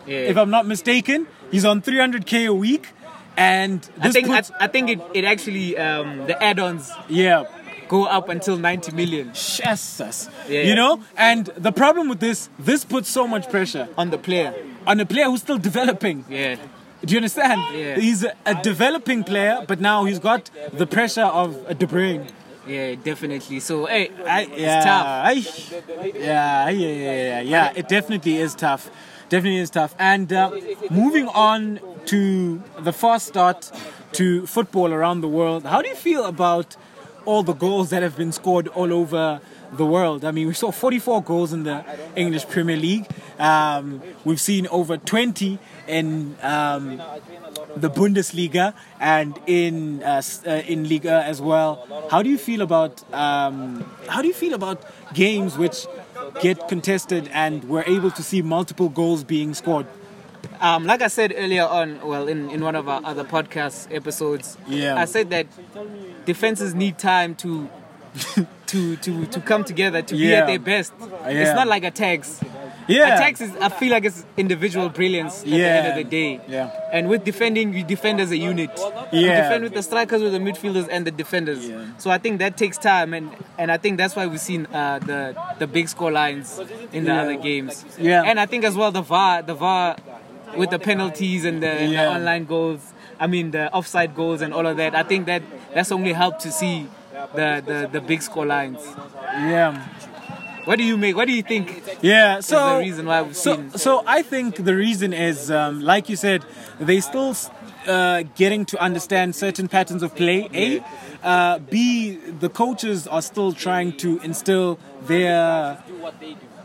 yeah. 0.05 0.17
if 0.19 0.37
I'm 0.37 0.49
not 0.49 0.65
mistaken. 0.65 1.27
He's 1.51 1.65
on 1.65 1.81
300k 1.81 2.47
a 2.47 2.53
week. 2.53 2.89
And 3.37 3.87
I 3.99 4.07
this 4.07 4.13
think 4.13 4.29
I, 4.29 4.37
puts, 4.37 4.51
I 4.61 4.67
think 4.67 4.89
it, 4.89 5.01
it 5.13 5.25
actually 5.25 5.77
um, 5.77 6.25
the 6.25 6.41
add-ons 6.41 6.89
yeah, 7.09 7.43
go 7.89 8.05
up 8.05 8.29
until 8.29 8.55
90 8.57 8.93
million 8.93 9.27
Jesus. 9.33 10.29
Yeah. 10.47 10.61
You 10.61 10.75
know? 10.75 11.01
And 11.17 11.47
the 11.57 11.73
problem 11.73 12.07
with 12.07 12.21
this, 12.21 12.49
this 12.57 12.85
puts 12.85 13.09
so 13.09 13.27
much 13.27 13.49
pressure 13.49 13.89
on 13.97 14.09
the 14.09 14.17
player. 14.17 14.53
on 14.87 14.99
a 15.01 15.05
player 15.05 15.25
who's 15.25 15.41
still 15.41 15.57
developing. 15.57 16.23
Yeah, 16.29 16.55
Do 17.05 17.13
you 17.13 17.17
understand? 17.17 17.61
Yeah. 17.75 17.95
He's 17.99 18.23
a, 18.23 18.33
a 18.45 18.55
developing 18.61 19.23
player, 19.23 19.63
but 19.67 19.79
now 19.79 20.05
he's 20.05 20.19
got 20.19 20.49
the 20.73 20.87
pressure 20.87 21.23
of 21.23 21.63
a 21.67 21.73
De 21.73 21.85
Bruyne. 21.85 22.29
yeah, 22.67 22.95
definitely. 22.95 23.59
So 23.59 23.85
hey, 23.85 24.09
I, 24.25 24.41
it's 24.51 24.85
tough. 24.85 25.05
I, 25.05 25.31
yeah, 26.17 26.69
yeah, 26.69 26.69
yeah, 26.69 27.13
yeah, 27.13 27.41
yeah. 27.41 27.73
It 27.75 27.87
definitely 27.87 28.37
is 28.37 28.55
tough. 28.55 28.89
Definitely 29.29 29.59
is 29.59 29.69
tough. 29.69 29.95
And 29.99 30.31
uh, 30.31 30.51
moving 30.89 31.27
on 31.27 31.79
to 32.07 32.61
the 32.79 32.93
fast 32.93 33.27
start 33.27 33.71
to 34.13 34.45
football 34.47 34.93
around 34.93 35.21
the 35.21 35.27
world, 35.27 35.65
how 35.65 35.81
do 35.81 35.89
you 35.89 35.95
feel 35.95 36.25
about 36.25 36.75
all 37.25 37.41
the 37.43 37.53
goals 37.53 37.89
that 37.89 38.03
have 38.03 38.15
been 38.15 38.31
scored 38.31 38.67
all 38.69 38.93
over 38.93 39.41
the 39.77 39.85
world? 39.85 40.23
I 40.25 40.31
mean, 40.31 40.47
we 40.47 40.53
saw 40.53 40.71
44 40.71 41.23
goals 41.23 41.53
in 41.53 41.63
the 41.63 41.83
English 42.15 42.47
Premier 42.47 42.77
League. 42.77 43.07
Um, 43.39 44.01
we've 44.23 44.39
seen 44.41 44.67
over 44.67 44.97
20 44.97 45.59
in 45.87 46.35
um, 46.41 47.01
the 47.75 47.89
Bundesliga 47.89 48.73
and 48.99 49.37
in 49.45 50.01
uh, 50.03 50.21
uh, 50.47 50.49
in 50.67 50.87
Liga 50.87 51.23
as 51.25 51.41
well. 51.41 51.85
How 52.09 52.21
do 52.23 52.29
you 52.29 52.37
feel 52.37 52.61
about 52.61 53.03
um, 53.13 53.83
how 54.07 54.21
do 54.21 54.27
you 54.27 54.33
feel 54.33 54.53
about 54.53 54.81
games 55.13 55.57
which 55.57 55.85
get 56.41 56.67
contested 56.67 57.29
and 57.33 57.63
we're 57.65 57.83
able 57.83 58.11
to 58.11 58.23
see 58.23 58.41
multiple 58.41 58.89
goals 58.89 59.23
being 59.23 59.53
scored? 59.53 59.85
Um, 60.61 60.85
like 60.85 61.01
I 61.01 61.07
said 61.07 61.33
earlier 61.35 61.65
on, 61.65 61.99
well, 62.07 62.27
in, 62.29 62.49
in 62.49 62.63
one 62.63 62.75
of 62.75 62.87
our 62.87 63.01
other 63.03 63.25
podcast 63.25 63.93
episodes, 63.93 64.57
Yeah. 64.67 64.95
I 64.95 65.05
said 65.05 65.29
that 65.31 65.47
defenses 66.25 66.73
need 66.73 66.97
time 66.97 67.35
to 67.35 67.69
to 68.67 68.95
to 68.97 69.25
to 69.27 69.39
come 69.41 69.63
together 69.63 70.01
to 70.01 70.15
be 70.15 70.33
at 70.33 70.47
their 70.47 70.59
best. 70.59 70.93
Yeah. 70.99 71.29
It's 71.29 71.53
not 71.55 71.67
like 71.67 71.83
a 71.83 71.87
attacks. 71.87 72.41
Yeah, 72.87 73.15
Attacks 73.15 73.41
is 73.41 73.51
I 73.57 73.69
feel 73.69 73.91
like 73.91 74.05
it's 74.05 74.23
individual 74.37 74.89
brilliance 74.89 75.41
at 75.41 75.49
the 75.49 75.63
end 75.63 75.87
of 75.87 75.95
the 75.95 76.03
day. 76.03 76.39
Yeah. 76.47 76.69
And 76.93 77.09
with 77.09 77.23
defending, 77.23 77.73
you 77.73 77.83
defend 77.83 78.21
as 78.21 78.29
a 78.29 78.37
unit. 78.37 78.69
Yeah. 79.11 79.41
defend 79.41 79.63
with 79.63 79.73
the 79.73 79.81
strikers, 79.81 80.21
with 80.21 80.33
the 80.33 80.39
midfielders, 80.39 80.87
and 80.91 81.05
the 81.05 81.09
defenders. 81.09 81.67
Yeah. 81.67 81.85
So 81.97 82.11
I 82.11 82.19
think 82.19 82.37
that 82.39 82.57
takes 82.57 82.77
time, 82.77 83.15
and, 83.15 83.31
and 83.57 83.71
I 83.71 83.77
think 83.77 83.97
that's 83.97 84.15
why 84.15 84.27
we've 84.27 84.39
seen 84.39 84.67
uh, 84.67 84.99
the 84.99 85.35
the 85.57 85.65
big 85.65 85.89
score 85.89 86.11
lines 86.11 86.59
in 86.93 87.05
the 87.05 87.11
Yeah. 87.13 87.21
other 87.23 87.35
games. 87.37 87.83
Yeah. 87.97 88.21
And 88.23 88.39
I 88.39 88.45
think 88.45 88.63
as 88.63 88.75
well 88.75 88.91
the 88.91 89.01
VAR, 89.01 89.41
the 89.41 89.55
VAR, 89.55 89.95
with 90.55 90.69
the 90.69 90.79
penalties 90.79 91.43
and 91.43 91.63
the, 91.63 91.69
and 91.69 91.91
the 91.93 92.07
online 92.07 92.45
goals. 92.45 92.93
I 93.19 93.27
mean 93.27 93.51
the 93.51 93.71
offside 93.73 94.13
goals 94.13 94.41
and 94.41 94.53
all 94.53 94.67
of 94.67 94.77
that. 94.77 94.93
I 94.93 95.03
think 95.03 95.25
that 95.25 95.41
that's 95.73 95.91
only 95.91 96.13
helped 96.13 96.41
to 96.41 96.51
see 96.51 96.87
the, 97.33 97.63
the, 97.65 97.89
the 97.93 98.01
big 98.01 98.21
score 98.21 98.45
lines. 98.45 98.79
Yeah, 99.33 99.81
What 100.65 100.77
do 100.77 100.83
you 100.83 100.97
make? 100.97 101.15
What 101.15 101.25
do 101.27 101.33
you 101.33 101.43
think 101.43 101.83
yeah. 102.01 102.39
So 102.39 102.77
the 102.77 102.79
reason 102.79 103.05
why 103.05 103.21
we've 103.21 103.35
So, 103.35 103.55
seen? 103.55 103.71
so 103.71 104.03
I 104.05 104.21
think 104.21 104.55
the 104.63 104.75
reason 104.75 105.13
is, 105.13 105.49
um, 105.51 105.81
like 105.81 106.09
you 106.09 106.15
said, 106.15 106.43
they 106.79 106.99
still 107.01 107.35
uh, 107.87 108.23
getting 108.35 108.65
to 108.65 108.77
understand 108.81 109.35
certain 109.35 109.67
patterns 109.67 110.01
of 110.03 110.15
play. 110.15 110.49
A, 110.53 110.83
uh, 111.23 111.59
B, 111.59 112.15
the 112.15 112.49
coaches 112.49 113.07
are 113.07 113.21
still 113.21 113.51
trying 113.53 113.97
to 113.97 114.19
instill 114.23 114.79
their 115.05 115.77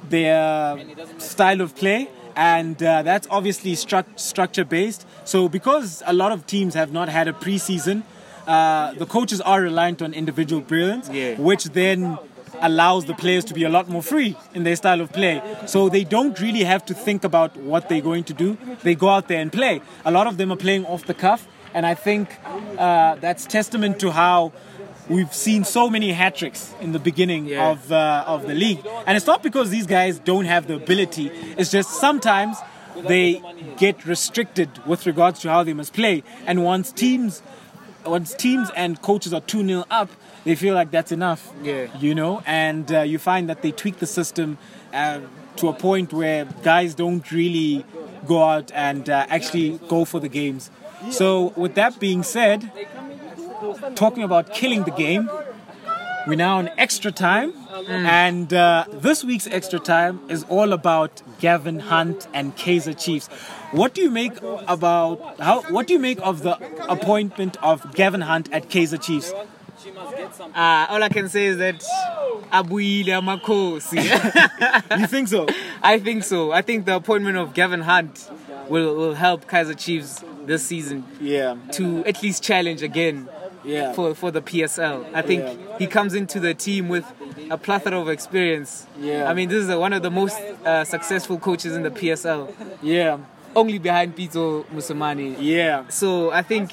their 0.08 0.78
style 1.18 1.60
of 1.60 1.74
play, 1.76 2.08
and 2.36 2.82
uh, 2.82 3.02
that's 3.02 3.26
obviously 3.30 3.72
stru- 3.72 4.18
structure 4.18 4.64
based. 4.64 5.06
So, 5.24 5.48
because 5.48 6.02
a 6.06 6.12
lot 6.12 6.32
of 6.32 6.46
teams 6.46 6.74
have 6.74 6.92
not 6.92 7.08
had 7.08 7.28
a 7.28 7.32
preseason, 7.32 8.02
uh, 8.54 8.92
the 9.02 9.06
coaches 9.16 9.40
are 9.52 9.60
reliant 9.70 9.98
on 10.02 10.10
individual 10.22 10.60
brilliance, 10.72 11.06
Yeah. 11.12 11.34
which 11.48 11.64
then 11.82 12.18
allows 12.68 13.02
the 13.10 13.14
players 13.22 13.44
to 13.50 13.54
be 13.54 13.64
a 13.64 13.68
lot 13.76 13.84
more 13.94 14.02
free 14.12 14.30
in 14.56 14.64
their 14.64 14.76
style 14.82 15.00
of 15.04 15.08
play. 15.20 15.36
So 15.66 15.88
they 15.96 16.04
don't 16.16 16.36
really 16.46 16.64
have 16.72 16.82
to 16.90 16.94
think 17.06 17.20
about 17.30 17.50
what 17.70 17.82
they're 17.88 18.06
going 18.10 18.24
to 18.24 18.34
do. 18.44 18.48
They 18.86 18.94
go 19.04 19.08
out 19.16 19.28
there 19.28 19.40
and 19.44 19.50
play. 19.60 19.74
A 20.04 20.10
lot 20.18 20.26
of 20.30 20.34
them 20.36 20.48
are 20.52 20.60
playing 20.66 20.84
off 20.92 21.02
the 21.06 21.14
cuff, 21.26 21.40
and 21.76 21.86
I 21.86 21.94
think 22.06 22.24
uh, 22.78 23.14
that's 23.24 23.42
testament 23.46 23.94
to 24.00 24.08
how 24.22 24.52
we've 25.08 25.34
seen 25.34 25.64
so 25.64 25.82
many 25.96 26.08
hat 26.12 26.34
tricks 26.40 26.62
in 26.84 26.90
the 26.96 26.98
beginning 27.10 27.42
Yeah. 27.46 27.70
of 27.70 27.78
uh, 27.92 28.34
of 28.34 28.40
the 28.50 28.54
league. 28.64 28.82
And 29.06 29.12
it's 29.16 29.26
not 29.32 29.40
because 29.48 29.66
these 29.76 29.86
guys 29.98 30.14
don't 30.32 30.46
have 30.54 30.62
the 30.70 30.74
ability. 30.84 31.26
It's 31.58 31.70
just 31.78 31.90
sometimes 32.06 32.56
they 33.12 33.26
get 33.84 33.96
restricted 34.14 34.68
with 34.90 35.00
regards 35.06 35.40
to 35.42 35.48
how 35.54 35.62
they 35.68 35.72
must 35.80 35.92
play. 36.00 36.22
And 36.48 36.56
once 36.72 36.92
teams, 36.92 37.42
once 38.04 38.34
teams 38.34 38.70
and 38.76 39.00
coaches 39.02 39.32
are 39.32 39.40
two 39.40 39.66
0 39.66 39.84
up, 39.90 40.10
they 40.44 40.54
feel 40.54 40.74
like 40.74 40.90
that's 40.90 41.12
enough. 41.12 41.52
Yeah. 41.62 41.86
You 41.98 42.14
know, 42.14 42.42
and 42.46 42.90
uh, 42.92 43.00
you 43.02 43.18
find 43.18 43.48
that 43.48 43.62
they 43.62 43.72
tweak 43.72 43.98
the 43.98 44.06
system 44.06 44.58
uh, 44.92 45.20
to 45.56 45.68
a 45.68 45.72
point 45.72 46.12
where 46.12 46.46
guys 46.62 46.94
don't 46.94 47.30
really 47.30 47.84
go 48.26 48.42
out 48.42 48.70
and 48.74 49.08
uh, 49.08 49.26
actually 49.28 49.78
go 49.88 50.04
for 50.04 50.20
the 50.20 50.28
games. 50.28 50.70
So, 51.10 51.54
with 51.56 51.74
that 51.76 51.98
being 51.98 52.22
said, 52.22 52.70
talking 53.94 54.22
about 54.22 54.52
killing 54.52 54.84
the 54.84 54.90
game, 54.90 55.30
we're 56.26 56.34
now 56.36 56.58
in 56.58 56.68
extra 56.78 57.10
time, 57.10 57.52
and 57.88 58.52
uh, 58.52 58.84
this 58.92 59.24
week's 59.24 59.46
extra 59.46 59.78
time 59.78 60.20
is 60.28 60.44
all 60.48 60.72
about 60.72 61.22
Gavin 61.40 61.80
Hunt 61.80 62.28
and 62.34 62.56
Kaizer 62.56 62.98
Chiefs. 62.98 63.28
What 63.72 63.94
do 63.94 64.00
you 64.02 64.10
make 64.10 64.36
about 64.68 65.38
how? 65.40 65.62
What 65.62 65.86
do 65.86 65.92
you 65.94 65.98
make 65.98 66.20
of 66.20 66.42
the 66.42 66.56
appointment 66.88 67.56
of 67.62 67.94
Gavin 67.94 68.20
Hunt 68.22 68.52
at 68.52 68.68
Kaizer 68.68 69.00
Chiefs? 69.00 69.32
Uh, 70.54 70.86
all 70.90 71.02
I 71.02 71.08
can 71.08 71.28
say 71.28 71.46
is 71.46 71.56
that 71.58 71.80
Abuile 72.52 73.20
Makosi. 73.22 74.00
You 75.00 75.06
think 75.06 75.28
so? 75.28 75.46
I 75.82 75.98
think 75.98 76.24
so. 76.24 76.52
I 76.52 76.62
think 76.62 76.84
the 76.84 76.96
appointment 76.96 77.36
of 77.38 77.54
Gavin 77.54 77.80
Hunt 77.80 78.30
will, 78.68 78.94
will 78.94 79.14
help 79.14 79.46
Kaizer 79.46 79.76
Chiefs 79.78 80.22
this 80.44 80.64
season 80.66 81.04
Yeah, 81.20 81.56
to 81.72 82.04
at 82.04 82.22
least 82.22 82.42
challenge 82.42 82.82
again 82.82 83.28
yeah, 83.64 83.92
for, 83.92 84.14
for 84.14 84.30
the 84.30 84.40
PSL. 84.42 85.12
I 85.14 85.22
think 85.22 85.42
Yeah. 85.44 85.78
he 85.78 85.86
comes 85.86 86.14
into 86.14 86.40
the 86.40 86.54
team 86.54 86.88
with 86.88 87.04
a 87.50 87.58
plethora 87.58 87.98
of 88.00 88.08
experience. 88.08 88.86
Yeah. 88.98 89.28
I 89.30 89.34
mean, 89.34 89.48
this 89.48 89.62
is 89.64 89.68
a, 89.68 89.78
one 89.78 89.92
of 89.92 90.02
the 90.02 90.10
most 90.10 90.38
uh, 90.64 90.84
successful 90.84 91.38
coaches 91.38 91.74
in 91.76 91.82
the 91.82 91.90
PSL, 91.90 92.52
yeah, 92.82 93.18
only 93.56 93.78
behind 93.78 94.16
Pitso 94.16 94.64
Mosimane. 94.66 95.36
yeah, 95.40 95.88
So 95.88 96.30
I 96.30 96.42
think 96.42 96.70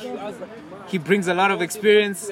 he 0.87 0.97
brings 0.97 1.27
a 1.27 1.33
lot 1.33 1.51
of 1.51 1.61
experience 1.61 2.29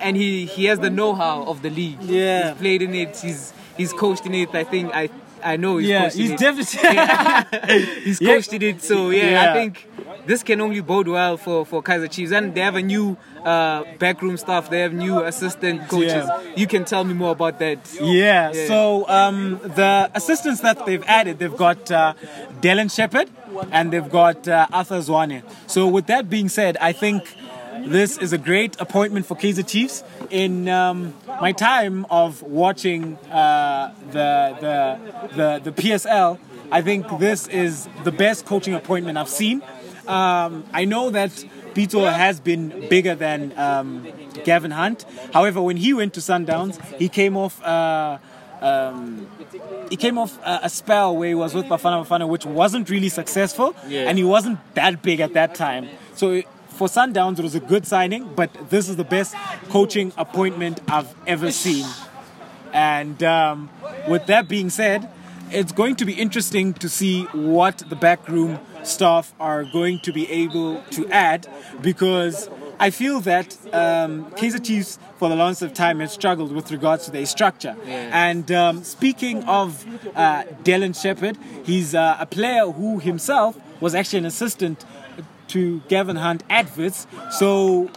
and 0.00 0.16
he, 0.16 0.46
he 0.46 0.64
has 0.66 0.78
the 0.78 0.90
know-how 0.90 1.42
of 1.44 1.62
the 1.62 1.70
league. 1.70 2.00
Yeah. 2.02 2.50
He's 2.50 2.58
played 2.60 2.82
in 2.82 2.94
it, 2.94 3.16
he's, 3.16 3.52
he's 3.76 3.92
coached 3.92 4.26
in 4.26 4.34
it. 4.34 4.54
I 4.54 4.64
think 4.64 4.94
I, 4.94 5.08
I 5.44 5.56
know 5.56 5.76
he's 5.78 5.88
yeah. 5.88 6.10
He's 6.10 6.30
it. 6.30 6.38
definitely. 6.38 7.84
He's 8.04 8.18
coached 8.18 8.52
in 8.52 8.62
it, 8.62 8.82
so 8.82 9.10
yeah, 9.10 9.30
Yeah. 9.30 9.50
I 9.50 9.54
think 9.54 9.86
this 10.26 10.42
can 10.42 10.60
only 10.60 10.80
bode 10.80 11.08
well 11.08 11.36
for, 11.36 11.66
for 11.66 11.82
Kaizer 11.82 12.10
Chiefs. 12.10 12.32
And 12.32 12.54
they 12.54 12.60
have 12.62 12.76
a 12.76 12.82
new 12.82 13.16
uh, 13.44 13.84
backroom 13.98 14.36
staff, 14.38 14.70
they 14.70 14.80
have 14.80 14.92
new 14.94 15.22
assistant 15.22 15.88
coaches. 15.88 16.26
Yeah. 16.26 16.52
You 16.56 16.66
can 16.66 16.84
tell 16.84 17.04
me 17.04 17.12
more 17.14 17.32
about 17.32 17.58
that. 17.58 17.78
Yeah, 18.00 18.52
Yeah. 18.52 18.66
so 18.66 19.06
um, 19.08 19.60
the 19.62 20.10
assistants 20.14 20.60
that 20.62 20.84
they've 20.86 21.04
added, 21.06 21.38
they've 21.38 21.56
got 21.56 21.90
uh, 21.90 22.14
Dillon 22.60 22.88
Sheppard 22.88 23.28
and 23.70 23.92
they've 23.92 24.10
got 24.10 24.48
uh, 24.48 24.66
Arthur 24.72 24.98
Zwane. 24.98 25.42
So, 25.66 25.86
with 25.88 26.06
that 26.06 26.28
being 26.30 26.48
said, 26.48 26.76
I 26.80 26.92
think 26.92 27.22
this 27.86 28.18
is 28.18 28.32
a 28.32 28.38
great 28.38 28.80
appointment 28.80 29.26
for 29.26 29.36
Kaizer 29.36 29.66
Chiefs. 29.66 30.02
In 30.30 30.68
um, 30.68 31.14
my 31.40 31.52
time 31.52 32.06
of 32.10 32.42
watching 32.42 33.16
uh, 33.30 33.94
the, 34.10 34.56
the, 34.60 35.36
the, 35.36 35.70
the 35.70 35.82
PSL, 35.82 36.38
I 36.70 36.82
think 36.82 37.06
this 37.18 37.46
is 37.48 37.88
the 38.04 38.12
best 38.12 38.46
coaching 38.46 38.74
appointment 38.74 39.18
I've 39.18 39.28
seen. 39.28 39.62
Um, 40.06 40.64
I 40.72 40.84
know 40.84 41.10
that 41.10 41.30
Pitso 41.74 42.10
has 42.12 42.40
been 42.40 42.88
bigger 42.88 43.14
than 43.14 43.56
um, 43.58 44.06
Gavin 44.44 44.70
Hunt. 44.70 45.04
However, 45.32 45.60
when 45.62 45.76
he 45.76 45.92
went 45.94 46.14
to 46.14 46.20
Sundowns, 46.20 46.82
he 46.96 47.08
came 47.08 47.36
off. 47.36 47.62
Uh, 47.62 48.18
um, 48.60 49.26
he 49.90 49.96
came 49.96 50.16
off 50.16 50.38
a, 50.38 50.60
a 50.64 50.70
spell 50.70 51.14
where 51.16 51.28
he 51.28 51.34
was 51.34 51.54
with 51.54 51.66
Bafana 51.66 52.06
Bafana, 52.06 52.26
which 52.26 52.46
wasn't 52.46 52.88
really 52.88 53.10
successful, 53.10 53.74
Yeah. 53.86 54.08
and 54.08 54.16
he 54.16 54.24
wasn't 54.24 54.58
that 54.74 55.02
big 55.02 55.20
at 55.20 55.34
that 55.34 55.54
time. 55.54 55.88
So 56.14 56.42
for 56.74 56.88
Sundowns, 56.88 57.38
it 57.38 57.42
was 57.42 57.54
a 57.54 57.60
good 57.60 57.86
signing, 57.86 58.32
but 58.34 58.50
this 58.70 58.88
is 58.88 58.96
the 58.96 59.04
best 59.04 59.34
coaching 59.68 60.12
appointment 60.16 60.80
I've 60.88 61.14
ever 61.26 61.50
seen. 61.52 61.86
And 62.72 63.22
um, 63.22 63.70
with 64.08 64.26
that 64.26 64.48
being 64.48 64.70
said, 64.70 65.08
it's 65.50 65.72
going 65.72 65.96
to 65.96 66.04
be 66.04 66.14
interesting 66.14 66.74
to 66.74 66.88
see 66.88 67.24
what 67.26 67.78
the 67.88 67.96
backroom 67.96 68.58
staff 68.82 69.32
are 69.38 69.64
going 69.64 70.00
to 70.00 70.12
be 70.12 70.30
able 70.30 70.82
to 70.90 71.08
add 71.10 71.46
because 71.80 72.50
I 72.80 72.90
feel 72.90 73.20
that 73.20 73.56
um, 73.72 74.30
Kaizer 74.32 74.62
Chiefs 74.62 74.98
for 75.16 75.28
the 75.28 75.36
longest 75.36 75.62
of 75.62 75.74
time 75.74 76.00
has 76.00 76.12
struggled 76.12 76.52
with 76.52 76.72
regards 76.72 77.04
to 77.04 77.12
their 77.12 77.26
structure. 77.26 77.76
Yeah. 77.86 78.10
And 78.12 78.50
um, 78.50 78.84
speaking 78.84 79.44
of 79.44 79.86
uh, 80.16 80.44
Dillon 80.64 80.92
Sheppard, 80.92 81.38
he's 81.64 81.94
uh, 81.94 82.16
a 82.18 82.26
player 82.26 82.66
who 82.66 82.98
himself 82.98 83.56
was 83.80 83.94
actually 83.94 84.20
an 84.20 84.26
assistant 84.26 84.84
to 85.48 85.80
Gavin 85.88 86.16
Hunt 86.16 86.42
Wits. 86.76 87.06
So 87.30 87.90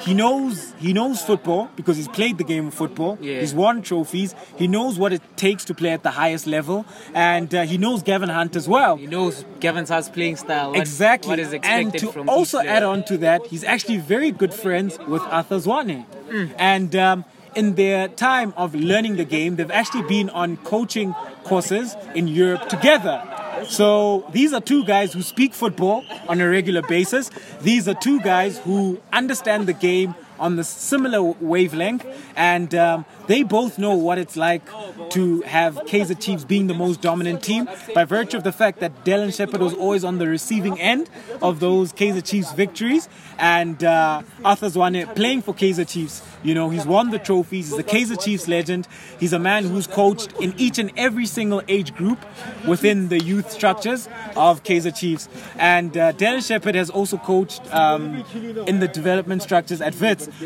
he 0.00 0.14
knows 0.14 0.72
he 0.78 0.92
knows 0.92 1.22
football 1.22 1.70
because 1.76 1.96
he's 1.96 2.08
played 2.08 2.38
the 2.38 2.44
game 2.44 2.68
of 2.68 2.74
football. 2.74 3.18
Yeah. 3.20 3.40
He's 3.40 3.54
won 3.54 3.82
trophies. 3.82 4.34
He 4.56 4.68
knows 4.68 4.98
what 4.98 5.12
it 5.12 5.22
takes 5.36 5.64
to 5.66 5.74
play 5.74 5.90
at 5.90 6.02
the 6.02 6.12
highest 6.12 6.46
level, 6.46 6.86
and 7.14 7.54
uh, 7.54 7.62
he 7.62 7.78
knows 7.78 8.02
Gavin 8.02 8.28
Hunt 8.28 8.56
as 8.56 8.68
well. 8.68 8.96
He 8.96 9.06
knows 9.06 9.44
Gavin's 9.60 9.88
house 9.88 10.08
playing 10.08 10.36
style. 10.36 10.70
What, 10.70 10.80
exactly. 10.80 11.30
What 11.30 11.38
is 11.38 11.52
and 11.52 11.56
expected 11.56 11.98
to 12.00 12.12
from 12.12 12.28
also 12.28 12.58
add 12.60 12.82
on 12.82 13.04
to 13.04 13.18
that, 13.18 13.46
he's 13.46 13.64
actually 13.64 13.98
very 13.98 14.30
good 14.30 14.54
friends 14.54 14.98
with 15.06 15.22
Arthur 15.22 15.56
Zwane. 15.56 16.06
Mm. 16.28 16.54
And 16.58 16.96
um, 16.96 17.24
in 17.54 17.74
their 17.74 18.08
time 18.08 18.52
of 18.56 18.74
learning 18.74 19.16
the 19.16 19.24
game, 19.24 19.56
they've 19.56 19.70
actually 19.70 20.02
been 20.02 20.30
on 20.30 20.56
coaching 20.58 21.14
courses 21.44 21.96
in 22.14 22.28
Europe 22.28 22.68
together. 22.68 23.22
So 23.64 24.24
these 24.32 24.52
are 24.52 24.60
two 24.60 24.84
guys 24.84 25.12
who 25.12 25.22
speak 25.22 25.54
football 25.54 26.04
on 26.28 26.40
a 26.40 26.48
regular 26.48 26.82
basis. 26.82 27.30
These 27.60 27.88
are 27.88 27.94
two 27.94 28.20
guys 28.20 28.58
who 28.58 29.00
understand 29.12 29.66
the 29.66 29.72
game 29.72 30.14
on 30.38 30.56
the 30.56 30.64
similar 30.64 31.22
wavelength, 31.22 32.06
and 32.36 32.74
um, 32.74 33.04
they 33.26 33.42
both 33.42 33.78
know 33.78 33.94
what 33.94 34.18
it's 34.18 34.36
like 34.36 34.62
to 35.10 35.40
have 35.42 35.74
Kaizer 35.86 36.18
Chiefs 36.18 36.44
being 36.44 36.66
the 36.66 36.74
most 36.74 37.00
dominant 37.00 37.42
team 37.42 37.68
by 37.94 38.04
virtue 38.04 38.36
of 38.36 38.44
the 38.44 38.52
fact 38.52 38.80
that 38.80 39.04
Dillon 39.04 39.30
Sheppard 39.30 39.60
was 39.60 39.74
always 39.74 40.04
on 40.04 40.18
the 40.18 40.26
receiving 40.26 40.80
end 40.80 41.08
of 41.42 41.60
those 41.60 41.92
Kaizer 41.92 42.24
Chiefs 42.24 42.52
victories, 42.52 43.08
and 43.38 43.82
uh, 43.84 44.22
Arthur 44.44 44.68
Zwane 44.68 45.14
playing 45.14 45.42
for 45.42 45.54
Kaizer 45.54 45.88
Chiefs. 45.88 46.22
You 46.42 46.54
know, 46.54 46.70
he's 46.70 46.86
won 46.86 47.10
the 47.10 47.18
trophies. 47.18 47.70
He's 47.70 47.78
a 47.78 47.82
Kaizer 47.82 48.22
Chiefs 48.22 48.46
legend. 48.46 48.86
He's 49.18 49.32
a 49.32 49.38
man 49.38 49.64
who's 49.64 49.86
coached 49.86 50.32
in 50.40 50.54
each 50.56 50.78
and 50.78 50.92
every 50.96 51.26
single 51.26 51.62
age 51.66 51.94
group 51.94 52.24
within 52.66 53.08
the 53.08 53.18
youth 53.22 53.50
structures 53.50 54.08
of 54.36 54.62
Kaizer 54.62 54.96
Chiefs. 54.96 55.28
And 55.58 55.96
uh, 55.96 56.12
Dillon 56.12 56.40
Sheppard 56.40 56.74
has 56.76 56.88
also 56.88 57.18
coached 57.18 57.62
um, 57.74 58.24
in 58.66 58.80
the 58.80 58.88
development 58.88 59.42
structures 59.42 59.80
at 59.80 59.94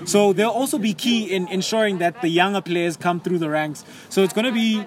So 0.04 0.32
they'll 0.32 0.48
also 0.48 0.78
be 0.78 0.94
key 0.94 1.32
in 1.34 1.48
ensuring 1.48 1.98
that 1.98 2.20
the 2.22 2.28
younger 2.28 2.60
players 2.60 2.96
come 2.96 3.20
through 3.20 3.38
the 3.38 3.50
ranks. 3.50 3.84
So 4.08 4.22
it's 4.22 4.32
going 4.32 4.46
to 4.46 4.52
be 4.52 4.84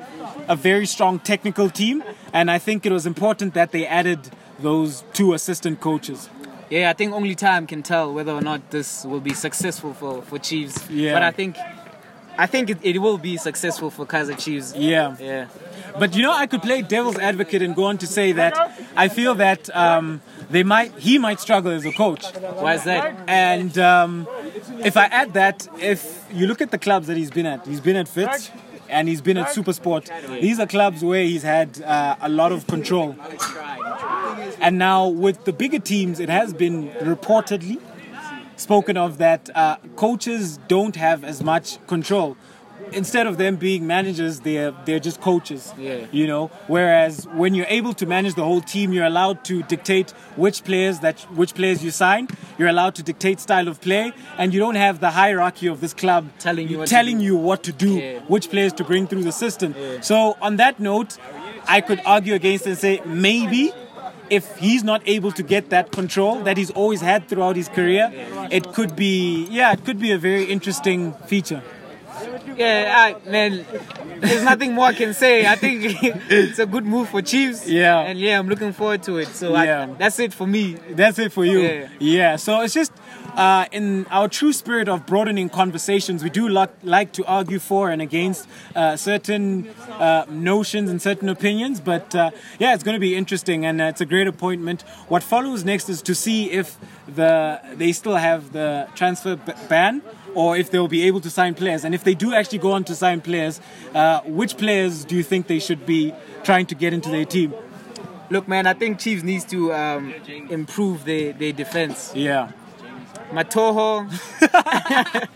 a 0.47 0.55
very 0.55 0.85
strong 0.85 1.19
technical 1.19 1.69
team. 1.69 2.03
And 2.31 2.49
I 2.49 2.59
think 2.59 2.85
it 2.85 2.91
was 2.91 3.05
important 3.05 3.53
that 3.53 3.71
they 3.71 3.85
added 3.85 4.31
those 4.59 5.03
two 5.13 5.33
assistant 5.33 5.79
coaches. 5.79 6.29
Yeah, 6.69 6.89
I 6.89 6.93
think 6.93 7.13
only 7.13 7.35
time 7.35 7.67
can 7.67 7.83
tell 7.83 8.13
whether 8.13 8.31
or 8.31 8.41
not 8.41 8.71
this 8.71 9.05
will 9.05 9.19
be 9.19 9.33
successful 9.33 9.93
for, 9.93 10.21
for 10.23 10.39
Chiefs. 10.39 10.89
Yeah. 10.89 11.13
But 11.13 11.23
I 11.23 11.31
think 11.31 11.57
I 12.37 12.47
think 12.47 12.69
it, 12.69 12.79
it 12.81 12.99
will 12.99 13.17
be 13.17 13.37
successful 13.37 13.91
for 13.91 14.05
Kaizer 14.05 14.37
Chiefs. 14.37 14.73
Yeah. 14.75 15.15
Yeah. 15.19 15.47
But 15.99 16.15
you 16.15 16.23
know, 16.23 16.33
I 16.33 16.47
could 16.47 16.63
play 16.63 16.81
devil's 16.81 17.17
advocate 17.19 17.61
and 17.61 17.75
go 17.75 17.83
on 17.85 17.99
to 17.99 18.07
say 18.07 18.31
that 18.31 18.57
I 18.95 19.07
feel 19.07 19.35
that 19.35 19.69
um, 19.75 20.21
they 20.53 20.63
might, 20.63 20.97
he 20.99 21.17
might 21.17 21.39
struggle 21.39 21.71
as 21.71 21.85
a 21.85 21.91
coach. 21.91 22.25
Why 22.63 22.75
is 22.75 22.83
that? 22.83 23.17
And 23.27 23.77
um, 23.77 24.27
if 24.83 24.95
I 24.97 25.05
add 25.05 25.33
that, 25.33 25.67
if 25.79 26.25
you 26.31 26.47
look 26.47 26.61
at 26.61 26.71
the 26.71 26.77
clubs 26.77 27.07
that 27.07 27.17
he's 27.17 27.31
been 27.31 27.45
at, 27.45 27.65
he's 27.65 27.81
been 27.81 27.95
at 27.95 28.15
Wits 28.15 28.51
and 28.89 29.07
he's 29.07 29.21
been 29.21 29.37
at 29.37 29.47
Supersport. 29.47 30.05
These 30.41 30.59
are 30.59 30.67
clubs 30.67 31.03
where 31.03 31.23
he's 31.23 31.43
had 31.43 31.81
uh, 31.81 32.15
a 32.21 32.29
lot 32.29 32.51
of 32.51 32.67
control. 32.67 33.15
And 34.59 34.77
now 34.77 35.07
with 35.07 35.45
the 35.45 35.53
bigger 35.53 35.79
teams, 35.79 36.19
it 36.19 36.29
has 36.29 36.53
been 36.53 36.89
reportedly 37.13 37.81
spoken 38.55 38.95
of 38.97 39.17
that 39.17 39.49
uh, 39.55 39.77
coaches 39.95 40.59
don't 40.67 40.95
have 40.95 41.23
as 41.23 41.43
much 41.43 41.85
control. 41.87 42.37
Instead 42.95 43.27
of 43.27 43.37
them 43.37 43.55
being 43.55 43.85
managers, 43.87 44.39
they're 44.41 44.73
they're 44.85 44.99
just 44.99 45.19
coaches. 45.21 45.73
Yeah. 45.77 46.05
You 46.11 46.27
know. 46.27 46.47
Whereas 46.67 47.25
when 47.33 47.53
you're 47.55 47.65
able 47.69 47.93
to 47.93 48.05
manage 48.05 48.35
the 48.35 48.43
whole 48.43 48.61
team, 48.61 48.93
you're 48.93 49.05
allowed 49.05 49.43
to 49.45 49.63
dictate 49.63 50.11
which 50.35 50.63
players 50.63 50.99
that 50.99 51.19
which 51.35 51.53
players 51.55 51.83
you 51.83 51.91
sign. 51.91 52.27
You're 52.57 52.69
allowed 52.69 52.95
to 52.95 53.03
dictate 53.03 53.39
style 53.39 53.67
of 53.67 53.81
play, 53.81 54.13
and 54.37 54.53
you 54.53 54.59
don't 54.59 54.75
have 54.75 54.99
the 54.99 55.11
hierarchy 55.11 55.67
of 55.67 55.81
this 55.81 55.93
club 55.93 56.29
Telling 56.39 56.67
you 56.69 56.77
what 56.79 56.87
to 56.87 56.93
telling 56.93 57.17
do. 57.19 57.23
you 57.25 57.35
what 57.35 57.63
to 57.63 57.71
do, 57.71 57.91
Yeah. 57.93 58.19
which 58.27 58.49
players 58.49 58.73
to 58.73 58.83
bring 58.83 59.07
through 59.07 59.23
the 59.23 59.31
system. 59.31 59.73
So 60.01 60.37
on 60.41 60.57
that 60.57 60.79
note, 60.79 61.17
I 61.67 61.81
could 61.81 62.01
argue 62.05 62.33
against 62.35 62.65
and 62.67 62.77
say 62.77 63.01
maybe 63.05 63.71
if 64.29 64.57
he's 64.57 64.83
not 64.83 65.01
able 65.05 65.31
to 65.31 65.43
get 65.43 65.69
that 65.69 65.91
control 65.91 66.39
that 66.43 66.57
he's 66.57 66.71
always 66.71 67.01
had 67.01 67.27
throughout 67.27 67.55
his 67.55 67.69
career, 67.69 68.11
it 68.51 68.71
could 68.73 68.95
be 68.95 69.47
yeah, 69.49 69.71
it 69.73 69.83
could 69.85 69.99
be 69.99 70.11
a 70.11 70.17
very 70.17 70.43
interesting 70.45 71.13
feature. 71.27 71.61
Yeah, 72.57 72.93
I, 73.25 73.29
man, 73.29 73.65
there's 74.19 74.43
nothing 74.43 74.73
more 74.73 74.85
I 74.85 74.93
can 74.93 75.13
say. 75.13 75.45
I 75.45 75.55
think 75.55 75.83
it's 76.29 76.59
a 76.59 76.65
good 76.65 76.85
move 76.85 77.09
for 77.09 77.21
Chiefs. 77.21 77.67
Yeah. 77.67 77.99
And 77.99 78.19
yeah, 78.19 78.39
I'm 78.39 78.47
looking 78.47 78.73
forward 78.73 79.03
to 79.03 79.17
it. 79.17 79.27
So 79.29 79.51
Yeah. 79.53 79.87
I, 79.89 79.93
that's 79.97 80.19
it 80.19 80.33
for 80.33 80.47
me. 80.47 80.73
That's 80.91 81.19
it 81.19 81.31
for 81.31 81.45
you. 81.45 81.59
Yeah. 81.59 81.87
Yeah. 81.99 82.35
So 82.37 82.61
it's 82.61 82.73
just 82.73 82.91
uh, 83.35 83.65
in 83.71 84.05
our 84.11 84.27
true 84.29 84.53
spirit 84.53 84.87
of 84.87 85.05
broadening 85.05 85.49
conversations, 85.49 86.23
we 86.23 86.29
do 86.29 86.47
like, 86.47 86.69
like 86.83 87.11
to 87.13 87.25
argue 87.25 87.59
for 87.59 87.89
and 87.89 88.01
against 88.01 88.47
uh, 88.75 88.95
certain 88.95 89.67
uh, 89.93 90.25
notions 90.29 90.89
and 90.89 91.01
certain 91.01 91.29
opinions. 91.29 91.79
But 91.81 92.13
uh, 92.13 92.29
yeah, 92.59 92.73
it's 92.75 92.83
going 92.83 92.95
to 92.95 92.99
be 92.99 93.15
interesting, 93.15 93.65
and 93.65 93.81
uh, 93.81 93.85
it's 93.85 94.01
a 94.01 94.05
great 94.05 94.27
appointment. 94.27 94.83
What 95.07 95.23
follows 95.23 95.63
next 95.65 95.89
is 95.89 96.01
to 96.03 96.13
see 96.15 96.51
if 96.51 96.77
the 97.07 97.59
they 97.73 97.91
still 97.91 98.15
have 98.15 98.53
the 98.53 98.87
transfer 98.95 99.35
b- 99.35 99.53
ban. 99.67 100.01
Or 100.35 100.57
if 100.57 100.71
they'll 100.71 100.87
be 100.87 101.03
able 101.03 101.21
to 101.21 101.29
sign 101.29 101.53
players, 101.53 101.83
and 101.85 101.93
if 101.93 102.03
they 102.03 102.15
do 102.15 102.33
actually 102.33 102.57
go 102.57 102.71
on 102.71 102.83
to 102.85 102.95
sign 102.95 103.21
players, 103.21 103.61
uh, 103.93 104.21
which 104.21 104.57
players 104.57 105.05
do 105.05 105.15
you 105.15 105.23
think 105.23 105.47
they 105.47 105.59
should 105.59 105.85
be 105.85 106.13
trying 106.43 106.65
to 106.67 106.75
get 106.75 106.91
into 106.93 107.09
their 107.09 107.25
team? 107.25 107.53
Look, 108.29 108.47
man, 108.47 108.65
I 108.65 108.73
think 108.73 108.97
Chiefs 108.99 109.21
needs 109.21 109.45
to 109.45 109.73
um, 109.73 110.13
improve 110.49 111.05
their, 111.05 111.33
their 111.33 111.51
defense. 111.53 112.13
Yeah, 112.15 112.51
Mathoho. 113.31 114.09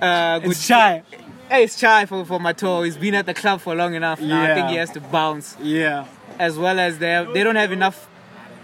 uh, 0.00 0.38
good. 0.38 0.50
it's 0.50 0.64
shy. 0.64 1.02
Hey, 1.48 1.64
it's 1.64 1.78
shy 1.78 2.06
for, 2.06 2.24
for 2.24 2.38
Mathoho. 2.38 2.84
He's 2.84 2.96
been 2.96 3.14
at 3.14 3.26
the 3.26 3.34
club 3.34 3.60
for 3.60 3.74
long 3.74 3.94
enough 3.94 4.20
now. 4.20 4.42
I 4.42 4.54
think 4.54 4.68
he 4.68 4.76
has 4.76 4.90
to 4.92 5.00
bounce. 5.00 5.56
Yeah, 5.60 6.06
As 6.38 6.58
well 6.58 6.78
as 6.80 6.98
they, 6.98 7.10
have, 7.10 7.32
they 7.34 7.42
don't 7.44 7.56
have 7.56 7.70
enough 7.72 8.08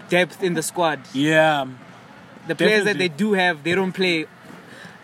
depth 0.09 0.43
in 0.43 0.53
the 0.53 0.63
squad. 0.63 0.99
yeah. 1.13 1.65
the 2.47 2.55
players 2.55 2.85
that 2.85 2.97
they 2.97 3.07
do 3.07 3.33
have, 3.33 3.63
they 3.63 3.73
don't 3.73 3.93
play, 3.93 4.25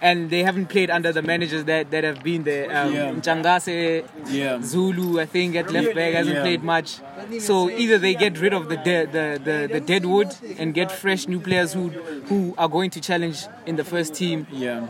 and 0.01 0.29
they 0.29 0.43
haven't 0.43 0.67
played 0.67 0.89
under 0.89 1.11
the 1.11 1.21
managers 1.21 1.65
that, 1.65 1.91
that 1.91 2.03
have 2.03 2.23
been 2.23 2.43
there. 2.43 2.65
Um, 2.75 2.93
Yeah. 2.93 3.11
Changase, 3.27 4.05
Yeah. 4.29 4.61
Zulu, 4.61 5.19
I 5.19 5.25
think 5.25 5.55
at 5.55 5.71
left 5.71 5.93
back 5.95 6.13
hasn't 6.13 6.35
Yeah. 6.37 6.41
played 6.43 6.63
much. 6.63 6.99
So 7.39 7.69
either 7.69 7.97
they 7.97 8.13
get 8.15 8.39
rid 8.39 8.53
of 8.53 8.69
the 8.69 8.77
de- 8.77 9.05
the, 9.17 9.25
the 9.43 9.57
the 9.73 9.79
dead 9.81 10.05
wood 10.05 10.29
and 10.57 10.73
get 10.73 10.91
fresh 10.91 11.27
new 11.27 11.39
players 11.39 11.73
who 11.73 11.89
who 12.29 12.53
are 12.57 12.69
going 12.69 12.89
to 12.91 13.01
challenge 13.01 13.39
in 13.65 13.75
the 13.75 13.83
first 13.83 14.13
team, 14.13 14.47
Yeah. 14.51 14.87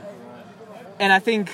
and 0.99 1.11
I 1.11 1.19
think 1.19 1.49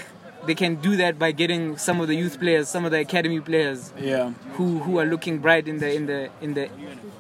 they 0.46 0.54
can 0.56 0.76
do 0.76 0.96
that 0.98 1.18
by 1.18 1.32
getting 1.32 1.78
some 1.78 2.00
of 2.02 2.08
the 2.08 2.16
youth 2.16 2.40
players, 2.40 2.68
some 2.70 2.86
of 2.86 2.92
the 2.92 3.00
academy 3.00 3.40
players 3.40 3.92
Yeah. 4.00 4.32
who 4.58 4.80
who 4.80 5.00
are 5.00 5.06
looking 5.06 5.40
bright 5.40 5.68
in 5.68 5.80
the 5.80 5.92
in 5.94 6.06
the 6.06 6.30
in 6.42 6.54
the 6.54 6.70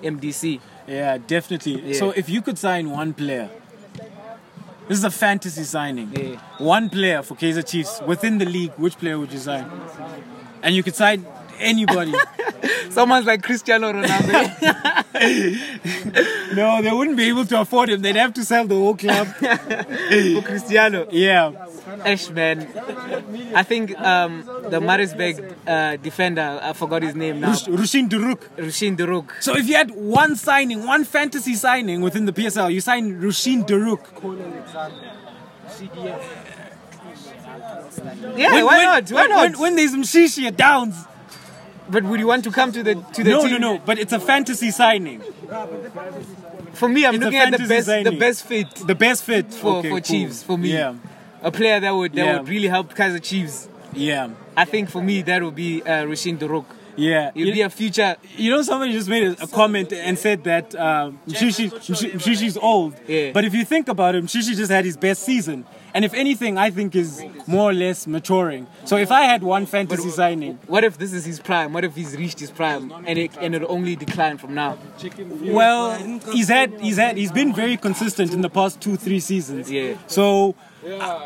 MDC. 0.03 0.59
Yeah, 0.87 1.17
definitely. 1.17 1.81
Yeah. 1.81 1.99
So 1.99 2.11
if 2.11 2.29
you 2.29 2.41
could 2.41 2.57
sign 2.59 2.91
one 2.91 3.13
player, 3.13 3.49
this 4.87 4.97
is 4.97 5.03
a 5.03 5.11
fantasy 5.11 5.63
signing. 5.63 6.11
Yeah. 6.13 6.39
One 6.57 6.89
player 6.89 7.23
for 7.23 7.35
Kaizer 7.35 7.67
Chiefs 7.67 8.01
within 8.05 8.37
the 8.37 8.45
league, 8.45 8.73
which 8.77 8.97
player 8.97 9.17
would 9.17 9.31
you 9.31 9.39
sign? 9.39 9.69
And 10.61 10.75
you 10.75 10.83
could 10.83 10.95
sign 10.95 11.25
anybody. 11.59 12.13
Someone's 12.89 13.25
like 13.25 13.43
Cristiano 13.43 13.91
Ronaldo. 13.91 14.95
no, 16.55 16.81
they 16.81 16.91
wouldn't 16.91 17.17
be 17.17 17.27
able 17.29 17.45
to 17.45 17.59
afford 17.61 17.89
him. 17.89 18.01
They'd 18.01 18.15
have 18.15 18.33
to 18.35 18.45
sell 18.45 18.65
the 18.65 18.75
whole 18.75 18.95
club. 18.95 19.27
for 19.37 20.41
Cristiano. 20.41 21.07
Yeah. 21.11 21.51
Ash 22.03 22.29
man, 22.29 22.67
I 23.55 23.63
think 23.63 23.97
um, 23.99 24.43
the 24.69 24.81
Maritzburg 24.81 25.55
uh, 25.67 25.97
defender, 25.97 26.59
I 26.61 26.73
forgot 26.73 27.03
his 27.03 27.15
name 27.15 27.39
now, 27.39 27.49
Rush- 27.49 27.67
Rushine 27.67 28.07
De 28.09 28.17
Reuck. 28.17 28.39
Rushin 28.57 28.97
Duruk. 28.97 29.31
So 29.41 29.55
if 29.55 29.67
you 29.67 29.75
had 29.75 29.91
one 29.91 30.35
signing, 30.35 30.85
one 30.85 31.03
fantasy 31.05 31.53
signing 31.55 32.01
within 32.01 32.25
the 32.25 32.33
PSL, 32.33 32.73
you 32.73 32.81
sign 32.81 33.19
Rushine 33.21 33.63
De 33.65 33.73
Reuck. 33.75 34.01
Yeah, 38.35 38.51
When- 38.53 38.65
why 38.65 38.77
when- 38.77 38.85
not? 38.85 39.11
Why 39.11 39.21
when- 39.21 39.29
not? 39.29 39.41
When, 39.51 39.59
when 39.59 39.75
there's 39.75 39.93
Mshishi 39.93 40.47
at 40.47 40.57
Downs. 40.57 40.95
But 41.89 42.03
would 42.03 42.19
you 42.19 42.27
want 42.27 42.43
to 42.45 42.51
come 42.51 42.71
to 42.71 42.81
the 42.83 42.95
to 42.95 43.23
the 43.23 43.29
No, 43.29 43.41
team? 43.43 43.51
no, 43.61 43.73
no. 43.75 43.81
But 43.85 43.99
it's 43.99 44.13
a 44.13 44.19
fantasy 44.19 44.71
signing. 44.71 45.21
For 46.73 46.89
me, 46.89 47.05
I'm 47.05 47.15
It's 47.15 47.23
looking 47.23 47.39
at 47.39 47.51
the 47.51 47.67
best 47.67 47.87
the 47.87 48.17
best 48.19 48.45
fit 48.45 48.67
The 48.75 48.95
best 48.95 49.23
fit 49.23 49.53
for, 49.53 49.77
Okay, 49.77 49.89
for 49.89 49.95
cool. 49.95 50.01
Chiefs 50.01 50.43
for 50.43 50.57
me. 50.57 50.73
Yeah, 50.73 50.95
A 51.41 51.51
player 51.51 51.79
that 51.79 51.91
would 51.95 52.13
that 52.13 52.25
Yeah. 52.25 52.39
would 52.39 52.49
really 52.49 52.67
help 52.67 52.93
Kaizer 52.95 53.21
Chiefs. 53.21 53.69
yeah, 53.93 54.29
I 54.57 54.65
think 54.65 54.89
for 54.89 55.01
me 55.01 55.21
that 55.23 55.41
would 55.43 55.55
be 55.55 55.81
uh, 55.83 56.05
Rushine 56.05 56.37
De 56.37 56.47
Reuck. 56.47 56.65
yeah. 56.97 57.29
it'll 57.35 57.47
You, 57.47 57.53
be 57.53 57.61
a 57.61 57.69
future. 57.69 58.15
you 58.37 58.49
know, 58.51 58.61
somebody 58.61 58.91
just 58.93 59.07
made 59.09 59.23
a, 59.23 59.43
a 59.43 59.47
comment 59.47 59.93
and 59.93 60.17
said 60.17 60.43
that 60.45 60.73
um, 60.75 61.19
Mshishi, 61.27 61.69
Mshi- 61.71 62.11
Mshishi's 62.13 62.57
old. 62.57 62.93
Yeah. 63.07 63.31
But 63.33 63.45
if 63.45 63.53
you 63.53 63.63
think 63.65 63.87
about 63.87 64.15
him, 64.15 64.25
Mshishi 64.27 64.55
just 64.55 64.71
had 64.71 64.85
his 64.85 64.97
best 64.97 65.23
season. 65.23 65.65
And 65.95 66.03
if 66.03 66.13
anything, 66.13 66.57
I 66.57 66.69
think 66.71 66.93
is 66.93 67.23
more 67.47 67.69
or 67.69 67.73
less 67.73 68.05
maturing. 68.05 68.67
So 68.83 68.97
if 68.97 69.11
I 69.11 69.21
had 69.21 69.41
one 69.43 69.65
fantasy 69.65 70.09
signing, 70.09 70.59
What 70.67 70.83
if 70.83 70.97
this 70.97 71.13
is 71.13 71.23
his 71.25 71.39
prime? 71.39 71.71
What 71.71 71.85
if 71.85 71.95
he's 71.95 72.17
reached 72.17 72.39
his 72.39 72.51
prime 72.51 72.91
and 73.07 73.17
it 73.17 73.31
and 73.39 73.55
it'll 73.55 73.71
only 73.71 73.95
decline 73.95 74.37
from 74.37 74.53
now? 74.53 74.77
well, 75.59 75.95
he's 76.33 76.49
had 76.49 76.69
he's 76.81 76.97
had 76.97 77.15
he's 77.17 77.31
been 77.31 77.53
very 77.53 77.77
consistent 77.77 78.33
in 78.33 78.41
the 78.41 78.49
past 78.49 78.81
two 78.81 78.97
three 78.97 79.19
seasons. 79.21 79.71
Yeah. 79.71 79.95
So. 80.07 80.55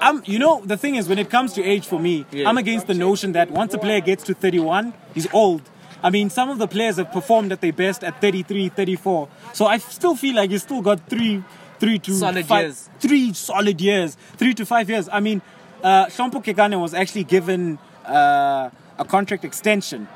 I'm, 0.07 0.23
you 0.25 0.39
know, 0.39 0.61
the 0.63 0.77
thing 0.77 0.95
is, 0.95 1.09
when 1.09 1.19
it 1.19 1.29
comes 1.29 1.51
to 1.57 1.61
age 1.61 1.85
for 1.85 1.99
me, 1.99 2.25
Yeah. 2.31 2.47
I'm 2.47 2.57
against 2.57 2.87
the 2.87 2.93
notion 2.93 3.33
that 3.33 3.51
once 3.51 3.73
a 3.73 3.77
player 3.77 3.99
gets 3.99 4.23
to 4.23 4.33
31, 4.33 4.93
he's 5.13 5.27
old. 5.33 5.63
I 6.01 6.09
mean, 6.09 6.29
some 6.29 6.49
of 6.49 6.59
the 6.59 6.67
players 6.75 6.95
have 6.95 7.11
performed 7.11 7.51
at 7.51 7.59
their 7.59 7.73
best 7.73 8.05
at 8.05 8.21
33, 8.21 8.69
34. 8.69 9.27
So 9.51 9.65
I 9.65 9.77
still 9.79 10.15
feel 10.15 10.35
like 10.35 10.49
he's 10.51 10.63
still 10.63 10.81
got 10.81 11.01
three, 11.09 11.43
three 11.79 11.99
to 11.99 12.13
Solid 12.13 12.45
five, 12.45 12.63
years. 12.65 12.89
three 12.99 13.33
solid 13.33 13.79
years, 13.81 14.15
three 14.37 14.53
to 14.53 14.65
five 14.65 14.89
years. 14.89 15.07
I 15.11 15.19
mean, 15.19 15.41
uh, 15.83 16.05
Hlompho 16.07 16.43
Kekana 16.43 16.79
was 16.79 16.93
actually 16.93 17.23
given 17.23 17.79
uh, 18.05 18.69
a 18.97 19.05
contract 19.05 19.45
extension, 19.45 20.07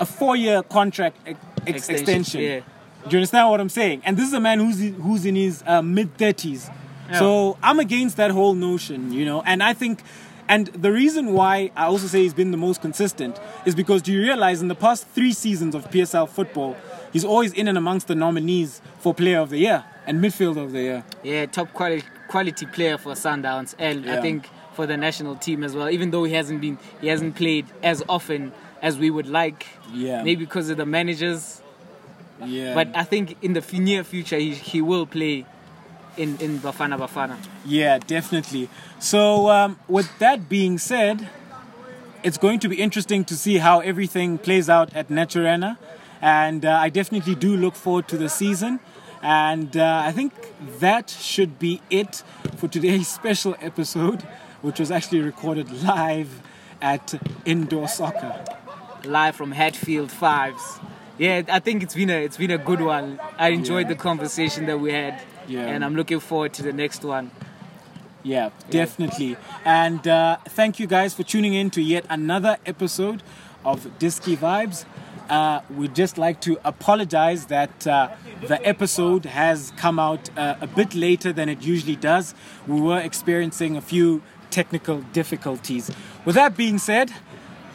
a 0.00 0.06
four-year 0.06 0.62
contract 0.62 1.16
ex- 1.26 1.38
ex- 1.66 1.88
Extension, 1.88 1.94
extension. 2.00 2.40
yeah. 2.40 2.60
Do 3.08 3.10
you 3.10 3.18
understand 3.18 3.50
what 3.50 3.60
I'm 3.60 3.68
saying? 3.68 4.02
And 4.04 4.16
this 4.16 4.26
is 4.28 4.32
a 4.32 4.40
man 4.40 4.58
who's 4.60 4.78
who's 4.80 5.26
in 5.26 5.34
his 5.36 5.62
uh, 5.66 5.82
mid 5.82 6.16
30s. 6.16 6.72
So 7.18 7.58
I'm 7.62 7.78
against 7.78 8.16
that 8.16 8.30
whole 8.30 8.54
notion, 8.54 9.12
you 9.12 9.26
know. 9.26 9.42
And 9.42 9.62
I 9.62 9.74
think, 9.74 10.00
and 10.48 10.68
the 10.68 10.90
reason 10.90 11.34
why 11.34 11.70
I 11.76 11.84
also 11.84 12.06
say 12.06 12.22
he's 12.22 12.32
been 12.32 12.50
the 12.50 12.56
most 12.56 12.80
consistent 12.80 13.38
is 13.66 13.74
because 13.74 14.00
do 14.00 14.10
you 14.10 14.20
realize 14.22 14.62
in 14.62 14.68
the 14.68 14.74
past 14.74 15.06
three 15.08 15.32
seasons 15.34 15.74
of 15.74 15.90
PSL 15.90 16.26
football, 16.28 16.76
he's 17.14 17.24
always 17.24 17.52
in 17.54 17.66
and 17.68 17.78
amongst 17.78 18.06
the 18.08 18.14
nominees 18.14 18.82
for 18.98 19.14
Player 19.14 19.38
of 19.38 19.48
the 19.48 19.58
Year 19.58 19.84
and 20.06 20.22
Midfielder 20.22 20.62
of 20.62 20.72
the 20.72 20.82
Year. 20.82 21.04
Yeah, 21.22 21.46
top 21.46 21.72
quality 21.72 22.04
quality 22.28 22.66
player 22.66 22.98
for 22.98 23.12
Sundowns, 23.14 23.74
and 23.78 24.10
I 24.10 24.20
think 24.20 24.48
for 24.74 24.86
the 24.86 24.96
national 24.96 25.36
team 25.36 25.62
as 25.64 25.74
well. 25.76 25.88
Even 25.88 26.10
though 26.10 26.24
he 26.24 26.34
hasn't 26.34 26.60
been, 26.60 26.76
he 27.00 27.06
hasn't 27.08 27.36
played 27.36 27.64
as 27.82 28.02
often 28.08 28.52
as 28.82 28.98
we 28.98 29.08
would 29.08 29.28
like. 29.28 29.66
Yeah. 29.92 30.22
Maybe 30.22 30.44
because 30.44 30.68
of 30.68 30.76
the 30.76 30.84
managers, 30.86 31.62
Yeah. 32.44 32.74
but 32.74 32.88
I 32.94 33.04
think 33.04 33.36
in 33.40 33.52
the 33.54 33.60
f- 33.60 33.72
near 33.72 34.02
future 34.04 34.36
he 34.38 34.50
he 34.72 34.80
will 34.82 35.06
play 35.06 35.46
in 36.16 36.36
in 36.38 36.58
Bafana 36.58 36.96
Bafana. 36.98 37.36
Yeah, 37.64 37.98
definitely. 38.14 38.68
So, 38.98 39.48
um, 39.50 39.78
with 39.88 40.10
that 40.18 40.48
being 40.48 40.78
said, 40.78 41.28
it's 42.22 42.38
going 42.38 42.58
to 42.60 42.68
be 42.68 42.76
interesting 42.86 43.24
to 43.26 43.36
see 43.36 43.58
how 43.58 43.80
everything 43.80 44.38
plays 44.38 44.68
out 44.68 44.88
at 44.94 45.08
Naturena. 45.08 45.76
And 46.24 46.64
uh, 46.64 46.70
I 46.80 46.88
definitely 46.88 47.34
do 47.34 47.54
look 47.54 47.74
forward 47.74 48.08
to 48.08 48.16
the 48.16 48.30
season. 48.30 48.80
And 49.22 49.76
uh, 49.76 50.02
I 50.06 50.10
think 50.10 50.32
that 50.80 51.10
should 51.10 51.58
be 51.58 51.82
it 51.90 52.22
for 52.56 52.66
today's 52.66 53.08
special 53.20 53.54
episode, 53.60 54.22
which 54.62 54.80
was 54.80 54.90
actually 54.90 55.20
recorded 55.20 55.70
live 55.82 56.40
at 56.80 57.14
Indoor 57.44 57.88
Soccer. 57.88 58.42
Live 59.04 59.36
from 59.36 59.52
Hatfield 59.52 60.10
Fives. 60.10 60.78
Yeah, 61.18 61.42
I 61.48 61.58
think 61.60 61.82
it's 61.82 61.94
been 61.94 62.08
a 62.08 62.24
it's 62.24 62.38
been 62.38 62.50
a 62.50 62.58
good 62.58 62.80
one. 62.80 63.20
I 63.38 63.50
enjoyed 63.50 63.88
the 63.88 63.94
conversation 63.94 64.64
that 64.66 64.78
we 64.80 64.92
had, 64.92 65.22
Yeah. 65.46 65.60
and 65.66 65.84
I'm 65.84 65.94
looking 65.94 66.20
forward 66.20 66.54
to 66.54 66.62
the 66.62 66.72
next 66.72 67.04
one. 67.04 67.30
Yeah, 68.22 68.48
definitely. 68.70 69.36
And 69.64 70.08
uh, 70.08 70.38
thank 70.48 70.80
you 70.80 70.86
guys 70.86 71.12
for 71.12 71.22
tuning 71.22 71.52
in 71.52 71.68
to 71.72 71.82
yet 71.82 72.06
another 72.08 72.56
episode 72.64 73.22
of 73.62 73.84
Disky 73.98 74.36
Vibes. 74.36 74.86
Uh, 75.28 75.60
we'd 75.70 75.94
just 75.94 76.18
like 76.18 76.40
to 76.42 76.58
apologize 76.64 77.46
that 77.46 77.86
uh, 77.86 78.08
the 78.46 78.64
episode 78.66 79.24
has 79.24 79.72
come 79.76 79.98
out 79.98 80.30
uh, 80.36 80.56
a 80.60 80.66
bit 80.66 80.94
later 80.94 81.32
than 81.32 81.48
it 81.48 81.62
usually 81.62 81.96
does. 81.96 82.34
We 82.66 82.80
were 82.80 82.98
experiencing 82.98 83.76
a 83.76 83.80
few 83.80 84.22
technical 84.50 85.00
difficulties. 85.12 85.90
With 86.24 86.34
that 86.34 86.56
being 86.56 86.78
said, 86.78 87.10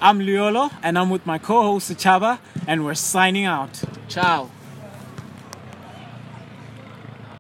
I'm 0.02 0.20
Liolo 0.20 0.72
and 0.82 0.98
I'm 0.98 1.10
with 1.10 1.26
my 1.26 1.38
co 1.38 1.62
host 1.64 1.92
Chaba, 1.92 2.40
and 2.68 2.86
we're 2.86 2.94
signing 2.94 3.46
out. 3.46 3.84
Ciao. 4.08 4.50